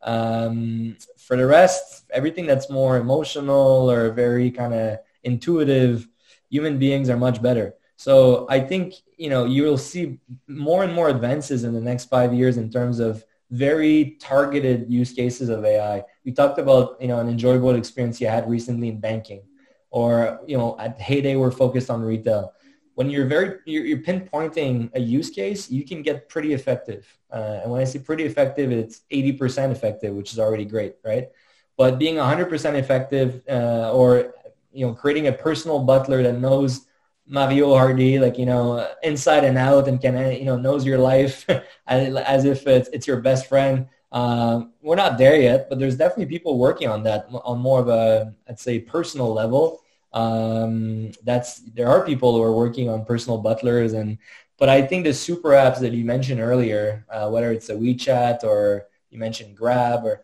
Um, 0.03 0.97
for 1.17 1.37
the 1.37 1.45
rest, 1.45 2.05
everything 2.11 2.45
that's 2.45 2.69
more 2.69 2.97
emotional 2.97 3.89
or 3.89 4.11
very 4.11 4.51
kind 4.51 4.73
of 4.73 4.99
intuitive, 5.23 6.07
human 6.49 6.79
beings 6.79 7.09
are 7.09 7.17
much 7.17 7.41
better. 7.41 7.75
So 7.95 8.47
I 8.49 8.59
think 8.59 8.95
you 9.17 9.29
know 9.29 9.45
you 9.45 9.63
will 9.63 9.77
see 9.77 10.17
more 10.47 10.83
and 10.83 10.93
more 10.93 11.09
advances 11.09 11.63
in 11.63 11.73
the 11.73 11.81
next 11.81 12.05
five 12.05 12.33
years 12.33 12.57
in 12.57 12.71
terms 12.71 12.99
of 12.99 13.23
very 13.51 14.17
targeted 14.19 14.89
use 14.89 15.13
cases 15.13 15.49
of 15.49 15.63
AI. 15.63 16.03
We 16.25 16.31
talked 16.31 16.57
about 16.57 16.99
you 16.99 17.07
know 17.07 17.19
an 17.19 17.29
enjoyable 17.29 17.75
experience 17.75 18.19
you 18.19 18.27
had 18.27 18.49
recently 18.49 18.89
in 18.89 18.99
banking 18.99 19.43
or 19.91 20.39
you 20.47 20.57
know 20.57 20.75
at 20.79 20.99
heyday 20.99 21.35
we're 21.35 21.51
focused 21.51 21.89
on 21.89 22.01
retail 22.01 22.53
when 23.01 23.09
you're 23.09 23.25
very 23.25 23.57
you're, 23.65 23.85
you're 23.89 24.03
pinpointing 24.09 24.91
a 24.93 24.99
use 24.99 25.31
case 25.31 25.71
you 25.71 25.83
can 25.83 26.03
get 26.03 26.29
pretty 26.29 26.53
effective 26.53 27.03
uh, 27.33 27.57
and 27.61 27.71
when 27.71 27.81
i 27.81 27.83
say 27.83 27.97
pretty 27.97 28.25
effective 28.31 28.71
it's 28.71 29.01
80% 29.11 29.71
effective 29.71 30.13
which 30.13 30.31
is 30.33 30.37
already 30.37 30.65
great 30.65 30.93
right 31.03 31.29
but 31.77 31.97
being 31.97 32.15
100% 32.15 32.75
effective 32.83 33.41
uh, 33.49 33.91
or 33.91 34.35
you 34.71 34.85
know 34.85 34.93
creating 34.93 35.25
a 35.27 35.33
personal 35.33 35.79
butler 35.79 36.21
that 36.21 36.37
knows 36.37 36.85
Mario 37.27 37.73
Hardy, 37.73 38.19
like 38.19 38.37
you 38.37 38.45
know, 38.45 38.85
inside 39.03 39.45
and 39.45 39.57
out, 39.57 39.87
and 39.87 40.01
can 40.01 40.13
you 40.33 40.43
know 40.43 40.57
knows 40.57 40.85
your 40.85 40.97
life 40.97 41.45
as, 41.87 42.43
if 42.43 42.67
it's, 42.67 42.89
it's 42.89 43.07
your 43.07 43.21
best 43.21 43.47
friend. 43.47 43.87
Um, 44.11 44.73
we're 44.81 44.97
not 44.97 45.17
there 45.17 45.39
yet, 45.39 45.69
but 45.69 45.79
there's 45.79 45.95
definitely 45.95 46.25
people 46.25 46.57
working 46.57 46.89
on 46.89 47.03
that 47.03 47.27
on 47.31 47.59
more 47.59 47.79
of 47.79 47.87
a, 47.87 48.33
I'd 48.49 48.59
say, 48.59 48.79
personal 48.79 49.31
level. 49.33 49.81
Um, 50.13 51.11
that's 51.23 51.59
there 51.73 51.87
are 51.87 52.05
people 52.05 52.35
who 52.35 52.43
are 52.43 52.55
working 52.55 52.89
on 52.89 53.05
personal 53.05 53.37
butlers, 53.37 53.93
and 53.93 54.17
but 54.57 54.69
I 54.69 54.81
think 54.81 55.05
the 55.05 55.13
super 55.13 55.49
apps 55.49 55.79
that 55.79 55.93
you 55.93 56.05
mentioned 56.05 56.41
earlier, 56.41 57.05
uh, 57.09 57.29
whether 57.29 57.51
it's 57.51 57.69
a 57.69 57.75
WeChat 57.75 58.43
or 58.43 58.87
you 59.09 59.17
mentioned 59.17 59.57
Grab, 59.57 60.05
or 60.05 60.23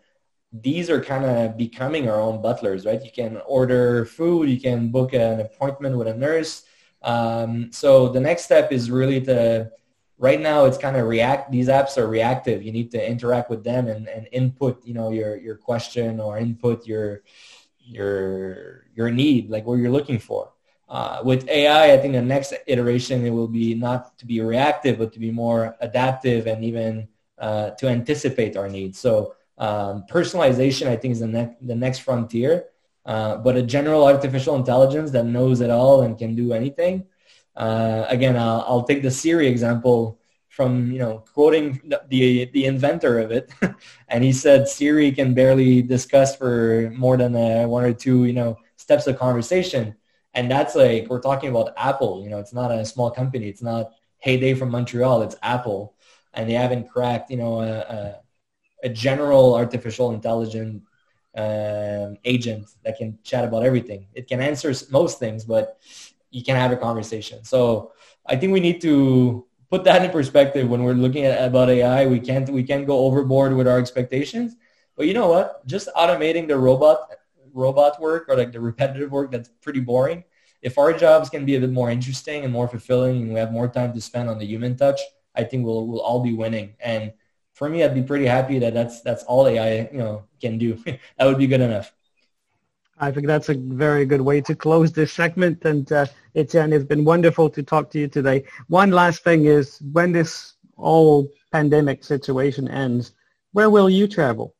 these 0.54 0.90
are 0.90 1.02
kind 1.02 1.26
of 1.26 1.58
becoming 1.58 2.10
our 2.10 2.20
own 2.20 2.42
butlers, 2.42 2.86
right? 2.86 3.04
You 3.04 3.12
can 3.12 3.42
order 3.46 4.06
food, 4.06 4.50
you 4.50 4.60
can 4.60 4.90
book 4.90 5.14
an 5.14 5.42
appointment 5.42 5.98
with 5.98 6.08
a 6.08 6.14
nurse. 6.14 6.64
Um, 7.02 7.72
so 7.72 8.10
the 8.10 8.20
next 8.20 8.44
step 8.44 8.72
is 8.72 8.90
really 8.90 9.22
to, 9.22 9.72
right 10.18 10.40
now 10.40 10.66
it's 10.66 10.78
kind 10.78 10.96
of 10.96 11.08
react, 11.08 11.52
these 11.52 11.68
apps 11.68 11.98
are 11.98 12.08
reactive. 12.08 12.64
You 12.64 12.72
need 12.72 12.92
to 12.92 13.10
interact 13.10 13.50
with 13.50 13.64
them 13.64 13.88
and, 13.88 14.08
and 14.08 14.28
input, 14.32 14.86
you 14.86 14.94
know, 14.94 15.10
your, 15.12 15.36
your 15.36 15.56
question 15.56 16.20
or 16.20 16.38
input 16.38 16.88
your, 16.88 17.24
your, 17.80 18.87
your 18.98 19.12
need, 19.12 19.50
like 19.50 19.66
what 19.66 19.76
you're 19.76 19.91
looking 19.91 20.20
for. 20.20 20.52
Uh, 20.89 21.22
with 21.24 21.48
AI, 21.50 21.93
I 21.93 21.98
think 21.98 22.14
the 22.14 22.22
next 22.22 22.54
iteration 22.66 23.26
it 23.26 23.30
will 23.30 23.48
be 23.48 23.76
not 23.76 24.18
to 24.20 24.26
be 24.26 24.41
reactive, 24.41 24.98
but 24.98 25.14
to 25.14 25.20
be 25.20 25.32
more 25.32 25.76
adaptive 25.82 26.48
and 26.48 26.64
even 26.64 27.08
uh, 27.38 27.72
to 27.72 27.88
anticipate 27.88 28.58
our 28.58 28.70
needs. 28.70 28.98
So 28.98 29.36
um, 29.58 30.06
personalization, 30.10 30.88
I 30.88 30.95
think, 30.95 31.14
is 31.14 31.20
the, 31.20 31.28
ne- 31.28 31.58
the 31.62 31.76
next 31.76 32.00
frontier. 32.00 32.66
Uh, 33.06 33.38
but 33.38 33.56
a 33.56 33.62
general 33.62 34.06
artificial 34.06 34.56
intelligence 34.56 35.12
that 35.12 35.26
knows 35.26 35.62
it 35.62 35.70
all 35.70 36.02
and 36.02 36.18
can 36.18 36.36
do 36.36 36.52
anything. 36.52 37.06
Uh, 37.56 38.06
again, 38.10 38.36
I'll, 38.36 38.66
I'll, 38.68 38.84
take 38.84 39.02
the 39.02 39.10
Siri 39.10 39.48
example 39.48 40.20
from, 40.50 40.91
you 40.91 41.00
know, 41.00 41.24
quoting 41.34 41.82
the, 42.10 42.50
the 42.52 42.66
inventor 42.66 43.20
of 43.20 43.32
it. 43.32 43.52
and 44.10 44.24
he 44.24 44.34
said 44.34 44.68
Siri 44.68 45.12
can 45.12 45.34
barely 45.34 45.82
discuss 45.82 46.36
for 46.36 46.91
more 46.95 47.16
than 47.16 47.36
uh, 47.36 47.66
one 47.68 47.84
or 47.84 47.93
two, 47.93 48.26
you 48.26 48.34
know, 48.34 48.58
steps 48.88 49.06
of 49.08 49.20
conversation. 49.20 49.96
And 50.34 50.50
that's 50.50 50.76
like, 50.76 51.08
we're 51.10 51.22
talking 51.30 51.50
about 51.50 51.74
Apple, 51.78 52.22
you 52.24 52.30
know, 52.30 52.40
it's 52.40 52.54
not 52.54 52.72
a 52.72 52.86
small 52.86 53.12
company. 53.12 53.48
It's 53.50 53.62
not 53.62 53.92
Heyday 54.20 54.54
from 54.54 54.70
Montreal. 54.72 55.24
It's 55.24 55.36
Apple. 55.42 55.96
And 56.34 56.50
they 56.50 56.54
haven't 56.54 56.90
cracked, 56.90 57.30
you 57.32 57.38
know, 57.38 57.62
a, 57.62 57.72
a 57.98 58.02
a 58.84 58.90
general 58.90 59.56
artificial 59.56 60.12
intelligence 60.12 60.84
um, 61.36 62.18
agent 62.24 62.66
that 62.84 62.98
can 62.98 63.18
chat 63.24 63.44
about 63.44 63.64
everything. 63.64 64.08
It 64.14 64.28
can 64.28 64.40
answer 64.40 64.72
most 64.92 65.20
things, 65.20 65.46
but 65.46 65.78
you 66.30 66.44
can 66.44 66.56
have 66.56 66.72
a 66.72 66.78
conversation. 66.78 67.44
So 67.44 67.92
I 68.26 68.36
think 68.36 68.54
we 68.54 68.60
need 68.60 68.80
to 68.82 69.46
put 69.72 69.84
that 69.86 70.04
in 70.06 70.12
perspective 70.12 70.70
when 70.70 70.84
we're 70.84 70.94
looking 70.94 71.26
at 71.26 71.44
about 71.48 71.70
AI. 71.70 72.06
We 72.06 72.20
can't 72.20 72.48
we 72.50 72.64
can't 72.64 72.86
go 72.86 73.00
overboard 73.08 73.52
with 73.58 73.68
our 73.68 73.80
expectations. 73.80 74.56
But 74.96 75.08
you 75.08 75.14
know 75.14 75.30
what? 75.30 75.66
Just 75.66 75.90
automating 75.96 76.48
the 76.48 76.58
robot 76.58 77.00
robot 77.58 77.99
work 77.99 78.26
or 78.30 78.38
like 78.38 78.51
the 78.51 78.62
repetitive 78.62 79.12
work 79.12 79.32
that's 79.32 79.49
pretty 79.62 79.80
boring. 79.80 80.24
If 80.62 80.78
our 80.78 80.93
jobs 80.93 81.30
can 81.30 81.45
be 81.45 81.55
a 81.55 81.60
bit 81.60 81.72
more 81.72 81.89
interesting 81.91 82.43
and 82.43 82.53
more 82.53 82.68
fulfilling, 82.68 83.22
and 83.22 83.34
we 83.34 83.39
have 83.39 83.51
more 83.51 83.68
time 83.68 83.93
to 83.93 84.01
spend 84.01 84.30
on 84.30 84.39
the 84.39 84.45
human 84.45 84.76
touch, 84.76 84.99
I 85.36 85.43
think 85.43 85.66
we'll 85.66 85.88
we'll 85.88 86.01
all 86.01 86.22
be 86.24 86.34
winning. 86.34 86.76
And 86.80 87.14
for 87.53 87.70
me, 87.70 87.84
I'd 87.84 87.93
be 87.93 88.03
pretty 88.03 88.26
happy 88.26 88.60
that 88.60 88.74
that's 88.74 89.01
that's 89.01 89.24
all 89.24 89.47
AI 89.47 89.89
you 89.91 89.99
know 89.99 90.24
can 90.41 90.58
do. 90.58 90.76
that 91.18 91.26
would 91.26 91.38
be 91.38 91.47
good 91.47 91.62
enough. 91.62 91.93
I 92.99 93.12
think 93.12 93.28
that's 93.28 93.49
a 93.49 93.53
very 93.53 94.05
good 94.05 94.22
way 94.22 94.41
to 94.41 94.55
close 94.55 94.91
this 94.91 95.14
segment. 95.14 95.64
And 95.66 95.91
uh, 95.91 96.08
Etienne, 96.36 96.74
it's 96.74 96.86
been 96.86 97.05
wonderful 97.05 97.49
to 97.51 97.62
talk 97.62 97.91
to 97.91 97.99
you 97.99 98.08
today. 98.08 98.43
One 98.70 98.89
last 98.89 99.24
thing 99.24 99.45
is 99.45 99.80
when 99.91 100.12
this 100.12 100.55
whole 100.78 101.28
pandemic 101.51 102.03
situation 102.03 102.68
ends, 102.68 103.14
where 103.53 103.70
will 103.70 103.89
you 103.89 104.08
travel? 104.08 104.55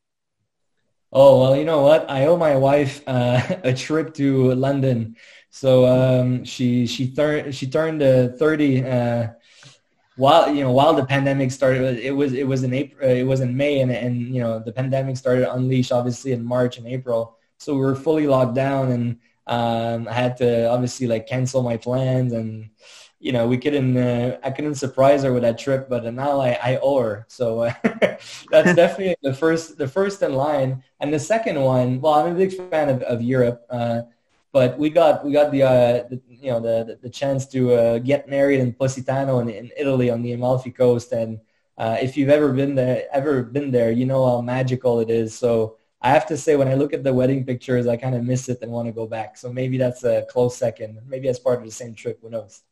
Oh 1.12 1.40
well, 1.40 1.56
you 1.56 1.64
know 1.64 1.82
what? 1.82 2.10
I 2.10 2.26
owe 2.26 2.36
my 2.36 2.56
wife 2.56 3.02
uh, 3.06 3.40
a 3.64 3.72
trip 3.72 4.14
to 4.14 4.54
London. 4.54 5.16
So 5.50 5.86
um, 5.86 6.44
she 6.44 6.86
she 6.86 7.10
turned 7.12 7.54
she 7.54 7.66
turned 7.66 8.02
uh, 8.02 8.28
thirty 8.28 8.84
uh, 8.84 9.28
while 10.16 10.52
you 10.52 10.62
know 10.62 10.72
while 10.72 10.94
the 10.94 11.06
pandemic 11.06 11.50
started 11.50 11.98
it 11.98 12.10
was 12.10 12.32
it 12.32 12.46
was 12.46 12.64
in 12.64 12.74
april 12.74 13.08
it 13.08 13.22
was 13.22 13.40
in 13.40 13.56
may 13.56 13.80
and 13.80 13.92
and 13.92 14.34
you 14.34 14.42
know 14.42 14.58
the 14.58 14.72
pandemic 14.72 15.16
started 15.16 15.42
to 15.42 15.54
unleash 15.54 15.92
obviously 15.92 16.32
in 16.32 16.44
march 16.44 16.76
and 16.76 16.88
april 16.88 17.38
so 17.58 17.72
we 17.72 17.80
were 17.80 17.94
fully 17.94 18.26
locked 18.26 18.54
down 18.54 18.90
and 18.90 19.18
um, 19.46 20.08
i 20.08 20.12
had 20.12 20.36
to 20.36 20.68
obviously 20.68 21.06
like 21.06 21.28
cancel 21.28 21.62
my 21.62 21.76
plans 21.76 22.32
and 22.32 22.68
you 23.20 23.32
know 23.32 23.46
we 23.46 23.58
couldn't 23.58 23.96
uh, 23.96 24.38
i 24.44 24.50
couldn't 24.50 24.76
surprise 24.76 25.22
her 25.22 25.32
with 25.32 25.42
that 25.42 25.58
trip 25.58 25.88
but 25.88 26.04
now 26.14 26.40
i, 26.40 26.58
I 26.62 26.78
owe 26.82 27.00
her 27.00 27.26
so 27.28 27.62
uh, 27.62 27.72
that's 28.50 28.74
definitely 28.76 29.16
the 29.22 29.34
first 29.34 29.78
the 29.78 29.88
first 29.88 30.22
in 30.22 30.34
line 30.34 30.82
and 31.00 31.12
the 31.12 31.18
second 31.18 31.60
one 31.60 32.00
well 32.00 32.14
i'm 32.14 32.32
a 32.32 32.34
big 32.34 32.52
fan 32.70 32.88
of, 32.88 33.02
of 33.02 33.22
europe 33.22 33.66
uh, 33.70 34.02
but 34.52 34.78
we 34.78 34.90
got 34.90 35.24
we 35.24 35.32
got 35.32 35.52
the, 35.52 35.62
uh, 35.62 36.08
the 36.08 36.20
you 36.28 36.50
know 36.50 36.60
the 36.60 36.98
the 37.02 37.10
chance 37.10 37.46
to 37.46 37.74
uh, 37.74 37.98
get 37.98 38.28
married 38.28 38.60
in 38.60 38.72
Positano 38.72 39.40
in, 39.40 39.48
in 39.50 39.70
Italy 39.76 40.10
on 40.10 40.22
the 40.22 40.32
Amalfi 40.32 40.70
Coast, 40.70 41.12
and 41.12 41.40
uh, 41.76 41.96
if 42.00 42.16
you've 42.16 42.30
ever 42.30 42.52
been 42.52 42.74
there, 42.74 43.04
ever 43.12 43.42
been 43.42 43.70
there, 43.70 43.90
you 43.90 44.06
know 44.06 44.26
how 44.26 44.40
magical 44.40 45.00
it 45.00 45.10
is. 45.10 45.36
So 45.36 45.76
I 46.00 46.10
have 46.10 46.26
to 46.26 46.36
say, 46.36 46.56
when 46.56 46.68
I 46.68 46.74
look 46.74 46.92
at 46.92 47.04
the 47.04 47.12
wedding 47.12 47.44
pictures, 47.44 47.86
I 47.86 47.96
kind 47.96 48.14
of 48.14 48.24
miss 48.24 48.48
it 48.48 48.58
and 48.62 48.72
want 48.72 48.86
to 48.86 48.92
go 48.92 49.06
back. 49.06 49.36
So 49.36 49.52
maybe 49.52 49.78
that's 49.78 50.04
a 50.04 50.26
close 50.30 50.56
second. 50.56 51.00
Maybe 51.06 51.28
as 51.28 51.38
part 51.38 51.58
of 51.58 51.64
the 51.64 51.70
same 51.72 51.94
trip. 51.94 52.20
Who 52.22 52.30
knows? 52.30 52.62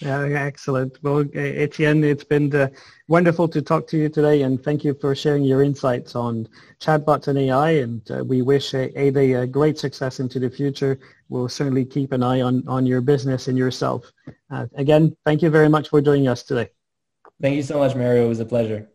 Yeah, 0.00 0.22
excellent. 0.22 1.02
Well, 1.02 1.24
Etienne, 1.34 2.04
it's 2.04 2.22
been 2.22 2.54
uh, 2.54 2.68
wonderful 3.08 3.48
to 3.48 3.60
talk 3.60 3.88
to 3.88 3.98
you 3.98 4.08
today, 4.08 4.42
and 4.42 4.62
thank 4.62 4.84
you 4.84 4.94
for 4.94 5.14
sharing 5.14 5.42
your 5.42 5.62
insights 5.62 6.14
on 6.14 6.48
chatbots 6.80 7.26
and 7.26 7.36
AI. 7.36 7.70
And 7.70 8.08
uh, 8.10 8.24
we 8.24 8.42
wish 8.42 8.70
Heyday 8.70 9.32
a 9.32 9.46
great 9.46 9.76
success 9.76 10.20
into 10.20 10.38
the 10.38 10.50
future. 10.50 11.00
We'll 11.28 11.48
certainly 11.48 11.84
keep 11.84 12.12
an 12.12 12.22
eye 12.22 12.42
on, 12.42 12.62
on 12.68 12.86
your 12.86 13.00
business 13.00 13.48
and 13.48 13.58
yourself. 13.58 14.12
Uh, 14.50 14.66
again, 14.76 15.16
thank 15.24 15.42
you 15.42 15.50
very 15.50 15.68
much 15.68 15.88
for 15.88 16.00
joining 16.00 16.28
us 16.28 16.44
today. 16.44 16.70
Thank 17.42 17.56
you 17.56 17.62
so 17.62 17.78
much, 17.78 17.96
Mario. 17.96 18.26
It 18.26 18.28
was 18.28 18.40
a 18.40 18.44
pleasure. 18.44 18.88